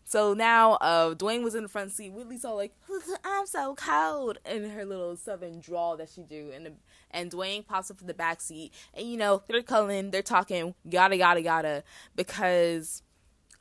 so 0.04 0.34
now 0.34 0.72
uh 0.74 1.14
Dwayne 1.14 1.42
was 1.42 1.54
in 1.54 1.62
the 1.62 1.68
front 1.68 1.90
seat. 1.92 2.12
Whitley's 2.12 2.44
all 2.44 2.56
like, 2.56 2.74
I'm 3.24 3.46
so 3.46 3.74
cold 3.74 4.38
in 4.44 4.68
her 4.70 4.84
little 4.84 5.16
southern 5.16 5.60
drawl 5.60 5.96
that 5.96 6.10
she 6.10 6.22
do 6.22 6.50
and 6.54 6.76
and 7.10 7.30
Dwayne 7.30 7.66
pops 7.66 7.90
up 7.90 8.00
in 8.00 8.06
the 8.06 8.14
back 8.14 8.42
seat 8.42 8.72
and 8.92 9.06
you 9.06 9.16
know, 9.16 9.42
they're 9.48 9.62
calling, 9.62 10.10
they're 10.10 10.20
talking 10.20 10.74
yada 10.84 11.16
yada 11.16 11.40
yada 11.40 11.84
because 12.14 13.02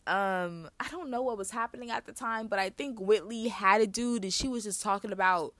um 0.07 0.69
I 0.79 0.89
don't 0.89 1.09
know 1.09 1.21
what 1.21 1.37
was 1.37 1.51
happening 1.51 1.89
at 1.89 2.05
the 2.05 2.11
time, 2.11 2.47
but 2.47 2.59
I 2.59 2.69
think 2.69 2.99
Whitley 2.99 3.47
had 3.47 3.79
a 3.79 3.87
dude 3.87 4.23
and 4.23 4.33
she 4.33 4.49
was 4.49 4.63
just 4.65 4.81
talking 4.81 5.13
about 5.13 5.53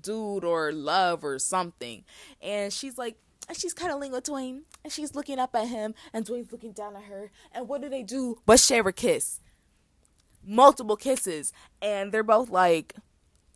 dude 0.00 0.44
or 0.44 0.72
love 0.72 1.24
or 1.24 1.38
something. 1.38 2.04
And 2.40 2.72
she's 2.72 2.98
like, 2.98 3.16
and 3.48 3.56
she's 3.56 3.74
cuddling 3.74 4.12
with 4.12 4.24
Dwayne 4.24 4.62
and 4.82 4.92
she's 4.92 5.14
looking 5.14 5.38
up 5.38 5.54
at 5.54 5.68
him 5.68 5.94
and 6.12 6.24
Dwayne's 6.24 6.52
looking 6.52 6.72
down 6.72 6.96
at 6.96 7.04
her. 7.04 7.30
And 7.52 7.68
what 7.68 7.80
do 7.80 7.88
they 7.88 8.02
do 8.02 8.40
but 8.44 8.60
share 8.60 8.86
a 8.86 8.92
kiss? 8.92 9.40
Multiple 10.44 10.96
kisses. 10.96 11.52
And 11.80 12.12
they're 12.12 12.22
both 12.22 12.50
like, 12.50 12.94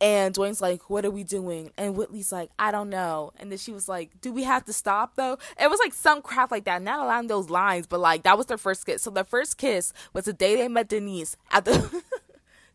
and 0.01 0.35
Dwayne's 0.35 0.63
like, 0.63 0.89
What 0.89 1.05
are 1.05 1.11
we 1.11 1.25
doing? 1.25 1.73
And 1.77 1.95
Whitley's 1.95 2.33
like, 2.33 2.51
I 2.59 2.71
don't 2.71 2.89
know. 2.89 3.33
And 3.39 3.51
then 3.51 3.59
she 3.59 3.73
was 3.73 3.89
like, 3.89 4.21
Do 4.21 4.33
we 4.33 4.45
have 4.45 4.65
to 4.65 4.73
stop 4.73 5.17
though? 5.17 5.37
It 5.61 5.69
was 5.69 5.79
like 5.79 5.93
some 5.93 6.23
crap 6.23 6.51
like 6.51 6.65
that. 6.65 6.81
Not 6.83 7.05
along 7.05 7.27
those 7.27 7.51
lines, 7.51 7.87
but 7.87 8.01
like 8.01 8.23
that 8.23 8.39
was 8.39 8.47
their 8.47 8.57
first 8.57 8.87
kiss. 8.87 9.03
So 9.03 9.11
their 9.11 9.25
first 9.25 9.59
kiss 9.59 9.93
was 10.15 10.25
the 10.25 10.33
day 10.33 10.57
they 10.57 10.69
met 10.69 10.89
Denise 10.89 11.37
at 11.51 11.67
the 11.67 12.03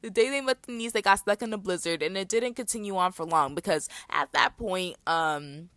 the 0.06 0.12
day 0.12 0.30
they 0.30 0.40
met 0.40 0.62
Denise, 0.62 0.92
they 0.92 1.02
got 1.02 1.18
stuck 1.18 1.42
in 1.42 1.50
the 1.50 1.58
blizzard, 1.58 2.04
and 2.04 2.16
it 2.16 2.30
didn't 2.30 2.54
continue 2.54 2.96
on 2.96 3.12
for 3.12 3.26
long 3.26 3.56
because 3.56 3.90
at 4.12 4.32
that 4.34 4.56
point, 4.56 4.98
um, 5.08 5.70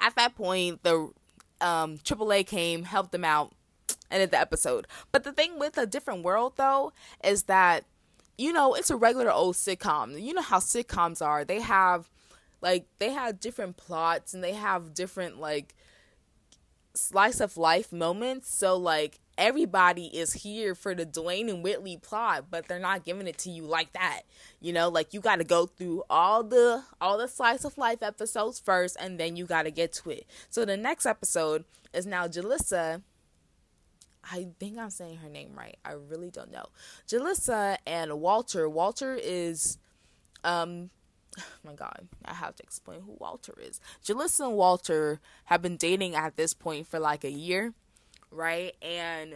at 0.00 0.16
that 0.16 0.34
point, 0.34 0.82
the 0.82 1.12
um 1.60 1.98
AAA 1.98 2.44
came, 2.44 2.82
helped 2.82 3.12
them 3.12 3.24
out, 3.24 3.52
ended 4.10 4.32
the 4.32 4.40
episode. 4.40 4.88
But 5.12 5.22
the 5.22 5.32
thing 5.32 5.60
with 5.60 5.78
a 5.78 5.86
different 5.86 6.24
world 6.24 6.54
though 6.56 6.92
is 7.22 7.44
that 7.44 7.84
you 8.36 8.52
know 8.52 8.74
it's 8.74 8.90
a 8.90 8.96
regular 8.96 9.30
old 9.30 9.54
sitcom. 9.54 10.20
You 10.20 10.34
know 10.34 10.42
how 10.42 10.58
sitcoms 10.58 11.24
are. 11.24 11.44
They 11.44 11.60
have 11.60 12.10
like 12.60 12.86
they 12.98 13.12
have 13.12 13.38
different 13.38 13.76
plots 13.76 14.34
and 14.34 14.42
they 14.42 14.54
have 14.54 14.92
different 14.92 15.38
like 15.38 15.76
slice 16.94 17.38
of 17.38 17.56
life 17.56 17.92
moments. 17.92 18.52
So 18.52 18.76
like 18.76 19.20
everybody 19.38 20.06
is 20.06 20.32
here 20.32 20.74
for 20.74 20.94
the 20.94 21.06
Dwayne 21.06 21.48
and 21.48 21.62
Whitley 21.62 21.96
plot, 21.96 22.46
but 22.50 22.68
they're 22.68 22.78
not 22.78 23.04
giving 23.04 23.26
it 23.26 23.38
to 23.38 23.50
you 23.50 23.62
like 23.64 23.92
that. 23.92 24.22
You 24.60 24.72
know, 24.72 24.88
like 24.88 25.12
you 25.12 25.20
got 25.20 25.36
to 25.36 25.44
go 25.44 25.66
through 25.66 26.04
all 26.08 26.42
the 26.42 26.82
all 27.00 27.18
the 27.18 27.28
slice 27.28 27.64
of 27.64 27.78
life 27.78 28.02
episodes 28.02 28.58
first, 28.58 28.96
and 28.98 29.18
then 29.18 29.36
you 29.36 29.46
got 29.46 29.64
to 29.64 29.70
get 29.70 29.92
to 29.94 30.10
it. 30.10 30.26
So 30.48 30.64
the 30.64 30.76
next 30.76 31.06
episode 31.06 31.64
is 31.92 32.06
now 32.06 32.26
Jalissa. 32.26 33.02
I 34.28 34.48
think 34.58 34.78
I'm 34.78 34.90
saying 34.90 35.18
her 35.18 35.28
name 35.28 35.52
right. 35.56 35.76
I 35.84 35.92
really 35.92 36.30
don't 36.30 36.50
know. 36.50 36.66
Jalissa 37.06 37.76
and 37.86 38.20
Walter. 38.20 38.68
Walter 38.68 39.14
is, 39.14 39.78
um, 40.42 40.90
oh 41.38 41.42
my 41.64 41.74
God, 41.74 42.08
I 42.24 42.34
have 42.34 42.56
to 42.56 42.62
explain 42.64 43.02
who 43.02 43.16
Walter 43.20 43.54
is. 43.60 43.80
Jalissa 44.04 44.48
and 44.48 44.56
Walter 44.56 45.20
have 45.44 45.62
been 45.62 45.76
dating 45.76 46.16
at 46.16 46.36
this 46.36 46.54
point 46.54 46.88
for 46.88 46.98
like 46.98 47.22
a 47.22 47.30
year 47.30 47.72
right? 48.36 48.74
And 48.82 49.34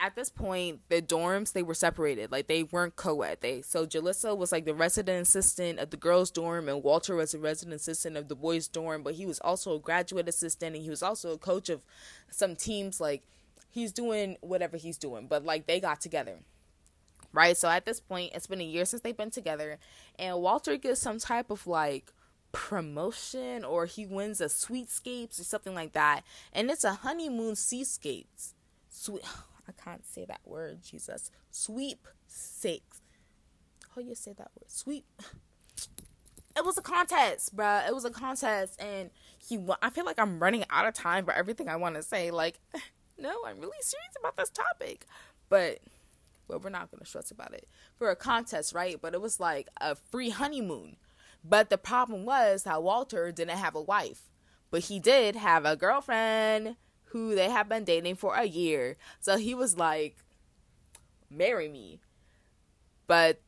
at 0.00 0.14
this 0.14 0.30
point, 0.30 0.80
the 0.88 1.02
dorms 1.02 1.52
they 1.52 1.62
were 1.62 1.74
separated, 1.74 2.30
like 2.30 2.46
they 2.46 2.62
weren't 2.62 2.96
co-ed. 2.96 3.38
They 3.40 3.62
so 3.62 3.86
Jalissa 3.86 4.36
was 4.36 4.52
like 4.52 4.64
the 4.64 4.74
resident 4.74 5.26
assistant 5.26 5.78
of 5.78 5.90
the 5.90 5.96
girls' 5.96 6.30
dorm, 6.30 6.68
and 6.68 6.82
Walter 6.82 7.16
was 7.16 7.32
the 7.32 7.38
resident 7.38 7.80
assistant 7.80 8.16
of 8.16 8.28
the 8.28 8.36
boys' 8.36 8.68
dorm. 8.68 9.02
But 9.02 9.14
he 9.14 9.26
was 9.26 9.40
also 9.40 9.74
a 9.74 9.80
graduate 9.80 10.28
assistant, 10.28 10.76
and 10.76 10.84
he 10.84 10.90
was 10.90 11.02
also 11.02 11.32
a 11.32 11.38
coach 11.38 11.68
of 11.68 11.82
some 12.30 12.54
teams. 12.54 13.00
Like 13.00 13.22
he's 13.70 13.92
doing 13.92 14.36
whatever 14.40 14.76
he's 14.76 14.98
doing, 14.98 15.26
but 15.26 15.44
like 15.44 15.66
they 15.66 15.80
got 15.80 16.00
together, 16.00 16.38
right? 17.32 17.56
So 17.56 17.68
at 17.68 17.84
this 17.84 18.00
point, 18.00 18.32
it's 18.34 18.46
been 18.46 18.60
a 18.60 18.64
year 18.64 18.84
since 18.84 19.02
they've 19.02 19.16
been 19.16 19.30
together, 19.30 19.78
and 20.16 20.40
Walter 20.40 20.76
gets 20.76 21.00
some 21.00 21.18
type 21.18 21.50
of 21.50 21.66
like 21.66 22.12
promotion 22.52 23.64
or 23.64 23.86
he 23.86 24.06
wins 24.06 24.40
a 24.40 24.46
sweetscapes 24.46 25.40
or 25.40 25.44
something 25.44 25.74
like 25.74 25.92
that. 25.92 26.22
And 26.52 26.70
it's 26.70 26.84
a 26.84 26.94
honeymoon 26.94 27.56
seascapes. 27.56 28.54
Sweet 28.88 29.22
I 29.68 29.72
can't 29.72 30.06
say 30.06 30.24
that 30.24 30.40
word, 30.44 30.82
Jesus. 30.82 31.30
Sweepstakes. 31.50 33.02
How 33.94 34.00
you 34.00 34.14
say 34.14 34.32
that 34.32 34.50
word? 34.56 34.70
Sweep. 34.70 35.04
It 36.56 36.64
was 36.64 36.76
a 36.76 36.82
contest, 36.82 37.54
bruh. 37.54 37.86
It 37.86 37.94
was 37.94 38.04
a 38.04 38.10
contest, 38.10 38.82
and 38.82 39.10
he. 39.38 39.56
Won. 39.56 39.76
I 39.80 39.90
feel 39.90 40.04
like 40.04 40.18
I'm 40.18 40.40
running 40.40 40.64
out 40.70 40.88
of 40.88 40.94
time 40.94 41.24
for 41.24 41.32
everything 41.32 41.68
I 41.68 41.76
want 41.76 41.94
to 41.94 42.02
say. 42.02 42.32
Like, 42.32 42.58
no, 43.18 43.32
I'm 43.46 43.60
really 43.60 43.76
serious 43.80 44.16
about 44.18 44.36
this 44.36 44.50
topic, 44.50 45.06
but 45.48 45.78
well, 46.48 46.58
we're 46.58 46.70
not 46.70 46.90
gonna 46.90 47.06
stress 47.06 47.30
about 47.30 47.54
it 47.54 47.68
for 47.96 48.10
a 48.10 48.16
contest, 48.16 48.74
right? 48.74 49.00
But 49.00 49.14
it 49.14 49.20
was 49.20 49.38
like 49.38 49.68
a 49.80 49.94
free 49.94 50.30
honeymoon 50.30 50.96
but 51.44 51.70
the 51.70 51.78
problem 51.78 52.24
was 52.24 52.64
that 52.64 52.82
Walter 52.82 53.32
didn't 53.32 53.58
have 53.58 53.74
a 53.74 53.82
wife, 53.82 54.22
but 54.70 54.82
he 54.82 54.98
did 54.98 55.36
have 55.36 55.64
a 55.64 55.76
girlfriend 55.76 56.76
who 57.06 57.34
they 57.34 57.48
have 57.48 57.68
been 57.68 57.84
dating 57.84 58.16
for 58.16 58.34
a 58.34 58.44
year. 58.44 58.96
So 59.20 59.36
he 59.36 59.54
was 59.54 59.76
like, 59.76 60.16
marry 61.30 61.68
me. 61.68 62.00
But 63.06 63.40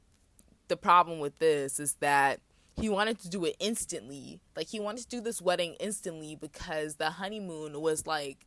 the 0.68 0.76
problem 0.76 1.18
with 1.18 1.38
this 1.38 1.78
is 1.78 1.94
that 2.00 2.40
he 2.80 2.88
wanted 2.88 3.18
to 3.20 3.28
do 3.28 3.44
it 3.44 3.56
instantly. 3.58 4.40
Like 4.56 4.68
he 4.68 4.80
wanted 4.80 5.02
to 5.02 5.08
do 5.08 5.20
this 5.20 5.42
wedding 5.42 5.74
instantly 5.80 6.36
because 6.36 6.96
the 6.96 7.10
honeymoon 7.10 7.80
was 7.80 8.06
like 8.06 8.46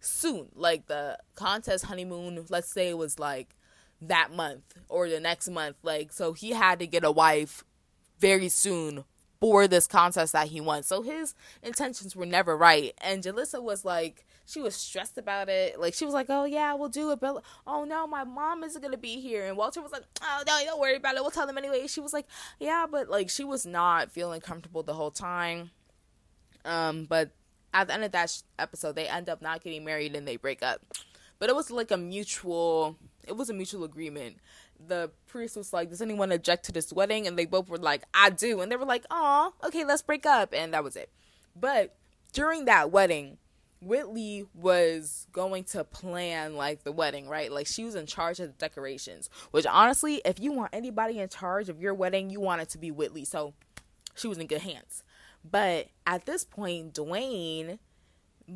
soon. 0.00 0.48
Like 0.54 0.86
the 0.86 1.18
contest 1.34 1.84
honeymoon, 1.84 2.44
let's 2.48 2.72
say 2.72 2.92
was 2.94 3.18
like 3.18 3.54
that 4.00 4.32
month 4.32 4.74
or 4.88 5.08
the 5.08 5.20
next 5.20 5.48
month. 5.48 5.76
Like 5.82 6.12
so 6.12 6.32
he 6.32 6.50
had 6.50 6.80
to 6.80 6.86
get 6.86 7.04
a 7.04 7.12
wife 7.12 7.64
very 8.20 8.48
soon 8.48 9.04
for 9.40 9.68
this 9.68 9.86
contest 9.86 10.32
that 10.32 10.48
he 10.48 10.60
won. 10.60 10.82
So 10.82 11.02
his 11.02 11.34
intentions 11.62 12.16
were 12.16 12.26
never 12.26 12.56
right. 12.56 12.92
And 13.00 13.22
Jalissa 13.22 13.62
was 13.62 13.84
like, 13.84 14.26
she 14.48 14.62
was 14.62 14.74
stressed 14.74 15.18
about 15.18 15.50
it. 15.50 15.78
Like 15.78 15.92
she 15.92 16.06
was 16.06 16.14
like, 16.14 16.26
"Oh 16.30 16.44
yeah, 16.44 16.72
we'll 16.72 16.88
do 16.88 17.10
it." 17.10 17.20
But 17.20 17.42
oh 17.66 17.84
no, 17.84 18.06
my 18.06 18.24
mom 18.24 18.64
isn't 18.64 18.80
gonna 18.80 18.96
be 18.96 19.20
here. 19.20 19.44
And 19.44 19.58
Walter 19.58 19.82
was 19.82 19.92
like, 19.92 20.04
"Oh 20.22 20.42
no, 20.46 20.64
don't 20.64 20.80
worry 20.80 20.96
about 20.96 21.16
it. 21.16 21.20
We'll 21.20 21.30
tell 21.30 21.46
them 21.46 21.58
anyway." 21.58 21.86
She 21.86 22.00
was 22.00 22.14
like, 22.14 22.26
"Yeah," 22.58 22.86
but 22.90 23.10
like 23.10 23.28
she 23.28 23.44
was 23.44 23.66
not 23.66 24.10
feeling 24.10 24.40
comfortable 24.40 24.82
the 24.82 24.94
whole 24.94 25.10
time. 25.10 25.70
Um, 26.64 27.04
but 27.04 27.30
at 27.74 27.88
the 27.88 27.94
end 27.94 28.04
of 28.04 28.12
that 28.12 28.42
episode, 28.58 28.96
they 28.96 29.06
end 29.06 29.28
up 29.28 29.42
not 29.42 29.62
getting 29.62 29.84
married 29.84 30.16
and 30.16 30.26
they 30.26 30.36
break 30.36 30.62
up. 30.62 30.80
But 31.38 31.50
it 31.50 31.54
was 31.54 31.70
like 31.70 31.90
a 31.90 31.98
mutual 31.98 32.96
it 33.26 33.36
was 33.36 33.50
a 33.50 33.54
mutual 33.54 33.84
agreement. 33.84 34.36
The 34.86 35.10
priest 35.26 35.56
was 35.56 35.72
like, 35.72 35.90
"Does 35.90 36.02
anyone 36.02 36.32
object 36.32 36.64
to 36.66 36.72
this 36.72 36.92
wedding?" 36.92 37.26
And 37.26 37.38
they 37.38 37.46
both 37.46 37.68
were 37.68 37.78
like, 37.78 38.04
"I 38.14 38.30
do." 38.30 38.60
And 38.60 38.70
they 38.70 38.76
were 38.76 38.84
like, 38.84 39.04
"Oh, 39.10 39.54
okay, 39.64 39.84
let's 39.84 40.02
break 40.02 40.24
up." 40.26 40.54
And 40.54 40.72
that 40.74 40.84
was 40.84 40.96
it. 40.96 41.10
But 41.54 41.96
during 42.32 42.66
that 42.66 42.90
wedding, 42.90 43.38
Whitley 43.80 44.46
was 44.54 45.26
going 45.32 45.64
to 45.64 45.84
plan 45.84 46.56
like 46.56 46.84
the 46.84 46.92
wedding, 46.92 47.28
right? 47.28 47.50
Like 47.50 47.66
she 47.66 47.84
was 47.84 47.94
in 47.94 48.06
charge 48.06 48.40
of 48.40 48.48
the 48.48 48.54
decorations. 48.54 49.30
Which 49.50 49.66
honestly, 49.66 50.20
if 50.24 50.40
you 50.40 50.52
want 50.52 50.70
anybody 50.72 51.18
in 51.18 51.28
charge 51.28 51.68
of 51.68 51.80
your 51.80 51.94
wedding, 51.94 52.30
you 52.30 52.40
want 52.40 52.62
it 52.62 52.68
to 52.70 52.78
be 52.78 52.90
Whitley. 52.90 53.24
So 53.24 53.54
she 54.14 54.28
was 54.28 54.38
in 54.38 54.46
good 54.46 54.62
hands. 54.62 55.04
But 55.48 55.88
at 56.06 56.26
this 56.26 56.44
point, 56.44 56.94
Dwayne 56.94 57.78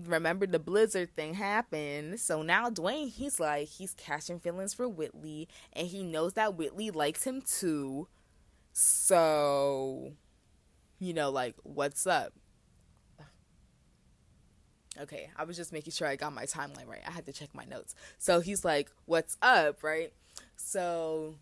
remember 0.07 0.47
the 0.47 0.59
blizzard 0.59 1.14
thing 1.14 1.34
happened. 1.34 2.20
So 2.20 2.43
now 2.43 2.70
Dwayne, 2.70 3.11
he's 3.11 3.38
like, 3.38 3.68
he's 3.68 3.95
catching 3.95 4.40
feelings 4.40 4.74
for 4.74 4.88
Whitley, 4.88 5.49
and 5.72 5.86
he 5.86 6.03
knows 6.03 6.34
that 6.34 6.55
Whitley 6.55 6.90
likes 6.90 7.24
him 7.24 7.43
too. 7.43 8.09
So, 8.72 10.12
you 10.99 11.12
know, 11.12 11.30
like, 11.30 11.55
what's 11.62 12.07
up? 12.07 12.32
Okay, 15.01 15.30
I 15.36 15.45
was 15.45 15.57
just 15.57 15.72
making 15.72 15.93
sure 15.93 16.07
I 16.07 16.16
got 16.16 16.34
my 16.34 16.45
timeline 16.45 16.86
right. 16.86 17.01
I 17.07 17.11
had 17.11 17.24
to 17.26 17.32
check 17.32 17.49
my 17.55 17.64
notes. 17.64 17.95
So 18.18 18.40
he's 18.40 18.64
like, 18.64 18.90
what's 19.07 19.38
up, 19.40 19.82
right? 19.82 20.12
So 20.57 21.36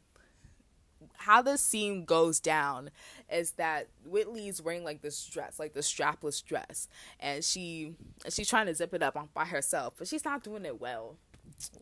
how 1.18 1.42
this 1.42 1.60
scene 1.60 2.04
goes 2.04 2.40
down 2.40 2.90
is 3.30 3.52
that 3.52 3.88
Whitley's 4.04 4.60
wearing 4.60 4.84
like 4.84 5.02
this 5.02 5.24
dress, 5.26 5.58
like 5.58 5.72
the 5.74 5.80
strapless 5.80 6.44
dress, 6.44 6.88
and 7.18 7.44
she 7.44 7.94
she's 8.28 8.48
trying 8.48 8.66
to 8.66 8.74
zip 8.74 8.94
it 8.94 9.02
up 9.02 9.16
by 9.34 9.44
herself, 9.44 9.94
but 9.98 10.08
she's 10.08 10.24
not 10.24 10.42
doing 10.42 10.64
it 10.64 10.80
well. 10.80 11.16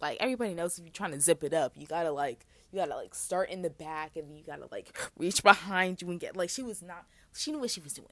Like 0.00 0.16
everybody 0.20 0.54
knows, 0.54 0.78
if 0.78 0.84
you're 0.84 0.92
trying 0.92 1.12
to 1.12 1.20
zip 1.20 1.44
it 1.44 1.54
up, 1.54 1.72
you 1.76 1.86
gotta 1.86 2.10
like 2.10 2.46
you 2.72 2.78
gotta 2.78 2.96
like 2.96 3.14
start 3.14 3.50
in 3.50 3.62
the 3.62 3.70
back, 3.70 4.16
and 4.16 4.36
you 4.36 4.44
gotta 4.44 4.66
like 4.70 4.96
reach 5.16 5.42
behind 5.42 6.02
you 6.02 6.10
and 6.10 6.20
get 6.20 6.36
like 6.36 6.50
she 6.50 6.62
was 6.62 6.82
not 6.82 7.06
she 7.34 7.52
knew 7.52 7.58
what 7.60 7.70
she 7.70 7.80
was 7.80 7.92
doing, 7.92 8.08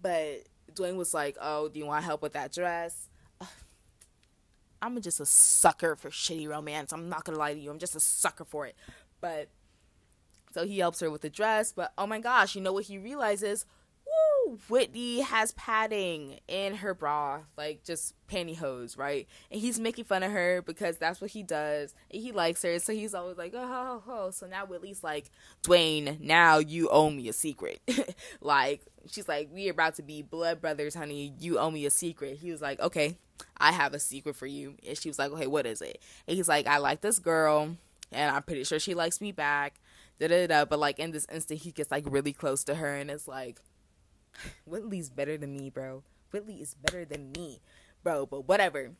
but 0.00 0.44
Dwayne 0.74 0.96
was 0.96 1.14
like, 1.14 1.36
"Oh, 1.40 1.68
do 1.68 1.78
you 1.78 1.86
want 1.86 2.04
help 2.04 2.22
with 2.22 2.32
that 2.32 2.52
dress?" 2.52 3.08
I'm 4.82 5.00
just 5.00 5.20
a 5.20 5.26
sucker 5.26 5.96
for 5.96 6.10
shitty 6.10 6.48
romance. 6.48 6.92
I'm 6.92 7.08
not 7.08 7.24
gonna 7.24 7.38
lie 7.38 7.54
to 7.54 7.58
you. 7.60 7.70
I'm 7.70 7.78
just 7.78 7.96
a 7.96 8.00
sucker 8.00 8.44
for 8.44 8.66
it. 8.66 8.76
But 9.20 9.48
so 10.56 10.64
he 10.64 10.78
helps 10.78 11.00
her 11.00 11.10
with 11.10 11.20
the 11.20 11.28
dress, 11.28 11.70
but 11.70 11.92
oh 11.98 12.06
my 12.06 12.18
gosh, 12.18 12.54
you 12.54 12.62
know 12.62 12.72
what 12.72 12.86
he 12.86 12.96
realizes? 12.96 13.66
Woo! 14.06 14.58
Whitney 14.70 15.20
has 15.20 15.52
padding 15.52 16.38
in 16.48 16.76
her 16.76 16.94
bra, 16.94 17.40
like 17.58 17.84
just 17.84 18.14
pantyhose, 18.26 18.96
right? 18.96 19.28
And 19.50 19.60
he's 19.60 19.78
making 19.78 20.06
fun 20.06 20.22
of 20.22 20.32
her 20.32 20.62
because 20.62 20.96
that's 20.96 21.20
what 21.20 21.32
he 21.32 21.42
does. 21.42 21.94
And 22.10 22.22
he 22.22 22.32
likes 22.32 22.62
her, 22.62 22.78
so 22.78 22.94
he's 22.94 23.14
always 23.14 23.36
like, 23.36 23.52
oh. 23.54 24.30
So 24.32 24.46
now 24.46 24.64
Whitley's 24.64 25.04
like, 25.04 25.26
Dwayne, 25.62 26.20
now 26.20 26.56
you 26.56 26.88
owe 26.88 27.10
me 27.10 27.28
a 27.28 27.34
secret. 27.34 27.82
like, 28.40 28.80
she's 29.12 29.28
like, 29.28 29.50
we 29.52 29.68
are 29.68 29.72
about 29.72 29.96
to 29.96 30.02
be 30.02 30.22
blood 30.22 30.62
brothers, 30.62 30.94
honey. 30.94 31.34
You 31.38 31.58
owe 31.58 31.70
me 31.70 31.84
a 31.84 31.90
secret. 31.90 32.38
He 32.38 32.50
was 32.50 32.62
like, 32.62 32.80
okay, 32.80 33.18
I 33.58 33.72
have 33.72 33.92
a 33.92 34.00
secret 34.00 34.36
for 34.36 34.46
you. 34.46 34.76
And 34.88 34.96
she 34.96 35.10
was 35.10 35.18
like, 35.18 35.32
okay, 35.32 35.48
what 35.48 35.66
is 35.66 35.82
it? 35.82 36.00
And 36.26 36.34
he's 36.34 36.48
like, 36.48 36.66
I 36.66 36.78
like 36.78 37.02
this 37.02 37.18
girl, 37.18 37.76
and 38.10 38.34
I'm 38.34 38.42
pretty 38.42 38.64
sure 38.64 38.78
she 38.78 38.94
likes 38.94 39.20
me 39.20 39.32
back 39.32 39.74
da 40.18 40.28
da 40.28 40.46
da. 40.46 40.64
But 40.64 40.78
like 40.78 40.98
in 40.98 41.10
this 41.12 41.26
instant, 41.32 41.60
he 41.62 41.72
gets 41.72 41.90
like 41.90 42.04
really 42.06 42.32
close 42.32 42.64
to 42.64 42.74
her, 42.74 42.94
and 42.94 43.10
it's 43.10 43.28
like, 43.28 43.58
Whitley's 44.64 45.10
better 45.10 45.36
than 45.36 45.56
me, 45.56 45.70
bro. 45.70 46.02
Whitley 46.32 46.56
is 46.56 46.74
better 46.74 47.04
than 47.04 47.32
me, 47.32 47.60
bro. 48.02 48.26
But 48.26 48.48
whatever. 48.48 48.92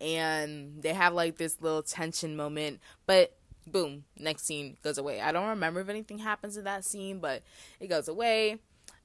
And 0.00 0.82
they 0.82 0.94
have 0.94 1.14
like 1.14 1.36
this 1.36 1.60
little 1.60 1.82
tension 1.82 2.36
moment, 2.36 2.80
but 3.06 3.36
boom, 3.66 4.04
next 4.18 4.44
scene 4.44 4.76
goes 4.82 4.98
away. 4.98 5.20
I 5.20 5.30
don't 5.32 5.48
remember 5.48 5.80
if 5.80 5.88
anything 5.88 6.18
happens 6.18 6.56
in 6.56 6.64
that 6.64 6.84
scene, 6.84 7.20
but 7.20 7.42
it 7.78 7.88
goes 7.88 8.08
away. 8.08 8.58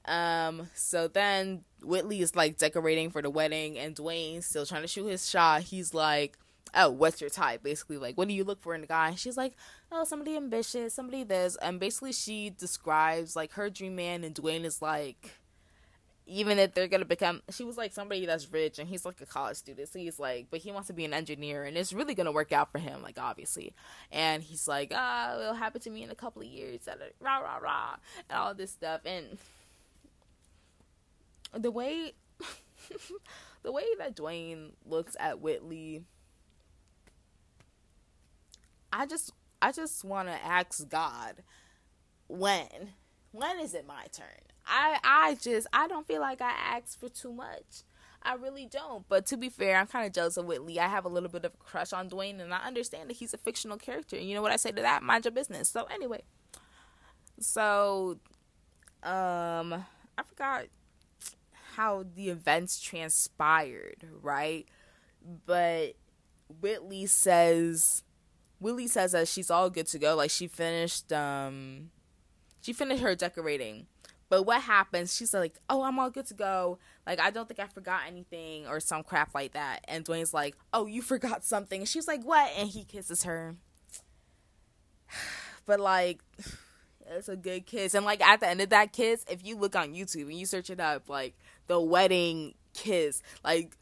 Um, 0.04 0.68
so 0.74 1.06
then 1.06 1.64
Whitley 1.82 2.20
is 2.20 2.34
like 2.34 2.58
decorating 2.58 3.10
for 3.10 3.22
the 3.22 3.30
wedding, 3.30 3.78
and 3.78 3.94
Dwayne's 3.94 4.46
still 4.46 4.66
trying 4.66 4.82
to 4.82 4.88
shoot 4.88 5.06
his 5.06 5.28
shot. 5.28 5.62
He's 5.62 5.94
like, 5.94 6.38
oh, 6.74 6.90
what's 6.90 7.20
your 7.20 7.30
type? 7.30 7.62
Basically, 7.62 7.98
like, 7.98 8.16
what 8.16 8.28
do 8.28 8.34
you 8.34 8.44
look 8.44 8.60
for 8.60 8.74
in 8.74 8.82
a 8.82 8.86
guy? 8.86 9.14
she's 9.14 9.36
like, 9.36 9.54
oh, 9.90 10.04
somebody 10.04 10.36
ambitious, 10.36 10.94
somebody 10.94 11.24
this. 11.24 11.56
And 11.62 11.80
basically, 11.80 12.12
she 12.12 12.50
describes 12.50 13.36
like 13.36 13.52
her 13.52 13.70
dream 13.70 13.96
man, 13.96 14.24
and 14.24 14.34
Dwayne 14.34 14.64
is 14.64 14.82
like, 14.82 15.32
even 16.26 16.58
if 16.58 16.74
they're 16.74 16.88
gonna 16.88 17.06
become, 17.06 17.42
she 17.50 17.64
was 17.64 17.78
like 17.78 17.92
somebody 17.92 18.26
that's 18.26 18.52
rich, 18.52 18.78
and 18.78 18.88
he's 18.88 19.06
like 19.06 19.20
a 19.20 19.26
college 19.26 19.56
student. 19.56 19.88
So 19.88 19.98
he's 19.98 20.18
like, 20.18 20.48
but 20.50 20.60
he 20.60 20.70
wants 20.70 20.88
to 20.88 20.92
be 20.92 21.04
an 21.04 21.14
engineer, 21.14 21.64
and 21.64 21.76
it's 21.76 21.92
really 21.92 22.14
gonna 22.14 22.32
work 22.32 22.52
out 22.52 22.70
for 22.70 22.78
him, 22.78 23.02
like 23.02 23.18
obviously. 23.18 23.74
And 24.12 24.42
he's 24.42 24.68
like, 24.68 24.92
ah, 24.94 25.32
oh, 25.32 25.40
it'll 25.40 25.54
happen 25.54 25.80
to 25.80 25.90
me 25.90 26.02
in 26.02 26.10
a 26.10 26.14
couple 26.14 26.42
of 26.42 26.48
years, 26.48 26.80
rah 27.20 27.38
rah 27.38 27.56
rah, 27.56 27.96
and 28.28 28.38
all 28.38 28.54
this 28.54 28.70
stuff. 28.72 29.00
And 29.06 29.38
the 31.56 31.70
way, 31.70 32.12
the 33.62 33.72
way 33.72 33.84
that 33.98 34.14
Dwayne 34.14 34.72
looks 34.84 35.16
at 35.18 35.40
Whitley 35.40 36.04
I 38.92 39.06
just 39.06 39.32
I 39.60 39.72
just 39.72 40.04
want 40.04 40.28
to 40.28 40.44
ask 40.44 40.88
God 40.88 41.42
when 42.28 42.94
when 43.32 43.58
is 43.60 43.74
it 43.74 43.86
my 43.86 44.06
turn? 44.12 44.26
I 44.66 44.98
I 45.02 45.36
just 45.40 45.66
I 45.72 45.88
don't 45.88 46.06
feel 46.06 46.20
like 46.20 46.40
I 46.40 46.50
asked 46.50 47.00
for 47.00 47.08
too 47.08 47.32
much. 47.32 47.82
I 48.22 48.34
really 48.34 48.66
don't. 48.66 49.08
But 49.08 49.26
to 49.26 49.36
be 49.36 49.48
fair, 49.48 49.76
I'm 49.76 49.86
kind 49.86 50.06
of 50.06 50.12
jealous 50.12 50.36
of 50.36 50.46
Whitley. 50.46 50.80
I 50.80 50.88
have 50.88 51.04
a 51.04 51.08
little 51.08 51.28
bit 51.28 51.44
of 51.44 51.52
a 51.54 51.64
crush 51.64 51.92
on 51.92 52.10
Dwayne, 52.10 52.40
and 52.40 52.52
I 52.52 52.58
understand 52.58 53.08
that 53.08 53.16
he's 53.16 53.32
a 53.32 53.38
fictional 53.38 53.78
character. 53.78 54.18
You 54.18 54.34
know 54.34 54.42
what 54.42 54.52
I 54.52 54.56
say 54.56 54.72
to 54.72 54.82
that? 54.82 55.02
Mind 55.02 55.24
your 55.24 55.32
business. 55.32 55.68
So 55.68 55.84
anyway, 55.84 56.22
so 57.38 58.18
um, 59.02 59.84
I 60.16 60.22
forgot 60.24 60.66
how 61.76 62.04
the 62.16 62.28
events 62.28 62.80
transpired, 62.80 64.08
right? 64.20 64.66
But 65.46 65.94
Whitley 66.60 67.06
says 67.06 68.02
Willie 68.60 68.88
says 68.88 69.12
that 69.12 69.28
she's 69.28 69.50
all 69.50 69.70
good 69.70 69.86
to 69.88 69.98
go. 69.98 70.14
Like 70.16 70.30
she 70.30 70.46
finished 70.46 71.12
um 71.12 71.90
she 72.60 72.72
finished 72.72 73.02
her 73.02 73.14
decorating. 73.14 73.86
But 74.28 74.42
what 74.42 74.62
happens? 74.62 75.14
She's 75.16 75.32
like, 75.32 75.58
"Oh, 75.70 75.82
I'm 75.82 75.98
all 75.98 76.10
good 76.10 76.26
to 76.26 76.34
go. 76.34 76.78
Like, 77.06 77.18
I 77.18 77.30
don't 77.30 77.48
think 77.48 77.60
I 77.60 77.66
forgot 77.66 78.02
anything 78.06 78.66
or 78.66 78.78
some 78.78 79.02
crap 79.02 79.34
like 79.34 79.52
that." 79.52 79.84
And 79.88 80.04
Dwayne's 80.04 80.34
like, 80.34 80.54
"Oh, 80.72 80.86
you 80.86 81.00
forgot 81.14 81.44
something." 81.44 81.84
She's 81.84 82.06
like, 82.06 82.22
"What?" 82.24 82.50
And 82.56 82.68
he 82.68 82.84
kisses 82.84 83.24
her. 83.24 83.56
But 85.66 85.80
like, 85.80 86.22
it's 87.06 87.28
a 87.28 87.36
good 87.36 87.66
kiss. 87.66 87.92
And 87.92 88.06
like 88.06 88.22
at 88.22 88.40
the 88.40 88.48
end 88.48 88.62
of 88.62 88.70
that 88.70 88.92
kiss, 88.94 89.24
if 89.30 89.46
you 89.46 89.56
look 89.56 89.76
on 89.76 89.92
YouTube 89.94 90.22
and 90.22 90.38
you 90.38 90.46
search 90.46 90.70
it 90.70 90.80
up, 90.80 91.10
like 91.10 91.34
the 91.66 91.78
wedding 91.78 92.54
kiss, 92.72 93.22
like 93.44 93.76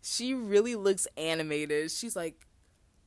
she 0.00 0.34
really 0.34 0.76
looks 0.76 1.08
animated. 1.16 1.90
She's 1.90 2.14
like 2.14 2.46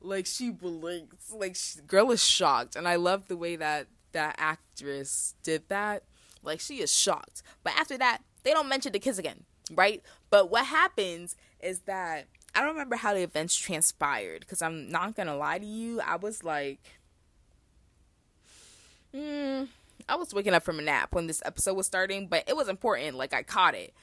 like 0.01 0.25
she 0.25 0.49
blinks. 0.49 1.31
Like 1.31 1.55
she, 1.55 1.81
girl 1.81 2.11
is 2.11 2.23
shocked 2.23 2.75
and 2.75 2.87
i 2.87 2.95
love 2.95 3.27
the 3.27 3.37
way 3.37 3.55
that 3.55 3.87
that 4.13 4.35
actress 4.37 5.35
did 5.43 5.63
that. 5.69 6.03
Like 6.43 6.59
she 6.59 6.81
is 6.81 6.91
shocked. 6.91 7.43
But 7.63 7.73
after 7.77 7.97
that 7.97 8.19
they 8.43 8.51
don't 8.51 8.67
mention 8.69 8.91
the 8.91 8.99
kiss 8.99 9.17
again 9.17 9.45
right? 9.75 10.01
But 10.29 10.49
what 10.49 10.65
happens 10.65 11.35
is 11.59 11.79
that 11.81 12.27
i 12.53 12.59
don't 12.59 12.71
remember 12.71 12.97
how 12.97 13.13
the 13.13 13.21
events 13.21 13.55
transpired 13.55 14.41
because 14.41 14.61
i'm 14.61 14.89
not 14.89 15.15
gonna 15.15 15.37
lie 15.37 15.57
to 15.57 15.65
you 15.65 16.01
i 16.01 16.17
was 16.17 16.43
like 16.43 16.81
hmm 19.13 19.63
i 20.09 20.15
was 20.15 20.33
waking 20.33 20.53
up 20.53 20.61
from 20.63 20.77
a 20.77 20.81
nap 20.81 21.13
when 21.13 21.27
this 21.27 21.41
episode 21.45 21.75
was 21.75 21.85
starting 21.85 22.27
but 22.27 22.43
it 22.47 22.55
was 22.55 22.67
important. 22.67 23.15
Like 23.15 23.33
i 23.33 23.43
caught 23.43 23.75
it. 23.75 23.93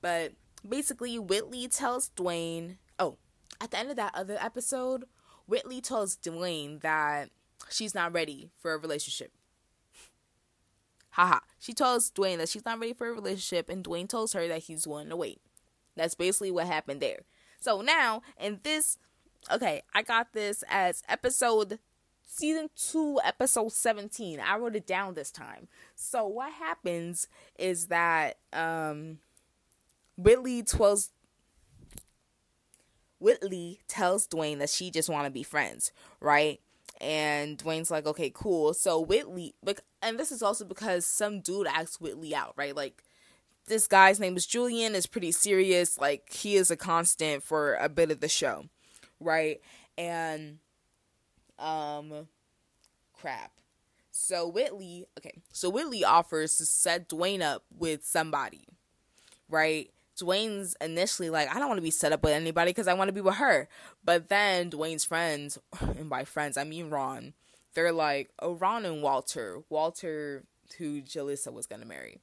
But 0.00 0.32
basically 0.66 1.18
whitley 1.18 1.68
tells 1.68 2.10
dwayne 2.16 2.76
oh 2.98 3.16
at 3.60 3.70
the 3.70 3.78
end 3.78 3.90
of 3.90 3.96
that 3.96 4.14
other 4.14 4.38
episode 4.40 5.04
Whitley 5.48 5.80
tells 5.80 6.16
Dwayne 6.16 6.80
that 6.82 7.30
she's 7.70 7.94
not 7.94 8.12
ready 8.12 8.50
for 8.58 8.74
a 8.74 8.78
relationship. 8.78 9.32
Haha. 11.10 11.40
She 11.58 11.72
tells 11.72 12.12
Dwayne 12.12 12.36
that 12.36 12.50
she's 12.50 12.64
not 12.64 12.78
ready 12.78 12.92
for 12.92 13.08
a 13.08 13.12
relationship, 13.12 13.68
and 13.68 13.82
Dwayne 13.82 14.08
tells 14.08 14.34
her 14.34 14.46
that 14.46 14.64
he's 14.64 14.86
willing 14.86 15.08
to 15.08 15.16
wait. 15.16 15.40
That's 15.96 16.14
basically 16.14 16.50
what 16.50 16.66
happened 16.66 17.00
there. 17.00 17.20
So 17.60 17.80
now, 17.80 18.22
in 18.38 18.60
this, 18.62 18.98
okay, 19.50 19.82
I 19.92 20.02
got 20.02 20.32
this 20.32 20.62
as 20.68 21.02
episode 21.08 21.80
season 22.30 22.68
2 22.76 23.20
episode 23.24 23.72
17 23.72 24.38
i 24.38 24.54
wrote 24.58 24.76
it 24.76 24.86
down 24.86 25.14
this 25.14 25.32
time 25.32 25.66
so 25.94 26.26
what 26.26 26.52
happens 26.52 27.26
is 27.58 27.86
that 27.86 28.36
um 28.52 29.18
whitley 30.18 30.62
tells 30.62 31.08
Whitley 33.18 33.80
tells 33.88 34.26
Dwayne 34.28 34.58
that 34.58 34.70
she 34.70 34.90
just 34.90 35.08
want 35.08 35.26
to 35.26 35.30
be 35.30 35.42
friends, 35.42 35.92
right? 36.20 36.60
And 37.00 37.58
Dwayne's 37.58 37.90
like, 37.90 38.06
okay, 38.06 38.30
cool. 38.34 38.74
So 38.74 39.00
Whitley, 39.00 39.54
and 40.02 40.18
this 40.18 40.32
is 40.32 40.42
also 40.42 40.64
because 40.64 41.06
some 41.06 41.40
dude 41.40 41.66
asked 41.66 42.00
Whitley 42.00 42.34
out, 42.34 42.54
right? 42.56 42.74
Like, 42.74 43.02
this 43.66 43.86
guy's 43.86 44.18
name 44.18 44.36
is 44.36 44.46
Julian, 44.46 44.94
is 44.94 45.06
pretty 45.06 45.30
serious. 45.30 45.98
Like, 45.98 46.32
he 46.32 46.56
is 46.56 46.70
a 46.70 46.76
constant 46.76 47.42
for 47.42 47.74
a 47.74 47.88
bit 47.88 48.10
of 48.10 48.20
the 48.20 48.28
show, 48.28 48.64
right? 49.20 49.60
And 49.96 50.58
Um, 51.58 52.28
crap. 53.20 53.52
So 54.10 54.48
Whitley, 54.48 55.06
okay, 55.18 55.42
so 55.52 55.68
Whitley 55.70 56.04
offers 56.04 56.56
to 56.58 56.66
set 56.66 57.08
Dwayne 57.08 57.42
up 57.42 57.64
with 57.76 58.04
somebody, 58.04 58.64
right? 59.48 59.90
Dwayne's 60.18 60.76
initially 60.80 61.30
like, 61.30 61.54
I 61.54 61.58
don't 61.58 61.68
want 61.68 61.78
to 61.78 61.82
be 61.82 61.90
set 61.90 62.12
up 62.12 62.22
with 62.22 62.32
anybody 62.32 62.70
because 62.70 62.88
I 62.88 62.94
want 62.94 63.08
to 63.08 63.12
be 63.12 63.20
with 63.20 63.36
her. 63.36 63.68
But 64.04 64.28
then 64.28 64.70
Dwayne's 64.70 65.04
friends, 65.04 65.58
and 65.80 66.10
by 66.10 66.24
friends 66.24 66.56
I 66.56 66.64
mean 66.64 66.90
Ron, 66.90 67.34
they're 67.74 67.92
like, 67.92 68.30
oh, 68.40 68.54
Ron 68.54 68.84
and 68.84 69.02
Walter, 69.02 69.62
Walter, 69.68 70.44
who 70.78 71.00
Jalissa 71.02 71.52
was 71.52 71.66
gonna 71.66 71.84
marry, 71.84 72.18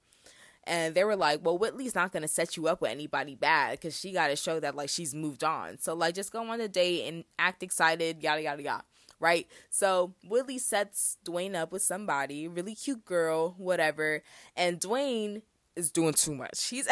and 0.66 0.96
they 0.96 1.04
were 1.04 1.16
like, 1.16 1.44
well, 1.44 1.58
Whitley's 1.58 1.96
not 1.96 2.12
gonna 2.12 2.28
set 2.28 2.58
you 2.58 2.68
up 2.68 2.82
with 2.82 2.92
anybody 2.92 3.36
bad 3.36 3.72
because 3.72 3.98
she 3.98 4.12
got 4.12 4.28
to 4.28 4.36
show 4.36 4.60
that 4.60 4.76
like 4.76 4.90
she's 4.90 5.16
moved 5.16 5.44
on. 5.44 5.78
So 5.80 5.94
like, 5.94 6.16
just 6.16 6.32
go 6.32 6.48
on 6.50 6.62
a 6.62 6.68
date 6.68 7.08
and 7.08 7.24
act 7.40 7.64
excited, 7.64 8.22
yada 8.22 8.42
yada 8.42 8.62
yada 8.62 8.84
right? 9.20 9.48
So 9.70 10.14
Whitley 10.28 10.58
sets 10.58 11.18
Dwayne 11.26 11.56
up 11.56 11.72
with 11.72 11.82
somebody, 11.82 12.48
really 12.48 12.76
cute 12.76 13.06
girl, 13.06 13.56
whatever, 13.58 14.24
and 14.56 14.80
Dwayne 14.80 15.42
is 15.76 15.92
doing 15.92 16.14
too 16.14 16.34
much. 16.34 16.68
He's 16.68 16.88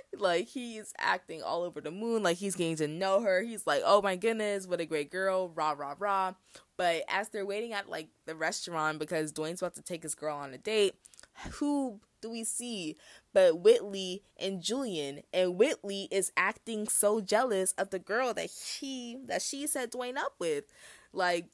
like 0.18 0.48
he's 0.48 0.92
acting 0.98 1.42
all 1.42 1.62
over 1.62 1.80
the 1.80 1.90
moon, 1.90 2.22
like 2.22 2.36
he's 2.36 2.54
getting 2.54 2.76
to 2.76 2.88
know 2.88 3.20
her. 3.22 3.42
He's 3.42 3.66
like, 3.66 3.82
"Oh 3.84 4.02
my 4.02 4.16
goodness, 4.16 4.66
what 4.66 4.80
a 4.80 4.86
great 4.86 5.10
girl!" 5.10 5.48
Rah 5.48 5.74
rah 5.76 5.94
rah. 5.98 6.34
But 6.76 7.04
as 7.08 7.28
they're 7.30 7.46
waiting 7.46 7.72
at 7.72 7.88
like 7.88 8.08
the 8.26 8.34
restaurant 8.34 8.98
because 8.98 9.32
Dwayne's 9.32 9.62
about 9.62 9.74
to 9.74 9.82
take 9.82 10.02
his 10.02 10.14
girl 10.14 10.36
on 10.36 10.54
a 10.54 10.58
date, 10.58 10.94
who 11.52 12.00
do 12.20 12.30
we 12.30 12.44
see 12.44 12.96
but 13.32 13.60
Whitley 13.60 14.22
and 14.38 14.62
Julian? 14.62 15.22
And 15.32 15.56
Whitley 15.56 16.08
is 16.10 16.32
acting 16.36 16.88
so 16.88 17.20
jealous 17.20 17.72
of 17.72 17.90
the 17.90 17.98
girl 17.98 18.34
that 18.34 18.50
he 18.50 19.18
that 19.26 19.42
she 19.42 19.66
set 19.66 19.92
Dwayne 19.92 20.16
up 20.16 20.34
with. 20.38 20.64
Like 21.12 21.46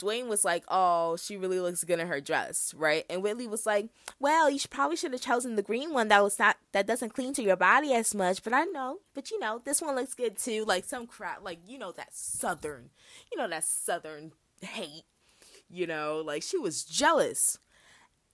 Dwayne 0.00 0.28
was 0.28 0.44
like, 0.44 0.64
"Oh, 0.68 1.16
she 1.16 1.36
really 1.36 1.60
looks 1.60 1.84
good 1.84 2.00
in 2.00 2.08
her 2.08 2.20
dress, 2.20 2.74
right?" 2.74 3.04
And 3.10 3.22
Whitley 3.22 3.46
was 3.46 3.66
like, 3.66 3.90
"Well, 4.18 4.48
you 4.50 4.58
should 4.58 4.70
probably 4.70 4.96
should 4.96 5.12
have 5.12 5.20
chosen 5.20 5.56
the 5.56 5.62
green 5.62 5.92
one 5.92 6.08
that 6.08 6.22
was 6.22 6.38
not 6.38 6.56
that 6.72 6.86
doesn't 6.86 7.14
cling 7.14 7.34
to 7.34 7.42
your 7.42 7.56
body 7.56 7.92
as 7.92 8.14
much." 8.14 8.42
But 8.42 8.54
I 8.54 8.64
know, 8.64 8.98
but 9.14 9.30
you 9.30 9.38
know, 9.38 9.60
this 9.64 9.82
one 9.82 9.94
looks 9.94 10.14
good 10.14 10.38
too. 10.38 10.64
Like 10.64 10.84
some 10.84 11.06
crap, 11.06 11.44
like 11.44 11.58
you 11.66 11.78
know 11.78 11.92
that 11.92 12.14
southern, 12.14 12.90
you 13.30 13.38
know 13.38 13.48
that 13.48 13.64
southern 13.64 14.32
hate. 14.62 15.04
You 15.68 15.86
know, 15.86 16.22
like 16.24 16.42
she 16.42 16.58
was 16.58 16.84
jealous, 16.84 17.58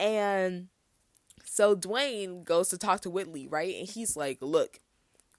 and 0.00 0.68
so 1.44 1.76
Dwayne 1.76 2.44
goes 2.44 2.68
to 2.70 2.78
talk 2.78 3.00
to 3.02 3.10
Whitley, 3.10 3.46
right? 3.46 3.74
And 3.74 3.88
he's 3.88 4.16
like, 4.16 4.38
"Look." 4.40 4.80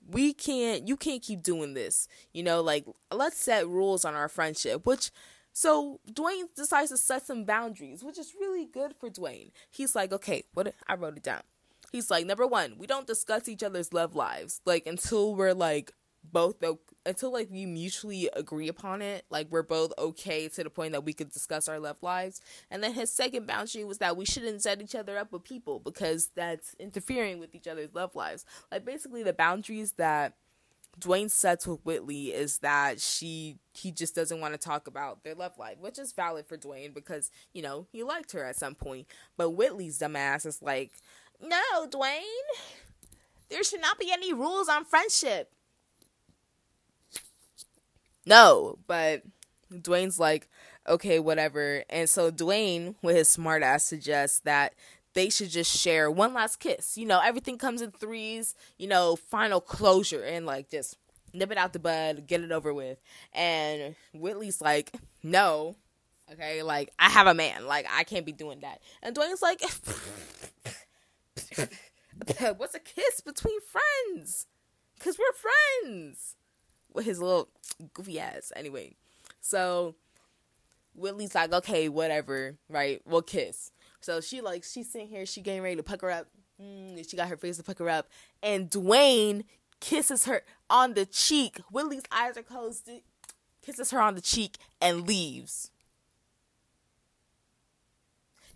We 0.10 0.32
can't, 0.32 0.88
you 0.88 0.96
can't 0.96 1.22
keep 1.22 1.44
doing 1.44 1.74
this. 1.74 2.08
You 2.32 2.42
know, 2.42 2.62
like, 2.62 2.86
let's 3.12 3.44
set 3.44 3.68
rules 3.68 4.06
on 4.06 4.16
our 4.16 4.30
friendship, 4.30 4.86
which 4.86 5.12
so 5.58 6.00
Dwayne 6.14 6.54
decides 6.56 6.92
to 6.92 6.98
set 6.98 7.26
some 7.26 7.44
boundaries, 7.44 8.04
which 8.04 8.20
is 8.20 8.36
really 8.40 8.66
good 8.66 8.94
for 8.96 9.10
Dwayne. 9.10 9.50
He's 9.72 9.96
like, 9.96 10.14
okay, 10.14 10.44
what 10.54 10.76
I 10.88 10.94
wrote 10.94 11.18
it 11.18 11.24
down. 11.24 11.42
He's 11.92 12.12
like, 12.12 12.28
number 12.28 12.46
one, 12.46 12.76
we 12.78 12.86
don't 12.86 13.08
discuss 13.08 13.50
each 13.50 13.64
other's 13.64 13.92
love 13.92 14.14
lives 14.14 14.62
like 14.68 14.86
until 14.86 15.34
we're 15.34 15.56
like 15.56 15.94
both 16.32 16.58
until 17.08 17.34
like 17.34 17.50
we 17.50 17.66
mutually 17.66 18.30
agree 18.36 18.68
upon 18.68 19.02
it. 19.02 19.26
Like 19.32 19.48
we're 19.50 19.64
both 19.64 19.94
okay 19.98 20.48
to 20.48 20.64
the 20.64 20.70
point 20.70 20.92
that 20.92 21.06
we 21.06 21.14
could 21.14 21.32
discuss 21.32 21.68
our 21.68 21.80
love 21.80 21.98
lives. 22.04 22.40
And 22.70 22.84
then 22.84 22.94
his 22.94 23.12
second 23.12 23.48
boundary 23.48 23.84
was 23.84 23.98
that 23.98 24.16
we 24.16 24.26
shouldn't 24.26 24.62
set 24.62 24.80
each 24.80 24.94
other 24.94 25.18
up 25.18 25.32
with 25.32 25.44
people 25.44 25.80
because 25.80 26.30
that's 26.36 26.76
interfering 26.80 27.40
with 27.40 27.56
each 27.56 27.68
other's 27.68 27.96
love 27.96 28.14
lives. 28.14 28.46
Like 28.72 28.86
basically 28.86 29.24
the 29.24 29.34
boundaries 29.34 29.94
that 29.94 30.34
Dwayne 31.00 31.30
sets 31.30 31.68
with 31.68 31.80
Whitley 31.84 32.34
is 32.34 32.60
that 32.60 33.00
she 33.00 33.58
he 33.74 33.92
just 33.92 34.16
doesn't 34.16 34.40
want 34.40 34.54
to 34.54 34.58
talk 34.58 34.88
about 34.88 35.24
their 35.24 35.36
love 35.36 35.58
life, 35.58 35.78
which 35.80 36.00
is 36.00 36.12
valid 36.12 36.48
for 36.48 36.58
Dwayne 36.58 36.94
because 36.94 37.32
you 37.54 37.62
know 37.62 37.88
he 37.92 38.04
liked 38.04 38.32
her 38.32 38.44
at 38.44 38.56
some 38.56 38.76
point. 38.76 39.08
But 39.38 39.52
Whitley's 39.52 40.00
dumbass 40.00 40.46
is 40.46 40.62
like, 40.62 40.92
no, 41.42 41.88
Dwayne, 41.88 42.22
there 43.50 43.64
should 43.64 43.82
not 43.82 44.00
be 44.00 44.12
any 44.12 44.34
rules 44.34 44.70
on 44.70 44.86
friendship. 44.86 45.52
No, 48.26 48.78
but 48.88 49.22
Dwayne's 49.72 50.20
like, 50.20 50.50
okay, 50.88 51.20
whatever. 51.20 51.84
And 51.90 52.10
so 52.10 52.32
Dwayne, 52.32 52.96
with 53.02 53.16
his 53.16 53.30
smart 53.30 53.64
ass, 53.64 53.86
suggests 53.86 54.40
that 54.42 54.74
they 55.18 55.30
should 55.32 55.50
just 55.50 55.76
share 55.76 56.12
one 56.12 56.36
last 56.36 56.60
kiss. 56.60 56.96
You 56.96 57.08
know, 57.08 57.20
everything 57.20 57.58
comes 57.58 57.82
in 57.82 57.90
threes, 57.90 58.54
you 58.78 58.88
know, 58.88 59.16
final 59.16 59.60
closure 59.60 60.24
and 60.24 60.46
like 60.46 60.70
just 60.70 60.96
nip 61.34 61.52
it 61.52 61.58
out 61.58 61.74
the 61.74 61.80
bud, 61.80 62.28
get 62.28 62.42
it 62.42 62.52
over 62.52 62.72
with. 62.72 63.00
And 63.34 63.96
Whitley's 64.14 64.62
like, 64.62 64.94
no. 65.24 65.76
Okay, 66.32 66.62
like 66.62 66.92
I 67.00 67.10
have 67.10 67.26
a 67.26 67.34
man. 67.34 67.66
Like 67.66 67.88
I 67.92 68.04
can't 68.04 68.28
be 68.28 68.32
doing 68.32 68.60
that. 68.60 68.80
And 69.02 69.16
Dwayne's 69.16 69.42
like 69.42 69.60
What's 72.58 72.76
a 72.76 72.80
kiss 72.80 73.22
between 73.22 73.58
friends? 73.62 74.46
Cause 75.00 75.18
we're 75.18 75.84
friends. 75.84 76.36
With 76.94 77.06
his 77.06 77.20
little 77.20 77.50
goofy 77.96 78.20
ass. 78.20 78.52
Anyway. 78.56 78.94
So 79.42 79.96
Whitley's 80.94 81.34
like, 81.34 81.54
okay, 81.54 81.90
whatever, 81.90 82.58
right? 82.70 83.02
We'll 83.04 83.24
kiss. 83.24 83.72
So 84.02 84.22
she 84.22 84.42
like 84.42 84.64
she's 84.64 84.92
sitting 84.92 85.08
here, 85.08 85.26
she 85.26 85.42
getting 85.42 85.62
ready 85.62 85.76
to 85.76 85.84
pucker 85.84 86.10
up. 86.10 86.28
Mm, 86.62 87.08
she 87.10 87.18
got 87.18 87.30
her 87.30 87.38
face 87.38 87.58
to 87.58 87.64
pucker 87.64 87.90
up, 87.90 88.08
and 88.42 88.70
Dwayne 88.70 89.44
kisses 89.80 90.26
her 90.26 90.44
on 90.70 90.94
the 90.94 91.06
cheek. 91.06 91.60
Whitley's 91.72 92.04
eyes 92.12 92.38
are 92.38 92.44
closed. 92.44 92.90
Kisses 93.62 93.92
her 93.92 94.00
on 94.00 94.16
the 94.16 94.22
cheek 94.22 94.58
and 94.80 95.06
leaves. 95.06 95.72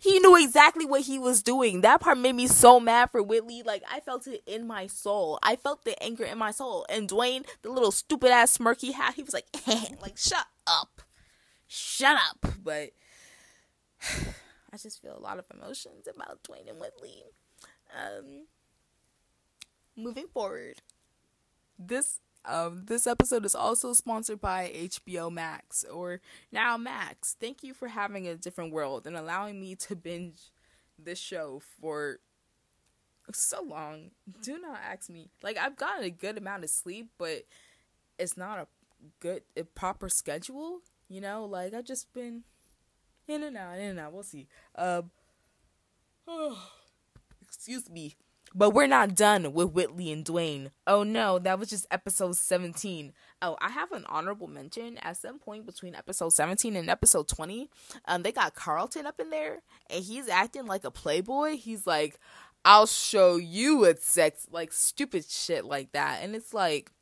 He 0.02 0.18
knew 0.18 0.36
exactly 0.42 0.84
what 0.84 1.02
he 1.02 1.16
was 1.16 1.44
doing. 1.44 1.82
That 1.82 2.00
part 2.00 2.18
made 2.18 2.34
me 2.34 2.48
so 2.48 2.80
mad 2.80 3.10
for 3.12 3.22
Whitley. 3.22 3.62
Like 3.62 3.84
I 3.88 4.00
felt 4.00 4.26
it 4.26 4.42
in 4.46 4.66
my 4.66 4.88
soul. 4.88 5.38
I 5.44 5.54
felt 5.54 5.84
the 5.84 6.02
anger 6.02 6.24
in 6.24 6.38
my 6.38 6.50
soul. 6.50 6.84
And 6.88 7.08
Dwayne, 7.08 7.46
the 7.62 7.70
little 7.70 7.92
stupid 7.92 8.32
ass 8.32 8.50
smirk 8.50 8.80
he 8.80 8.90
had, 8.92 9.14
he 9.14 9.22
was 9.22 9.32
like, 9.32 9.46
like 10.02 10.18
shut 10.18 10.46
up, 10.66 11.02
shut 11.68 12.16
up. 12.16 12.52
But 12.64 12.90
I 14.72 14.76
just 14.78 15.02
feel 15.02 15.16
a 15.16 15.20
lot 15.20 15.38
of 15.38 15.44
emotions 15.52 16.08
about 16.12 16.42
Dwayne 16.42 16.68
and 16.68 16.80
Whitley. 16.80 17.24
Um, 17.94 18.46
moving 19.96 20.26
forward, 20.26 20.80
this 21.78 22.20
um, 22.44 22.84
this 22.86 23.06
episode 23.06 23.44
is 23.44 23.54
also 23.54 23.92
sponsored 23.92 24.40
by 24.40 24.72
HBO 24.74 25.30
Max 25.30 25.84
or 25.84 26.20
now 26.50 26.76
Max. 26.76 27.36
Thank 27.38 27.62
you 27.62 27.74
for 27.74 27.88
having 27.88 28.26
a 28.26 28.34
different 28.34 28.72
world 28.72 29.06
and 29.06 29.16
allowing 29.16 29.60
me 29.60 29.74
to 29.76 29.94
binge 29.94 30.50
this 30.98 31.18
show 31.18 31.60
for 31.80 32.18
so 33.32 33.62
long. 33.62 34.10
Do 34.42 34.58
not 34.58 34.78
ask 34.90 35.08
me. 35.08 35.30
Like 35.42 35.56
I've 35.56 35.76
gotten 35.76 36.04
a 36.04 36.10
good 36.10 36.38
amount 36.38 36.64
of 36.64 36.70
sleep, 36.70 37.10
but 37.18 37.44
it's 38.18 38.36
not 38.36 38.58
a 38.58 38.66
good 39.20 39.42
a 39.56 39.64
proper 39.64 40.08
schedule. 40.08 40.80
You 41.08 41.20
know, 41.20 41.44
like 41.44 41.74
I've 41.74 41.84
just 41.84 42.12
been 42.12 42.42
in 43.28 43.42
and 43.42 43.56
out, 43.56 43.78
in 43.78 43.90
and 43.90 44.00
out. 44.00 44.12
We'll 44.12 44.22
see. 44.22 44.48
Um, 44.76 45.10
oh, 46.26 46.70
excuse 47.42 47.88
me. 47.90 48.16
But 48.54 48.70
we're 48.70 48.86
not 48.86 49.14
done 49.14 49.54
with 49.54 49.72
Whitley 49.72 50.12
and 50.12 50.24
Dwayne. 50.24 50.72
Oh 50.86 51.04
no, 51.04 51.38
that 51.38 51.58
was 51.58 51.70
just 51.70 51.86
episode 51.90 52.36
17. 52.36 53.12
Oh, 53.40 53.56
I 53.62 53.70
have 53.70 53.92
an 53.92 54.04
honorable 54.08 54.46
mention. 54.46 54.98
At 54.98 55.16
some 55.16 55.38
point 55.38 55.64
between 55.64 55.94
episode 55.94 56.34
17 56.34 56.76
and 56.76 56.90
episode 56.90 57.28
20, 57.28 57.70
um, 58.04 58.22
they 58.22 58.30
got 58.30 58.54
Carlton 58.54 59.06
up 59.06 59.18
in 59.18 59.30
there, 59.30 59.62
and 59.88 60.04
he's 60.04 60.28
acting 60.28 60.66
like 60.66 60.84
a 60.84 60.90
playboy. 60.90 61.56
He's 61.56 61.86
like, 61.86 62.20
I'll 62.64 62.86
show 62.86 63.36
you 63.36 63.86
a 63.86 63.96
sex, 63.96 64.46
like 64.50 64.72
stupid 64.72 65.24
shit 65.28 65.64
like 65.64 65.92
that. 65.92 66.20
And 66.22 66.36
it's 66.36 66.52
like, 66.52 66.92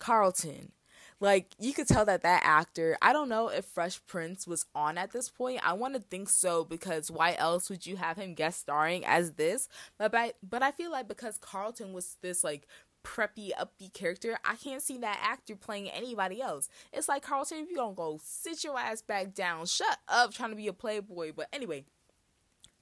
Carlton, 0.00 0.72
like 1.20 1.54
you 1.58 1.72
could 1.72 1.88
tell 1.88 2.04
that 2.04 2.22
that 2.22 2.42
actor, 2.44 2.96
I 3.02 3.12
don't 3.12 3.28
know 3.28 3.48
if 3.48 3.64
Fresh 3.64 4.00
Prince 4.06 4.46
was 4.46 4.66
on 4.74 4.96
at 4.98 5.12
this 5.12 5.28
point. 5.28 5.60
I 5.66 5.72
want 5.72 5.94
to 5.94 6.00
think 6.00 6.28
so 6.28 6.64
because 6.64 7.10
why 7.10 7.34
else 7.34 7.68
would 7.68 7.86
you 7.86 7.96
have 7.96 8.16
him 8.16 8.34
guest 8.34 8.60
starring 8.60 9.04
as 9.04 9.32
this? 9.32 9.68
But 9.98 10.14
I, 10.14 10.34
but 10.48 10.62
I 10.62 10.70
feel 10.70 10.92
like 10.92 11.08
because 11.08 11.38
Carlton 11.38 11.92
was 11.92 12.16
this 12.22 12.44
like 12.44 12.66
preppy, 13.04 13.50
upbeat 13.58 13.94
character, 13.94 14.38
I 14.44 14.56
can't 14.56 14.82
see 14.82 14.98
that 14.98 15.20
actor 15.22 15.56
playing 15.56 15.90
anybody 15.90 16.40
else. 16.40 16.68
It's 16.92 17.08
like 17.08 17.22
Carlton, 17.22 17.58
if 17.58 17.70
you 17.70 17.76
don't 17.76 17.96
go 17.96 18.20
sit 18.22 18.62
your 18.62 18.78
ass 18.78 19.02
back 19.02 19.34
down, 19.34 19.66
shut 19.66 19.98
up 20.08 20.32
trying 20.32 20.50
to 20.50 20.56
be 20.56 20.68
a 20.68 20.72
playboy. 20.72 21.32
But 21.34 21.48
anyway, 21.52 21.84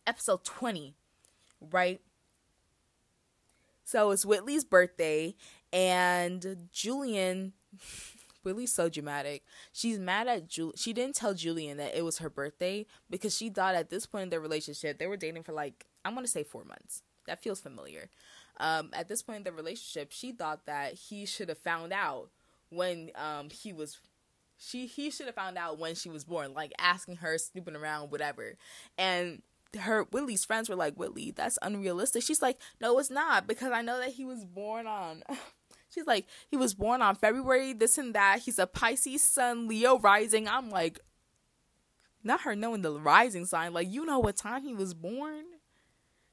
episode 0.06 0.44
20, 0.44 0.94
right? 1.70 2.00
So 3.84 4.10
it's 4.10 4.26
Whitley's 4.26 4.64
birthday, 4.64 5.36
and 5.72 6.68
Julian 6.72 7.52
Whitley's 8.46 8.72
so 8.72 8.88
dramatic. 8.88 9.44
She's 9.72 9.98
mad 9.98 10.28
at 10.28 10.48
Jul. 10.48 10.72
She 10.76 10.94
didn't 10.94 11.16
tell 11.16 11.34
Julian 11.34 11.76
that 11.78 11.96
it 11.96 12.04
was 12.04 12.18
her 12.18 12.30
birthday 12.30 12.86
because 13.10 13.36
she 13.36 13.50
thought 13.50 13.74
at 13.74 13.90
this 13.90 14.06
point 14.06 14.24
in 14.24 14.30
their 14.30 14.40
relationship 14.40 14.98
they 14.98 15.08
were 15.08 15.18
dating 15.18 15.42
for 15.42 15.52
like 15.52 15.86
I'm 16.04 16.14
gonna 16.14 16.28
say 16.28 16.44
four 16.44 16.64
months. 16.64 17.02
That 17.26 17.42
feels 17.42 17.60
familiar. 17.60 18.08
Um, 18.58 18.90
at 18.94 19.08
this 19.08 19.22
point 19.22 19.38
in 19.38 19.44
the 19.44 19.52
relationship, 19.52 20.12
she 20.12 20.32
thought 20.32 20.66
that 20.66 20.94
he 20.94 21.26
should 21.26 21.48
have 21.50 21.58
found 21.58 21.92
out 21.92 22.30
when 22.70 23.10
um, 23.16 23.50
he 23.50 23.72
was 23.72 23.98
She 24.58 24.86
he 24.86 25.10
should 25.10 25.26
have 25.26 25.34
found 25.34 25.58
out 25.58 25.78
when 25.78 25.94
she 25.94 26.08
was 26.08 26.24
born, 26.24 26.54
like 26.54 26.72
asking 26.78 27.16
her, 27.16 27.36
snooping 27.38 27.76
around, 27.76 28.10
whatever. 28.10 28.54
And 28.96 29.42
her 29.80 30.04
Whitley's 30.04 30.44
friends 30.44 30.68
were 30.68 30.76
like, 30.76 30.94
Whitley, 30.94 31.30
that's 31.32 31.58
unrealistic. 31.62 32.22
She's 32.22 32.40
like, 32.42 32.58
No, 32.80 32.98
it's 32.98 33.10
not, 33.10 33.46
because 33.46 33.72
I 33.72 33.82
know 33.82 33.98
that 33.98 34.10
he 34.14 34.24
was 34.24 34.44
born 34.44 34.86
on 34.86 35.22
She's 35.96 36.06
like, 36.06 36.26
he 36.48 36.58
was 36.58 36.74
born 36.74 37.00
on 37.00 37.14
February, 37.14 37.72
this 37.72 37.96
and 37.96 38.14
that. 38.14 38.40
He's 38.40 38.58
a 38.58 38.66
Pisces 38.66 39.22
sun, 39.22 39.66
Leo 39.66 39.98
rising. 39.98 40.46
I'm 40.46 40.68
like, 40.68 41.00
not 42.22 42.42
her 42.42 42.54
knowing 42.54 42.82
the 42.82 42.92
rising 42.92 43.46
sign. 43.46 43.72
Like, 43.72 43.90
you 43.90 44.04
know 44.04 44.18
what 44.18 44.36
time 44.36 44.62
he 44.62 44.74
was 44.74 44.92
born? 44.92 45.44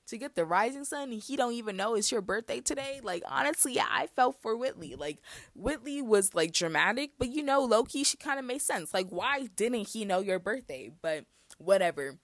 To 0.07 0.18
get 0.18 0.36
the 0.36 0.43
rising 0.43 0.84
sun, 0.84 1.14
and 1.14 1.24
he 1.24 1.38
don't 1.38 1.53
even 1.53 1.78
know 1.78 1.95
it's 1.95 2.11
your 2.11 2.20
birthday 2.20 2.59
today. 2.59 2.99
Like, 3.01 3.24
honestly, 3.26 3.80
I 3.80 4.07
felt 4.07 4.36
for 4.41 4.55
Whitley. 4.57 4.95
Like, 4.95 5.20
Whitley 5.55 6.01
was 6.01 6.34
like 6.34 6.51
dramatic, 6.51 7.11
but 7.18 7.30
you 7.30 7.41
know, 7.41 7.61
low 7.64 7.84
key, 7.84 8.03
she 8.03 8.18
kind 8.18 8.38
of 8.38 8.43
made 8.43 8.61
sense. 8.61 8.93
Like, 8.93 9.07
why 9.09 9.47
didn't 9.55 9.88
he 9.88 10.03
know 10.03 10.20
your 10.20 10.39
birthday? 10.39 10.91
But 11.01 11.24
whatever. 11.57 12.18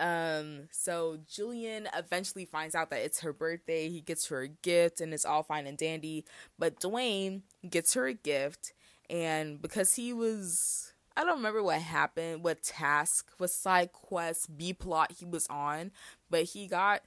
Um, 0.00 0.68
so 0.72 1.18
Julian 1.28 1.86
eventually 1.94 2.46
finds 2.46 2.74
out 2.74 2.88
that 2.90 3.02
it's 3.02 3.20
her 3.20 3.34
birthday. 3.34 3.90
He 3.90 4.00
gets 4.00 4.26
her 4.28 4.40
a 4.40 4.48
gift 4.48 5.00
and 5.00 5.12
it's 5.12 5.26
all 5.26 5.42
fine 5.42 5.66
and 5.66 5.76
dandy. 5.76 6.24
But 6.58 6.80
Dwayne 6.80 7.42
gets 7.68 7.94
her 7.94 8.06
a 8.06 8.14
gift, 8.14 8.72
and 9.10 9.60
because 9.60 9.94
he 9.94 10.12
was 10.12 10.92
I 11.16 11.24
don't 11.24 11.36
remember 11.36 11.62
what 11.62 11.82
happened, 11.82 12.42
what 12.42 12.62
task, 12.62 13.28
what 13.36 13.50
side 13.50 13.92
quest, 13.92 14.56
B 14.56 14.72
plot 14.72 15.12
he 15.18 15.26
was 15.26 15.46
on, 15.48 15.90
but 16.30 16.44
he 16.44 16.66
got 16.66 17.02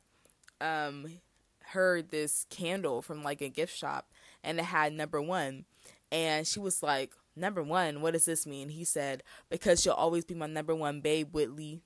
um 0.62 1.08
her 1.68 2.02
this 2.02 2.46
candle 2.50 3.02
from 3.02 3.24
like 3.24 3.42
a 3.42 3.50
gift 3.50 3.76
shop 3.76 4.12
and 4.44 4.60
it 4.60 4.66
had 4.66 4.94
number 4.94 5.22
one. 5.22 5.66
And 6.12 6.46
she 6.46 6.60
was 6.60 6.84
like, 6.84 7.12
Number 7.36 7.64
one, 7.64 8.02
what 8.02 8.14
does 8.14 8.26
this 8.26 8.46
mean? 8.46 8.70
He 8.70 8.84
said, 8.84 9.24
Because 9.50 9.84
you'll 9.86 9.96
always 9.96 10.24
be 10.24 10.36
my 10.36 10.46
number 10.46 10.76
one 10.76 11.02
babe, 11.02 11.34
Whitley 11.34 11.82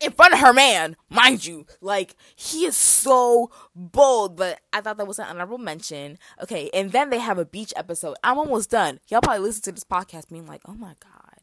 in 0.00 0.12
front 0.12 0.34
of 0.34 0.40
her 0.40 0.52
man, 0.52 0.96
mind 1.08 1.44
you. 1.46 1.66
Like, 1.80 2.16
he 2.34 2.64
is 2.64 2.76
so 2.76 3.50
bold, 3.74 4.36
but 4.36 4.60
I 4.72 4.80
thought 4.80 4.96
that 4.96 5.06
was 5.06 5.18
an 5.18 5.26
honorable 5.26 5.58
mention. 5.58 6.18
Okay, 6.42 6.70
and 6.72 6.92
then 6.92 7.10
they 7.10 7.18
have 7.18 7.38
a 7.38 7.44
beach 7.44 7.72
episode. 7.76 8.16
I'm 8.24 8.38
almost 8.38 8.70
done. 8.70 9.00
Y'all 9.08 9.20
probably 9.20 9.44
listen 9.44 9.62
to 9.62 9.72
this 9.72 9.84
podcast 9.84 10.28
being 10.30 10.46
like, 10.46 10.62
oh 10.66 10.74
my 10.74 10.94
God. 11.00 11.40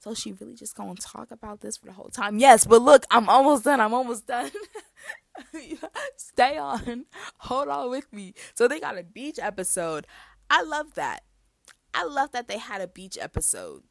So 0.00 0.14
she 0.14 0.32
really 0.32 0.54
just 0.54 0.76
gonna 0.76 0.94
talk 0.94 1.30
about 1.30 1.60
this 1.60 1.76
for 1.76 1.86
the 1.86 1.92
whole 1.92 2.08
time? 2.08 2.38
Yes, 2.38 2.64
but 2.64 2.80
look, 2.80 3.04
I'm 3.10 3.28
almost 3.28 3.64
done. 3.64 3.80
I'm 3.80 3.92
almost 3.92 4.26
done. 4.26 4.50
Stay 6.16 6.56
on. 6.56 7.06
Hold 7.38 7.68
on 7.68 7.90
with 7.90 8.12
me. 8.12 8.34
So 8.54 8.68
they 8.68 8.80
got 8.80 8.96
a 8.96 9.02
beach 9.02 9.38
episode. 9.40 10.06
I 10.48 10.62
love 10.62 10.94
that. 10.94 11.24
I 11.92 12.04
love 12.04 12.32
that 12.32 12.48
they 12.48 12.58
had 12.58 12.80
a 12.80 12.86
beach 12.86 13.18
episode. 13.20 13.82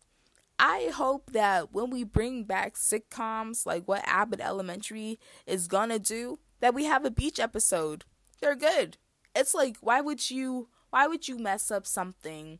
I 0.60 0.92
hope 0.94 1.32
that 1.34 1.72
when 1.72 1.90
we 1.90 2.04
bring 2.04 2.44
back 2.44 2.76
sitcoms 2.76 3.66
like 3.66 3.88
what 3.88 4.02
Abbott 4.06 4.42
Elementary 4.42 5.20
is 5.46 5.68
gonna 5.68 6.00
do, 6.00 6.40
that 6.60 6.74
we 6.74 6.86
have 6.86 7.06
a 7.06 7.12
beach 7.12 7.40
episode. 7.40 8.06
They're 8.42 8.56
good. 8.56 8.98
It's 9.36 9.54
like 9.54 9.78
why 9.82 10.02
would 10.02 10.32
you 10.32 10.70
why 10.90 11.08
would 11.08 11.28
you 11.28 11.38
mess 11.38 11.70
up 11.70 11.86
something? 11.86 12.60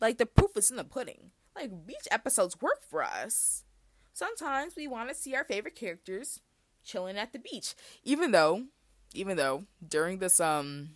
Like 0.00 0.18
the 0.18 0.26
proof 0.26 0.56
is 0.56 0.70
in 0.70 0.76
the 0.76 0.84
pudding. 0.84 1.30
Like 1.56 1.86
beach 1.86 2.08
episodes 2.10 2.60
work 2.60 2.80
for 2.88 3.02
us. 3.02 3.64
Sometimes 4.12 4.76
we 4.76 4.86
want 4.86 5.08
to 5.08 5.14
see 5.14 5.34
our 5.34 5.44
favorite 5.44 5.74
characters 5.74 6.40
chilling 6.84 7.16
at 7.16 7.32
the 7.32 7.38
beach. 7.38 7.74
Even 8.04 8.30
though 8.30 8.64
even 9.12 9.36
though 9.36 9.64
during 9.86 10.18
this 10.18 10.38
um 10.38 10.90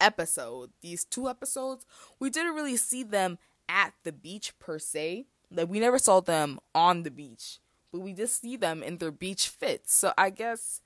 episode, 0.00 0.70
these 0.80 1.04
two 1.04 1.28
episodes, 1.28 1.84
we 2.20 2.30
didn't 2.30 2.54
really 2.54 2.76
see 2.76 3.02
them 3.02 3.38
at 3.68 3.92
the 4.04 4.12
beach 4.12 4.58
per 4.58 4.78
se. 4.78 5.26
Like 5.50 5.68
we 5.68 5.80
never 5.80 5.98
saw 5.98 6.20
them 6.20 6.58
on 6.74 7.02
the 7.02 7.10
beach, 7.10 7.58
but 7.92 8.00
we 8.00 8.12
just 8.12 8.40
see 8.40 8.56
them 8.56 8.82
in 8.82 8.98
their 8.98 9.10
beach 9.10 9.48
fits. 9.48 9.94
So 9.94 10.12
I 10.18 10.30
guess 10.30 10.82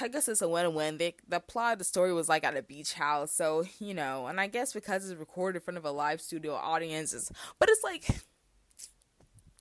I 0.00 0.08
guess 0.08 0.28
it's 0.28 0.42
a 0.42 0.48
win-win. 0.48 0.98
They 0.98 1.14
the 1.28 1.40
plot 1.40 1.74
of 1.74 1.78
the 1.78 1.84
story 1.84 2.12
was 2.12 2.28
like 2.28 2.44
at 2.44 2.56
a 2.56 2.62
beach 2.62 2.94
house, 2.94 3.32
so 3.32 3.64
you 3.78 3.94
know, 3.94 4.26
and 4.26 4.40
I 4.40 4.46
guess 4.46 4.72
because 4.72 5.08
it's 5.08 5.18
recorded 5.18 5.58
in 5.58 5.64
front 5.64 5.78
of 5.78 5.84
a 5.84 5.90
live 5.90 6.20
studio 6.20 6.54
audience, 6.54 7.12
is 7.12 7.30
but 7.58 7.68
it's 7.68 7.84
like, 7.84 8.06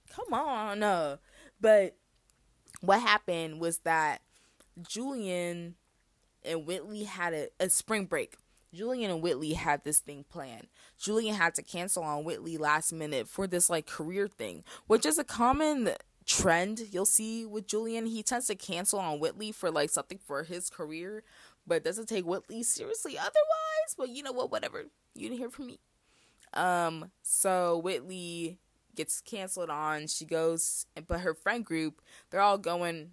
come 0.09 0.34
on, 0.34 0.84
uh. 0.84 1.18
But 1.59 1.95
what 2.82 3.01
happened 3.01 3.59
was 3.59 3.80
that 3.80 4.22
Julian 4.88 5.76
and 6.43 6.66
Whitley 6.66 7.03
had 7.03 7.34
a, 7.34 7.47
a 7.59 7.70
spring 7.70 8.05
break. 8.05 8.36
Julian 8.74 9.09
and 9.09 9.22
Whitley 9.22 9.53
had 9.53 9.84
this 9.84 9.99
thing 9.99 10.26
planned. 10.30 10.68
Julian 10.98 11.36
had 11.36 11.56
to 11.56 11.62
cancel 11.64 12.04
on 12.04 12.24
Whitley 12.24 12.58
last 12.58 12.93
minute 12.93 13.28
for 13.28 13.48
this 13.48 13.70
like 13.70 13.86
career 13.86 14.28
thing, 14.28 14.64
which 14.88 15.06
is 15.06 15.18
a 15.18 15.24
common 15.24 15.91
trend 16.26 16.88
you'll 16.91 17.06
see 17.06 17.46
with 17.46 17.68
Julian. 17.68 18.08
He 18.08 18.24
tends 18.24 18.48
to 18.48 18.56
cancel 18.56 19.00
on 19.00 19.20
Whitley 19.20 19.52
for 19.52 19.72
like 19.72 19.89
something 19.89 20.20
for 20.26 20.43
his 20.43 20.70
career, 20.70 21.24
but 21.68 21.84
doesn't 21.84 22.08
take 22.08 22.26
Whitley 22.26 22.64
seriously 22.64 23.18
otherwise. 23.18 23.96
But 23.98 24.10
you 24.10 24.24
know 24.24 24.32
what? 24.32 24.52
Whatever. 24.52 24.86
You 25.14 25.30
didn't 25.30 25.39
hear 25.39 25.50
from 25.50 25.68
me. 25.68 25.80
Um, 26.54 27.12
so 27.22 27.78
Whitley 27.78 28.58
gets 28.96 29.22
canceled 29.22 29.70
on. 29.70 30.08
She 30.08 30.26
goes, 30.26 30.86
but 31.08 31.20
her 31.20 31.34
friend 31.34 31.66
group, 31.66 32.02
they're 32.30 32.41
all 32.41 32.58
going 32.58 33.12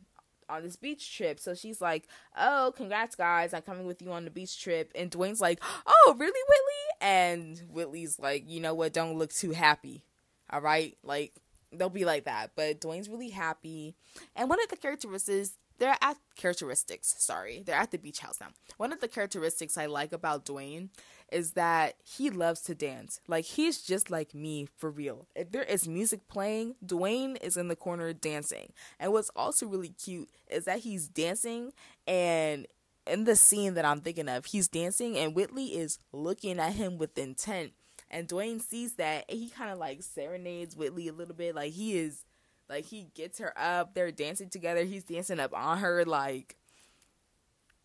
on 0.52 0.62
this 0.62 0.76
beach 0.76 1.16
trip. 1.16 1.40
So 1.40 1.54
she's 1.54 1.80
like, 1.80 2.08
"Oh, 2.36 2.72
congrats, 2.76 3.16
guys! 3.16 3.54
I'm 3.54 3.62
coming 3.62 3.86
with 3.86 4.02
you 4.02 4.12
on 4.12 4.24
the 4.24 4.30
beach 4.30 4.62
trip." 4.62 4.92
And 4.94 5.10
Dwayne's 5.10 5.40
like, 5.40 5.60
"Oh, 5.86 6.14
really, 6.18 6.40
Whitley?" 6.48 6.84
And 7.00 7.58
Whitley's 7.70 8.18
like, 8.18 8.44
"You 8.46 8.60
know 8.60 8.74
what? 8.74 8.92
Don't 8.92 9.18
look 9.18 9.32
too 9.32 9.52
happy. 9.52 10.04
All 10.50 10.60
right, 10.60 10.96
like." 11.02 11.32
They'll 11.74 11.88
be 11.88 12.04
like 12.04 12.24
that, 12.24 12.50
but 12.54 12.82
Dwayne's 12.82 13.08
really 13.08 13.30
happy. 13.30 13.94
And 14.36 14.50
one 14.50 14.62
of 14.62 14.68
the 14.68 14.76
characteristics 14.76 15.56
they're 15.78 15.96
at 16.00 16.16
characteristics, 16.36 17.14
sorry, 17.18 17.62
they're 17.64 17.76
at 17.76 17.90
the 17.90 17.98
beach 17.98 18.20
house 18.20 18.38
now. 18.40 18.48
One 18.76 18.92
of 18.92 19.00
the 19.00 19.08
characteristics 19.08 19.76
I 19.76 19.86
like 19.86 20.12
about 20.12 20.44
Dwayne 20.44 20.88
is 21.30 21.52
that 21.52 21.94
he 22.04 22.30
loves 22.30 22.60
to 22.62 22.74
dance. 22.74 23.20
Like 23.26 23.44
he's 23.44 23.82
just 23.82 24.10
like 24.10 24.34
me 24.34 24.68
for 24.76 24.90
real. 24.90 25.26
If 25.34 25.50
there 25.50 25.62
is 25.62 25.88
music 25.88 26.28
playing, 26.28 26.76
Dwayne 26.84 27.42
is 27.42 27.56
in 27.56 27.68
the 27.68 27.76
corner 27.76 28.12
dancing. 28.12 28.72
And 29.00 29.12
what's 29.12 29.30
also 29.34 29.66
really 29.66 29.88
cute 29.88 30.28
is 30.50 30.66
that 30.66 30.80
he's 30.80 31.08
dancing 31.08 31.72
and 32.06 32.66
in 33.06 33.24
the 33.24 33.34
scene 33.34 33.74
that 33.74 33.84
I'm 33.84 34.00
thinking 34.00 34.28
of, 34.28 34.46
he's 34.46 34.68
dancing 34.68 35.16
and 35.16 35.34
Whitley 35.34 35.76
is 35.76 35.98
looking 36.12 36.60
at 36.60 36.74
him 36.74 36.98
with 36.98 37.18
intent. 37.18 37.72
And 38.10 38.28
Dwayne 38.28 38.60
sees 38.60 38.94
that 38.96 39.24
and 39.28 39.38
he 39.38 39.48
kind 39.48 39.70
of 39.72 39.78
like 39.78 40.02
serenades 40.02 40.76
Whitley 40.76 41.08
a 41.08 41.12
little 41.12 41.34
bit. 41.34 41.54
Like 41.54 41.72
he 41.72 41.96
is 41.98 42.24
like 42.72 42.86
he 42.86 43.08
gets 43.14 43.38
her 43.38 43.52
up, 43.56 43.94
they're 43.94 44.10
dancing 44.10 44.48
together, 44.48 44.84
he's 44.84 45.04
dancing 45.04 45.38
up 45.38 45.52
on 45.54 45.78
her 45.78 46.04
like 46.04 46.56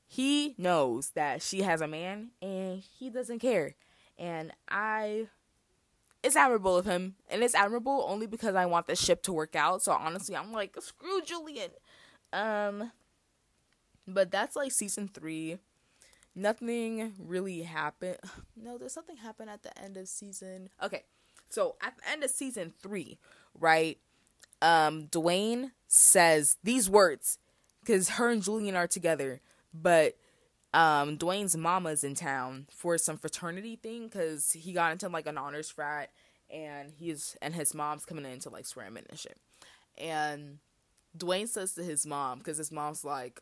he 0.07 0.55
knows 0.57 1.11
that 1.11 1.41
she 1.41 1.61
has 1.61 1.81
a 1.81 1.87
man 1.87 2.29
and 2.41 2.81
he 2.97 3.09
doesn't 3.09 3.39
care. 3.39 3.75
And 4.17 4.53
I 4.69 5.27
it's 6.23 6.35
admirable 6.35 6.77
of 6.77 6.85
him. 6.85 7.15
And 7.29 7.43
it's 7.43 7.53
admirable 7.53 8.05
only 8.07 8.27
because 8.27 8.55
I 8.55 8.65
want 8.65 8.87
the 8.87 8.95
ship 8.95 9.21
to 9.23 9.33
work 9.33 9.55
out. 9.55 9.81
So 9.81 9.91
honestly, 9.91 10.35
I'm 10.35 10.53
like, 10.53 10.75
screw 10.79 11.21
Julian. 11.21 11.71
Um 12.31 12.91
but 14.07 14.31
that's 14.31 14.55
like 14.55 14.71
season 14.71 15.09
3. 15.13 15.57
Nothing 16.33 17.13
really 17.19 17.63
happened. 17.63 18.17
No, 18.55 18.77
there's 18.77 18.93
something 18.93 19.17
happened 19.17 19.49
at 19.49 19.63
the 19.63 19.77
end 19.77 19.97
of 19.97 20.07
season. 20.07 20.69
Okay. 20.81 21.03
So 21.49 21.75
at 21.81 21.97
the 21.97 22.09
end 22.09 22.23
of 22.23 22.29
season 22.29 22.73
3, 22.81 23.19
right? 23.53 23.97
Um 24.61 25.07
Dwayne 25.07 25.71
says 25.87 26.57
these 26.63 26.89
words 26.89 27.39
cuz 27.85 28.09
her 28.09 28.29
and 28.29 28.43
Julian 28.43 28.75
are 28.75 28.87
together 28.87 29.41
but 29.73 30.15
um 30.73 31.17
Dwayne's 31.17 31.55
mama's 31.55 32.03
in 32.03 32.15
town 32.15 32.67
for 32.71 32.97
some 32.97 33.17
fraternity 33.17 33.75
thing 33.75 34.07
because 34.07 34.51
he 34.51 34.73
got 34.73 34.91
into 34.91 35.07
like 35.09 35.27
an 35.27 35.37
honors 35.37 35.69
frat 35.69 36.09
and 36.49 36.91
he's 36.97 37.35
and 37.41 37.53
his 37.53 37.73
mom's 37.73 38.05
coming 38.05 38.25
in 38.25 38.39
to 38.39 38.49
like 38.49 38.65
swear 38.65 38.85
him 38.87 38.97
in 38.97 39.05
and 39.09 39.19
shit. 39.19 39.37
And 39.97 40.59
Dwayne 41.17 41.47
says 41.47 41.73
to 41.73 41.83
his 41.83 42.05
mom 42.05 42.39
because 42.39 42.57
his 42.57 42.71
mom's 42.71 43.03
like, 43.03 43.41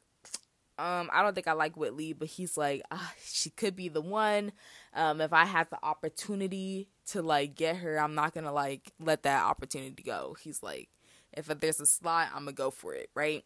um, 0.78 1.10
I 1.14 1.22
don't 1.22 1.34
think 1.34 1.48
I 1.48 1.54
like 1.54 1.78
Whitley, 1.78 2.14
but 2.14 2.28
he's 2.28 2.58
like, 2.58 2.82
ah, 2.92 3.14
she 3.24 3.50
could 3.50 3.76
be 3.76 3.90
the 3.90 4.02
one. 4.02 4.52
Um, 4.94 5.22
if 5.22 5.34
I 5.34 5.46
had 5.46 5.70
the 5.70 5.84
opportunity 5.84 6.90
to 7.08 7.22
like 7.22 7.56
get 7.56 7.78
her, 7.78 8.00
I'm 8.00 8.16
not 8.16 8.34
gonna 8.34 8.54
like 8.54 8.92
let 9.00 9.24
that 9.24 9.44
opportunity 9.44 10.04
go. 10.04 10.36
He's 10.42 10.64
like, 10.64 10.90
if 11.36 11.48
there's 11.48 11.80
a 11.80 11.86
slot, 11.86 12.30
I'm 12.34 12.46
gonna 12.46 12.54
go 12.54 12.72
for 12.72 12.94
it, 12.94 13.10
right? 13.16 13.44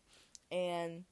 And 0.51 1.03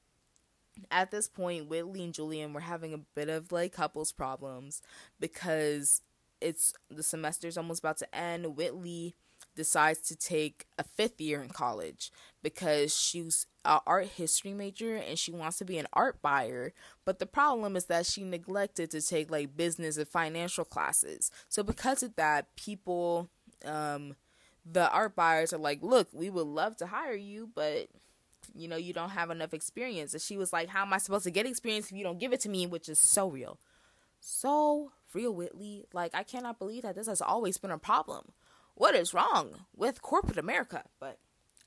at 0.90 1.10
this 1.10 1.28
point, 1.28 1.68
Whitley 1.68 2.04
and 2.04 2.14
Julian 2.14 2.52
were 2.52 2.60
having 2.60 2.94
a 2.94 2.98
bit 2.98 3.28
of 3.28 3.52
like 3.52 3.72
couples 3.72 4.12
problems 4.12 4.82
because 5.18 6.02
it's 6.40 6.72
the 6.90 7.02
semester's 7.02 7.58
almost 7.58 7.80
about 7.80 7.98
to 7.98 8.14
end. 8.14 8.56
Whitley 8.56 9.14
decides 9.56 10.00
to 10.00 10.16
take 10.16 10.66
a 10.78 10.84
fifth 10.84 11.20
year 11.20 11.42
in 11.42 11.48
college 11.48 12.12
because 12.42 12.96
she's 12.96 13.46
an 13.64 13.80
art 13.86 14.06
history 14.06 14.52
major 14.52 14.94
and 14.96 15.18
she 15.18 15.32
wants 15.32 15.58
to 15.58 15.64
be 15.64 15.78
an 15.78 15.88
art 15.92 16.22
buyer. 16.22 16.72
But 17.04 17.18
the 17.18 17.26
problem 17.26 17.76
is 17.76 17.86
that 17.86 18.06
she 18.06 18.22
neglected 18.22 18.90
to 18.92 19.02
take 19.02 19.30
like 19.30 19.56
business 19.56 19.96
and 19.96 20.08
financial 20.08 20.64
classes. 20.64 21.30
So 21.48 21.62
because 21.62 22.02
of 22.02 22.14
that, 22.16 22.54
people 22.56 23.28
um, 23.64 24.14
the 24.70 24.90
art 24.90 25.16
buyers 25.16 25.52
are 25.52 25.58
like, 25.58 25.82
look, 25.82 26.08
we 26.12 26.30
would 26.30 26.46
love 26.46 26.76
to 26.78 26.86
hire 26.86 27.14
you, 27.14 27.50
but 27.54 27.88
you 28.54 28.68
know, 28.68 28.76
you 28.76 28.92
don't 28.92 29.10
have 29.10 29.30
enough 29.30 29.54
experience. 29.54 30.12
And 30.12 30.22
she 30.22 30.36
was 30.36 30.52
like, 30.52 30.68
how 30.68 30.82
am 30.82 30.92
I 30.92 30.98
supposed 30.98 31.24
to 31.24 31.30
get 31.30 31.46
experience 31.46 31.90
if 31.90 31.96
you 31.96 32.04
don't 32.04 32.18
give 32.18 32.32
it 32.32 32.40
to 32.40 32.48
me? 32.48 32.66
Which 32.66 32.88
is 32.88 32.98
so 32.98 33.28
real. 33.28 33.58
So 34.20 34.92
real, 35.14 35.32
Whitley. 35.32 35.84
Like, 35.92 36.14
I 36.14 36.22
cannot 36.22 36.58
believe 36.58 36.82
that 36.82 36.94
this 36.94 37.06
has 37.06 37.20
always 37.20 37.58
been 37.58 37.70
a 37.70 37.78
problem. 37.78 38.32
What 38.74 38.94
is 38.94 39.14
wrong 39.14 39.66
with 39.76 40.02
corporate 40.02 40.38
America? 40.38 40.84
But, 41.00 41.18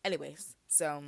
anyways, 0.03 0.55
so 0.67 1.03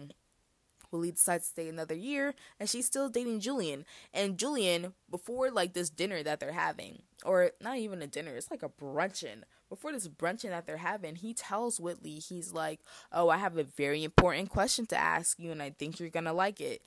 Willie 0.94 1.12
decides 1.12 1.46
to 1.46 1.50
stay 1.50 1.68
another 1.68 1.96
year, 1.96 2.36
and 2.60 2.70
she's 2.70 2.86
still 2.86 3.10
dating 3.10 3.40
Julian. 3.40 3.86
And 4.14 4.38
Julian, 4.38 4.94
before 5.10 5.52
like 5.52 5.74
this 5.74 5.90
dinner 5.90 6.24
that 6.24 6.40
they're 6.40 6.54
having, 6.54 7.02
or 7.26 7.52
not 7.60 7.78
even 7.78 8.02
a 8.02 8.08
dinner, 8.08 8.36
it's 8.36 8.52
like 8.52 8.64
a 8.64 8.70
brunchin. 8.70 9.44
Before 9.70 9.92
this 9.92 10.08
brunchin 10.08 10.52
that 10.52 10.68
they're 10.68 10.78
having, 10.78 11.16
he 11.16 11.34
tells 11.34 11.80
Whitley, 11.80 12.20
he's 12.20 12.54
like, 12.54 12.80
"Oh, 13.12 13.30
I 13.30 13.38
have 13.38 13.58
a 13.58 13.64
very 13.64 14.04
important 14.04 14.50
question 14.50 14.86
to 14.88 14.98
ask 14.98 15.40
you, 15.40 15.52
and 15.52 15.62
I 15.62 15.72
think 15.72 16.00
you're 16.00 16.10
gonna 16.10 16.34
like 16.34 16.62
it." 16.62 16.84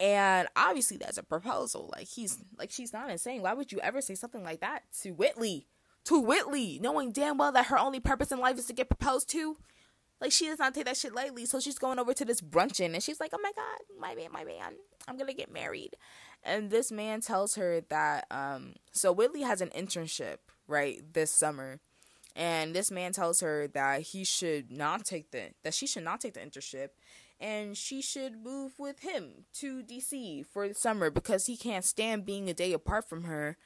And 0.00 0.48
obviously, 0.56 0.96
that's 0.96 1.18
a 1.18 1.22
proposal. 1.22 1.90
Like 1.94 2.08
he's 2.08 2.38
like 2.58 2.70
she's 2.70 2.92
not 2.92 3.10
insane. 3.10 3.42
Why 3.42 3.54
would 3.54 3.70
you 3.70 3.80
ever 3.80 4.00
say 4.00 4.14
something 4.14 4.42
like 4.42 4.60
that 4.60 4.82
to 5.02 5.12
Whitley? 5.12 5.68
To 6.06 6.20
Whitley, 6.20 6.78
knowing 6.82 7.12
damn 7.12 7.38
well 7.38 7.52
that 7.52 7.66
her 7.66 7.78
only 7.78 8.00
purpose 8.00 8.30
in 8.30 8.38
life 8.38 8.58
is 8.58 8.66
to 8.66 8.74
get 8.74 8.90
proposed 8.90 9.30
to. 9.30 9.56
Like 10.20 10.32
she 10.32 10.46
does 10.46 10.58
not 10.58 10.74
take 10.74 10.86
that 10.86 10.96
shit 10.96 11.14
lightly. 11.14 11.46
So 11.46 11.60
she's 11.60 11.78
going 11.78 11.98
over 11.98 12.14
to 12.14 12.24
this 12.24 12.40
bruncheon 12.40 12.94
and 12.94 13.02
she's 13.02 13.20
like, 13.20 13.32
"Oh 13.34 13.40
my 13.42 13.52
god, 13.54 13.78
my 13.98 14.14
man, 14.14 14.32
my 14.32 14.44
man, 14.44 14.74
I'm 15.06 15.16
gonna 15.16 15.34
get 15.34 15.52
married." 15.52 15.96
And 16.42 16.70
this 16.70 16.92
man 16.92 17.20
tells 17.20 17.54
her 17.56 17.80
that 17.88 18.26
um, 18.30 18.74
so 18.92 19.12
Whitley 19.12 19.42
has 19.42 19.60
an 19.60 19.70
internship 19.70 20.36
right 20.66 21.00
this 21.12 21.30
summer, 21.30 21.80
and 22.36 22.74
this 22.74 22.90
man 22.90 23.12
tells 23.12 23.40
her 23.40 23.66
that 23.68 24.02
he 24.02 24.24
should 24.24 24.70
not 24.70 25.04
take 25.04 25.30
the 25.30 25.50
that 25.62 25.74
she 25.74 25.86
should 25.86 26.04
not 26.04 26.20
take 26.20 26.34
the 26.34 26.40
internship, 26.40 26.88
and 27.40 27.76
she 27.76 28.00
should 28.00 28.42
move 28.42 28.72
with 28.78 29.00
him 29.00 29.44
to 29.54 29.82
DC 29.82 30.46
for 30.46 30.68
the 30.68 30.74
summer 30.74 31.10
because 31.10 31.46
he 31.46 31.56
can't 31.56 31.84
stand 31.84 32.24
being 32.24 32.48
a 32.48 32.54
day 32.54 32.72
apart 32.72 33.08
from 33.08 33.24
her, 33.24 33.56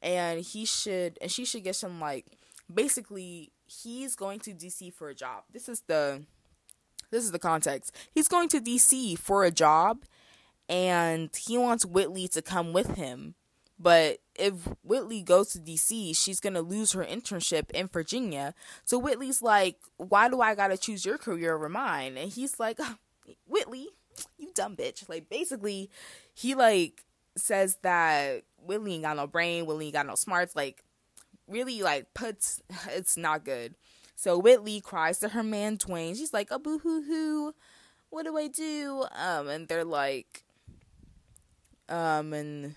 and 0.00 0.40
he 0.40 0.64
should 0.64 1.18
and 1.20 1.30
she 1.30 1.44
should 1.44 1.64
get 1.64 1.76
some 1.76 2.00
like 2.00 2.26
basically 2.72 3.52
he's 3.68 4.16
going 4.16 4.40
to 4.40 4.50
DC 4.52 4.92
for 4.92 5.08
a 5.08 5.14
job. 5.14 5.44
This 5.52 5.68
is 5.68 5.82
the 5.86 6.24
this 7.10 7.24
is 7.24 7.32
the 7.32 7.38
context. 7.38 7.94
He's 8.12 8.28
going 8.28 8.48
to 8.50 8.60
DC 8.60 9.18
for 9.18 9.44
a 9.44 9.50
job 9.50 10.04
and 10.68 11.30
he 11.34 11.56
wants 11.56 11.86
Whitley 11.86 12.28
to 12.28 12.42
come 12.42 12.72
with 12.72 12.96
him. 12.96 13.34
But 13.78 14.18
if 14.34 14.54
Whitley 14.82 15.22
goes 15.22 15.50
to 15.52 15.58
DC, 15.58 16.16
she's 16.16 16.40
going 16.40 16.54
to 16.54 16.62
lose 16.62 16.92
her 16.92 17.04
internship 17.04 17.70
in 17.70 17.86
Virginia. 17.86 18.54
So 18.84 18.98
Whitley's 18.98 19.40
like, 19.40 19.76
"Why 19.96 20.28
do 20.28 20.40
I 20.40 20.56
got 20.56 20.68
to 20.68 20.76
choose 20.76 21.06
your 21.06 21.16
career 21.16 21.54
over 21.54 21.68
mine?" 21.68 22.16
And 22.16 22.30
he's 22.30 22.58
like, 22.58 22.80
"Whitley, 23.46 23.88
you 24.36 24.50
dumb 24.52 24.74
bitch." 24.74 25.08
Like 25.08 25.28
basically, 25.28 25.90
he 26.34 26.56
like 26.56 27.04
says 27.36 27.78
that 27.82 28.42
Whitley 28.60 28.94
ain't 28.94 29.04
got 29.04 29.16
no 29.16 29.28
brain, 29.28 29.64
Whitley 29.64 29.86
ain't 29.86 29.94
got 29.94 30.06
no 30.06 30.16
smarts, 30.16 30.56
like 30.56 30.82
really 31.48 31.82
like 31.82 32.14
puts 32.14 32.62
it's 32.90 33.16
not 33.16 33.44
good. 33.44 33.74
So 34.14 34.36
Whitley 34.38 34.80
cries 34.80 35.18
to 35.20 35.28
her 35.30 35.42
man 35.42 35.78
Dwayne. 35.78 36.16
She's 36.16 36.32
like, 36.32 36.50
"A 36.50 36.58
boo 36.58 36.78
hoo 36.78 37.02
hoo, 37.02 37.54
what 38.10 38.24
do 38.24 38.36
I 38.36 38.48
do?" 38.48 39.04
Um, 39.14 39.48
and 39.48 39.68
they're 39.68 39.84
like, 39.84 40.44
um, 41.88 42.32
and 42.32 42.74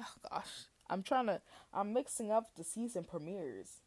oh 0.00 0.14
gosh, 0.30 0.66
I'm 0.90 1.02
trying 1.02 1.26
to, 1.26 1.40
I'm 1.72 1.92
mixing 1.92 2.30
up 2.30 2.54
the 2.56 2.64
season 2.64 3.04
premieres. 3.04 3.80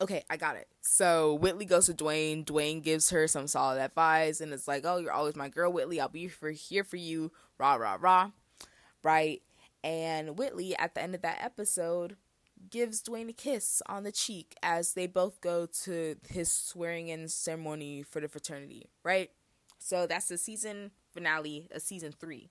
Okay, 0.00 0.22
I 0.30 0.36
got 0.36 0.54
it. 0.54 0.68
So 0.80 1.34
Whitley 1.34 1.64
goes 1.64 1.86
to 1.86 1.92
Dwayne. 1.92 2.44
Dwayne 2.44 2.80
gives 2.82 3.10
her 3.10 3.26
some 3.26 3.48
solid 3.48 3.80
advice, 3.80 4.40
and 4.40 4.52
it's 4.52 4.68
like, 4.68 4.84
"Oh, 4.86 4.98
you're 4.98 5.12
always 5.12 5.34
my 5.34 5.48
girl, 5.48 5.72
Whitley. 5.72 6.00
I'll 6.00 6.08
be 6.08 6.28
for 6.28 6.50
here 6.50 6.84
for 6.84 6.96
you." 6.96 7.32
Rah 7.58 7.74
rah 7.74 7.98
rah, 8.00 8.30
right? 9.02 9.42
And 9.82 10.38
Whitley, 10.38 10.76
at 10.76 10.94
the 10.94 11.02
end 11.02 11.16
of 11.16 11.22
that 11.22 11.42
episode, 11.42 12.16
gives 12.70 13.02
Dwayne 13.02 13.28
a 13.28 13.32
kiss 13.32 13.82
on 13.86 14.04
the 14.04 14.12
cheek 14.12 14.54
as 14.62 14.94
they 14.94 15.06
both 15.06 15.40
go 15.40 15.66
to 15.84 16.16
his 16.28 16.50
swearing 16.50 17.08
in 17.08 17.28
ceremony 17.28 18.02
for 18.02 18.20
the 18.20 18.28
fraternity, 18.28 18.86
right? 19.04 19.30
So 19.78 20.06
that's 20.06 20.28
the 20.28 20.38
season 20.38 20.90
finale 21.12 21.68
of 21.72 21.82
season 21.82 22.12
three. 22.18 22.50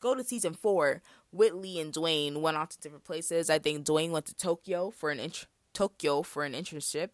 Go 0.00 0.14
to 0.14 0.24
season 0.24 0.54
four. 0.54 1.02
Whitley 1.32 1.80
and 1.80 1.92
Dwayne 1.92 2.40
went 2.40 2.56
off 2.56 2.70
to 2.70 2.80
different 2.80 3.04
places. 3.04 3.48
I 3.48 3.58
think 3.58 3.86
Dwayne 3.86 4.10
went 4.10 4.26
to 4.26 4.34
Tokyo 4.34 4.90
for 4.90 5.10
an 5.10 5.18
int- 5.20 5.46
Tokyo 5.72 6.22
for 6.22 6.44
an 6.44 6.52
internship. 6.52 7.10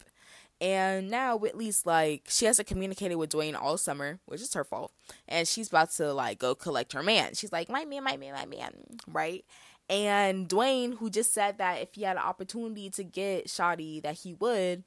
And 0.59 1.09
now 1.09 1.35
Whitley's 1.37 1.87
like 1.87 2.25
she 2.29 2.45
hasn't 2.45 2.67
communicated 2.67 3.15
with 3.15 3.31
Dwayne 3.31 3.59
all 3.59 3.77
summer, 3.77 4.19
which 4.25 4.41
is 4.41 4.53
her 4.53 4.63
fault. 4.63 4.91
And 5.27 5.47
she's 5.47 5.69
about 5.69 5.91
to 5.93 6.13
like 6.13 6.37
go 6.37 6.53
collect 6.53 6.93
her 6.93 7.01
man. 7.01 7.33
She's 7.33 7.51
like, 7.51 7.67
My 7.67 7.83
man, 7.85 8.03
my 8.03 8.15
man, 8.17 8.33
my 8.33 8.45
man, 8.45 8.73
right? 9.07 9.43
And 9.91 10.47
Dwayne, 10.47 10.97
who 10.97 11.09
just 11.09 11.33
said 11.33 11.57
that 11.57 11.81
if 11.81 11.95
he 11.95 12.03
had 12.03 12.15
an 12.15 12.23
opportunity 12.23 12.89
to 12.91 13.03
get 13.03 13.47
Shotty, 13.47 14.01
that 14.03 14.19
he 14.19 14.33
would, 14.35 14.85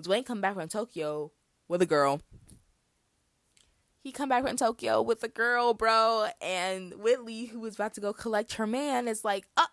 Dwayne 0.00 0.24
come 0.24 0.40
back 0.40 0.54
from 0.54 0.68
Tokyo 0.68 1.32
with 1.66 1.82
a 1.82 1.86
girl. 1.86 2.20
He 4.00 4.12
come 4.12 4.28
back 4.28 4.46
from 4.46 4.56
Tokyo 4.56 5.02
with 5.02 5.24
a 5.24 5.28
girl, 5.28 5.74
bro, 5.74 6.28
and 6.40 6.94
Whitley, 6.94 7.46
who 7.46 7.58
was 7.58 7.74
about 7.74 7.94
to 7.94 8.00
go 8.00 8.12
collect 8.12 8.54
her 8.54 8.66
man, 8.66 9.08
is 9.08 9.24
like, 9.24 9.48
oh, 9.56 9.66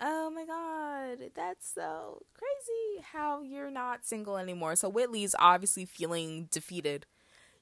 oh 0.00 0.30
my 0.30 0.44
god, 0.44 1.30
that's 1.34 1.72
so 1.72 2.22
crazy 2.34 3.06
how 3.12 3.42
you're 3.42 3.70
not 3.70 4.04
single 4.04 4.36
anymore. 4.36 4.74
So 4.74 4.90
Whitley's 4.90 5.36
obviously 5.38 5.84
feeling 5.84 6.48
defeated 6.50 7.06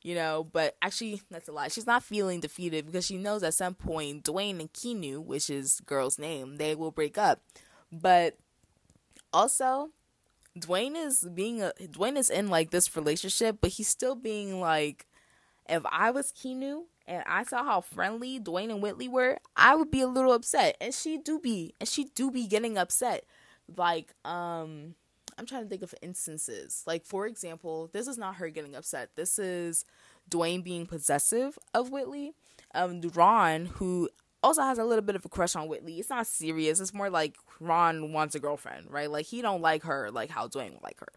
you 0.07 0.15
know, 0.15 0.47
but 0.53 0.77
actually, 0.81 1.21
that's 1.33 1.49
a 1.49 1.53
lie. 1.53 1.67
She's 1.67 1.85
not 1.85 2.05
feeling 2.05 2.39
defeated 2.39 2.87
because 2.87 3.05
she 3.05 3.17
knows 3.17 3.43
at 3.43 3.55
some 3.55 3.75
point 3.75 4.23
Dwayne 4.23 4.61
and 4.61 4.73
Kinu, 4.73 5.19
which 5.19 5.51
is 5.51 5.81
girl's 5.85 6.17
name, 6.17 6.59
they 6.59 6.77
will 6.77 6.93
break 6.93 7.19
up. 7.19 7.41
But 7.91 8.39
also, 9.33 9.91
Dwayne 10.57 10.95
is 10.95 11.27
being 11.35 11.61
a 11.61 11.73
Dwayne 11.81 12.17
is 12.17 12.31
in 12.31 12.51
like 12.51 12.71
this 12.71 12.95
relationship, 12.95 13.57
but 13.61 13.73
he's 13.73 13.89
still 13.89 14.15
being 14.15 14.61
like, 14.61 15.07
if 15.69 15.83
I 15.91 16.13
was 16.13 16.31
Kinu 16.31 16.83
and 17.09 17.25
I 17.27 17.43
saw 17.43 17.65
how 17.65 17.81
friendly 17.81 18.39
Dwayne 18.39 18.71
and 18.71 18.81
Whitley 18.81 19.09
were, 19.09 19.39
I 19.57 19.75
would 19.75 19.91
be 19.91 20.03
a 20.03 20.07
little 20.07 20.35
upset, 20.35 20.77
and 20.81 20.95
she 20.95 21.19
do 21.19 21.41
be, 21.41 21.75
and 21.81 21.89
she 21.89 22.05
do 22.15 22.31
be 22.31 22.47
getting 22.47 22.79
upset, 22.79 23.25
like 23.77 24.15
um 24.25 24.95
I'm 25.39 25.47
trying 25.47 25.65
to 25.65 25.69
think 25.69 25.83
of 25.83 25.95
instances. 26.03 26.83
Like 26.87 27.05
for 27.05 27.27
example, 27.27 27.91
this 27.93 28.07
is 28.07 28.19
not 28.19 28.37
her 28.37 28.49
getting 28.49 28.75
upset. 28.75 29.11
This 29.17 29.39
is 29.39 29.85
Dwayne 30.31 30.65
being 30.65 30.87
possessive 30.87 31.59
of 31.75 31.91
Whitley. 31.91 32.33
Um, 32.75 33.01
Ron, 33.15 33.67
who 33.67 34.09
also 34.43 34.63
has 34.63 34.79
a 34.79 34.85
little 34.85 35.05
bit 35.05 35.17
of 35.17 35.25
a 35.25 35.29
crush 35.29 35.57
on 35.57 35.69
Whitley. 35.69 35.99
It's 35.99 36.11
not 36.11 36.27
serious. 36.27 36.81
It's 36.81 36.95
more 36.95 37.11
like 37.11 37.37
Ron 37.61 38.13
wants 38.13 38.35
a 38.35 38.41
girlfriend, 38.41 38.91
right? 38.91 39.11
Like 39.11 39.27
he 39.27 39.43
don't 39.43 39.63
like 39.63 39.83
her 39.85 40.11
like 40.11 40.31
how 40.31 40.49
Dwayne 40.49 40.73
would 40.73 40.83
like 40.83 41.01
her. 41.01 41.09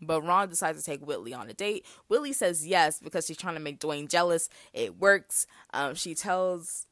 But 0.00 0.22
Ron 0.22 0.48
decides 0.48 0.78
to 0.78 0.84
take 0.84 1.06
Whitley 1.06 1.32
on 1.32 1.48
a 1.48 1.54
date. 1.54 1.86
Whitley 2.08 2.32
says 2.32 2.66
yes 2.66 3.00
because 3.00 3.26
she's 3.26 3.36
trying 3.36 3.54
to 3.54 3.60
make 3.60 3.80
Dwayne 3.80 4.08
jealous. 4.08 4.48
It 4.72 4.98
works. 4.98 5.46
Um, 5.72 5.94
she 5.94 6.14
tells, 6.14 6.86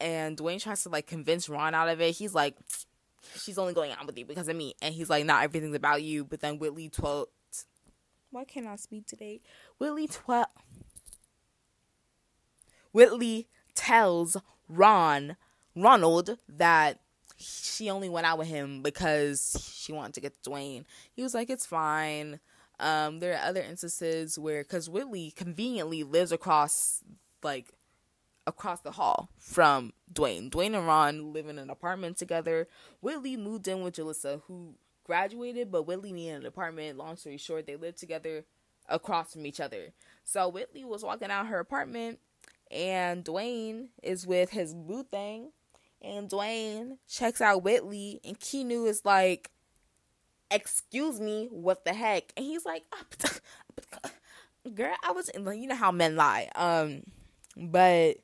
and 0.00 0.36
Dwayne 0.36 0.60
tries 0.60 0.82
to 0.82 0.88
like 0.88 1.06
convince 1.06 1.48
Ron 1.48 1.74
out 1.74 1.88
of 1.88 2.00
it. 2.00 2.16
He's 2.16 2.34
like, 2.34 2.56
she's 3.34 3.58
only 3.58 3.74
going 3.74 3.92
out 3.92 4.06
with 4.06 4.18
you 4.18 4.24
because 4.24 4.48
of 4.48 4.56
me. 4.56 4.74
And 4.80 4.94
he's 4.94 5.10
like, 5.10 5.24
not 5.24 5.42
everything's 5.42 5.76
about 5.76 6.02
you. 6.02 6.24
But 6.24 6.40
then 6.40 6.58
Whitley 6.58 6.88
twelve. 6.88 7.28
Why 8.30 8.44
can't 8.44 8.66
I 8.66 8.76
speak 8.76 9.06
today? 9.06 9.40
Whitley 9.78 10.06
twelve. 10.06 10.48
Whitley 12.92 13.48
tells 13.74 14.36
Ron, 14.68 15.36
Ronald, 15.74 16.38
that 16.48 17.00
she 17.36 17.90
only 17.90 18.08
went 18.08 18.26
out 18.26 18.38
with 18.38 18.48
him 18.48 18.82
because 18.82 19.72
she 19.74 19.92
wanted 19.92 20.14
to 20.14 20.20
get 20.20 20.42
Dwayne. 20.42 20.84
He 21.12 21.22
was 21.22 21.34
like, 21.34 21.50
it's 21.50 21.66
fine. 21.66 22.40
Um, 22.80 23.20
there 23.20 23.34
are 23.34 23.48
other 23.48 23.60
instances 23.60 24.38
where, 24.38 24.62
because 24.62 24.88
Whitley 24.88 25.30
conveniently 25.30 26.02
lives 26.02 26.32
across, 26.32 27.02
like, 27.42 27.72
across 28.46 28.80
the 28.80 28.92
hall 28.92 29.30
from 29.38 29.92
Dwayne. 30.12 30.50
Dwayne 30.50 30.76
and 30.76 30.86
Ron 30.86 31.32
live 31.32 31.48
in 31.48 31.58
an 31.58 31.70
apartment 31.70 32.16
together. 32.16 32.68
Whitley 33.00 33.36
moved 33.36 33.68
in 33.68 33.82
with 33.82 33.96
Jalissa, 33.96 34.42
who 34.46 34.74
graduated, 35.04 35.70
but 35.70 35.84
Whitley 35.84 36.12
needed 36.12 36.40
an 36.40 36.46
apartment. 36.46 36.98
Long 36.98 37.16
story 37.16 37.36
short, 37.36 37.66
they 37.66 37.76
lived 37.76 37.98
together 37.98 38.44
across 38.88 39.32
from 39.32 39.46
each 39.46 39.60
other. 39.60 39.92
So 40.24 40.48
Whitley 40.48 40.84
was 40.84 41.02
walking 41.02 41.30
out 41.30 41.46
her 41.48 41.58
apartment, 41.58 42.18
and 42.70 43.24
Dwayne 43.24 43.88
is 44.02 44.26
with 44.26 44.50
his 44.50 44.74
boo 44.74 45.04
thing, 45.04 45.52
and 46.02 46.28
Dwayne 46.28 46.98
checks 47.08 47.40
out 47.40 47.62
Whitley, 47.62 48.20
and 48.24 48.38
Kinu 48.38 48.86
is 48.86 49.04
like, 49.04 49.50
"Excuse 50.50 51.20
me, 51.20 51.48
what 51.50 51.84
the 51.84 51.94
heck?" 51.94 52.32
And 52.36 52.46
he's 52.46 52.64
like, 52.64 52.84
"Girl, 54.74 54.94
I 55.02 55.12
was 55.12 55.28
in 55.28 55.46
you 55.60 55.68
know 55.68 55.76
how 55.76 55.90
men 55.90 56.16
lie." 56.16 56.48
Um, 56.54 57.02
but 57.56 58.18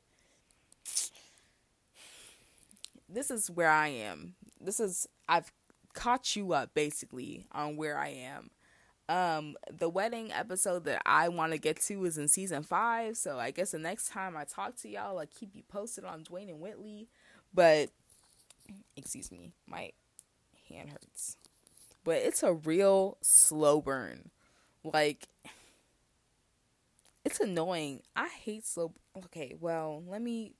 this 3.13 3.31
is 3.31 3.49
where 3.49 3.69
I 3.69 3.89
am. 3.89 4.35
This 4.59 4.79
is 4.79 5.07
I've 5.27 5.51
caught 5.93 6.35
you 6.35 6.53
up 6.53 6.73
basically 6.73 7.45
on 7.51 7.77
where 7.77 7.97
I 7.97 8.09
am. 8.09 8.49
Um, 9.09 9.55
the 9.69 9.89
wedding 9.89 10.31
episode 10.31 10.85
that 10.85 11.01
I 11.05 11.29
want 11.29 11.51
to 11.51 11.57
get 11.57 11.79
to 11.81 12.05
is 12.05 12.17
in 12.17 12.27
season 12.27 12.63
five, 12.63 13.17
so 13.17 13.37
I 13.37 13.51
guess 13.51 13.71
the 13.71 13.79
next 13.79 14.09
time 14.09 14.37
I 14.37 14.45
talk 14.45 14.77
to 14.77 14.89
y'all, 14.89 15.19
I'll 15.19 15.25
keep 15.27 15.55
you 15.55 15.63
posted 15.67 16.05
on 16.05 16.23
Dwayne 16.23 16.49
and 16.49 16.61
Whitley. 16.61 17.09
But 17.53 17.89
excuse 18.95 19.31
me, 19.31 19.51
my 19.67 19.91
hand 20.69 20.89
hurts. 20.89 21.37
But 22.03 22.17
it's 22.17 22.43
a 22.43 22.53
real 22.53 23.17
slow 23.21 23.81
burn. 23.81 24.31
Like 24.83 25.27
it's 27.25 27.39
annoying. 27.39 28.01
I 28.15 28.27
hate 28.27 28.65
slow 28.65 28.93
Okay, 29.25 29.55
well, 29.59 30.03
let 30.07 30.21
me 30.21 30.53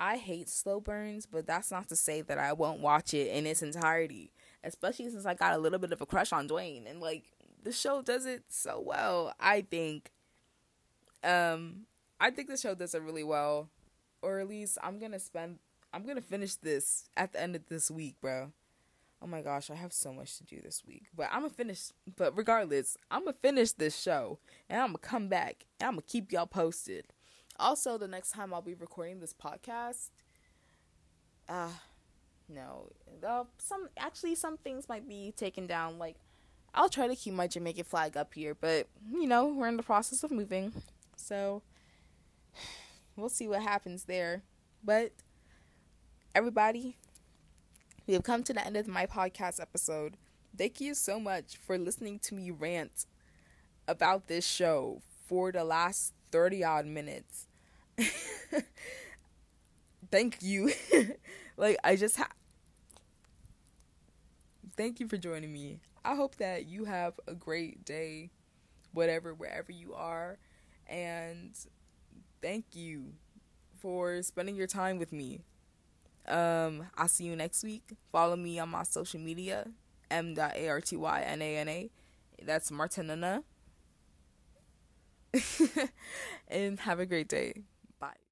I 0.00 0.16
hate 0.16 0.48
slow 0.48 0.80
burns, 0.80 1.26
but 1.26 1.46
that's 1.46 1.70
not 1.70 1.88
to 1.88 1.96
say 1.96 2.20
that 2.22 2.38
I 2.38 2.52
won't 2.52 2.80
watch 2.80 3.14
it 3.14 3.28
in 3.28 3.46
its 3.46 3.62
entirety, 3.62 4.32
especially 4.62 5.10
since 5.10 5.26
I 5.26 5.34
got 5.34 5.54
a 5.54 5.58
little 5.58 5.78
bit 5.78 5.92
of 5.92 6.00
a 6.00 6.06
crush 6.06 6.32
on 6.32 6.48
Dwayne 6.48 6.88
and 6.90 7.00
like 7.00 7.24
the 7.62 7.72
show 7.72 8.02
does 8.02 8.26
it 8.26 8.44
so 8.48 8.82
well. 8.84 9.34
I 9.40 9.62
think. 9.62 10.10
Um, 11.22 11.86
I 12.20 12.30
think 12.30 12.48
the 12.48 12.56
show 12.56 12.74
does 12.74 12.94
it 12.94 13.02
really 13.02 13.24
well, 13.24 13.70
or 14.20 14.40
at 14.40 14.48
least 14.48 14.78
I'm 14.82 14.98
gonna 14.98 15.18
spend. 15.18 15.58
I'm 15.92 16.06
gonna 16.06 16.20
finish 16.20 16.56
this 16.56 17.08
at 17.16 17.32
the 17.32 17.40
end 17.40 17.56
of 17.56 17.66
this 17.66 17.90
week, 17.90 18.16
bro. 18.20 18.52
Oh 19.22 19.26
my 19.26 19.40
gosh, 19.40 19.70
I 19.70 19.74
have 19.74 19.92
so 19.92 20.12
much 20.12 20.36
to 20.36 20.44
do 20.44 20.60
this 20.60 20.82
week, 20.86 21.04
but 21.16 21.28
I'm 21.32 21.40
gonna 21.40 21.50
finish. 21.50 21.90
But 22.16 22.36
regardless, 22.36 22.98
I'm 23.10 23.20
gonna 23.24 23.36
finish 23.40 23.72
this 23.72 23.98
show, 23.98 24.38
and 24.68 24.80
I'm 24.80 24.88
gonna 24.88 24.98
come 24.98 25.28
back, 25.28 25.64
and 25.80 25.88
I'm 25.88 25.94
gonna 25.94 26.02
keep 26.02 26.30
y'all 26.30 26.46
posted. 26.46 27.06
Also, 27.58 27.96
the 27.96 28.08
next 28.08 28.32
time 28.32 28.52
I'll 28.52 28.62
be 28.62 28.74
recording 28.74 29.20
this 29.20 29.32
podcast, 29.32 30.10
uh, 31.48 31.68
no, 32.48 32.90
uh, 33.26 33.44
some 33.58 33.88
actually 33.96 34.34
some 34.34 34.56
things 34.58 34.88
might 34.88 35.08
be 35.08 35.32
taken 35.36 35.66
down, 35.66 35.98
like 35.98 36.16
I'll 36.74 36.88
try 36.88 37.06
to 37.06 37.14
keep 37.14 37.34
my 37.34 37.46
Jamaican 37.46 37.84
flag 37.84 38.16
up 38.16 38.34
here, 38.34 38.54
but 38.54 38.88
you 39.12 39.26
know, 39.26 39.46
we're 39.46 39.68
in 39.68 39.76
the 39.76 39.82
process 39.82 40.24
of 40.24 40.30
moving. 40.30 40.72
So 41.16 41.62
we'll 43.16 43.28
see 43.28 43.46
what 43.46 43.62
happens 43.62 44.04
there. 44.04 44.42
But 44.82 45.12
everybody, 46.34 46.96
we 48.06 48.14
have 48.14 48.24
come 48.24 48.42
to 48.44 48.52
the 48.52 48.66
end 48.66 48.76
of 48.76 48.88
my 48.88 49.06
podcast 49.06 49.60
episode. 49.60 50.16
Thank 50.56 50.80
you 50.80 50.94
so 50.94 51.20
much 51.20 51.56
for 51.56 51.78
listening 51.78 52.18
to 52.20 52.34
me 52.34 52.50
rant 52.50 53.06
about 53.86 54.26
this 54.26 54.46
show 54.46 55.00
for 55.26 55.52
the 55.52 55.64
last 55.64 56.12
30 56.34 56.64
odd 56.64 56.86
minutes. 56.86 57.46
Thank 60.10 60.42
you. 60.42 60.70
like 61.56 61.76
I 61.84 61.96
just 61.96 62.16
ha- 62.16 62.28
Thank 64.76 65.00
you 65.00 65.08
for 65.08 65.16
joining 65.16 65.52
me. 65.52 65.80
I 66.04 66.14
hope 66.14 66.36
that 66.36 66.66
you 66.66 66.84
have 66.84 67.14
a 67.26 67.34
great 67.34 67.84
day, 67.84 68.30
whatever, 68.92 69.34
wherever 69.34 69.72
you 69.72 69.94
are. 69.94 70.38
And 70.88 71.52
thank 72.42 72.64
you 72.74 73.12
for 73.80 74.22
spending 74.22 74.56
your 74.56 74.66
time 74.66 74.98
with 74.98 75.12
me. 75.12 75.40
Um, 76.28 76.86
I'll 76.96 77.08
see 77.08 77.24
you 77.24 77.36
next 77.36 77.64
week. 77.64 77.82
Follow 78.12 78.36
me 78.36 78.58
on 78.58 78.68
my 78.70 78.84
social 78.84 79.20
media, 79.20 79.66
m.artynana. 80.10 81.90
That's 82.42 82.70
Martinana. 82.70 83.42
and 86.48 86.80
have 86.80 87.00
a 87.00 87.06
great 87.06 87.28
day. 87.28 87.54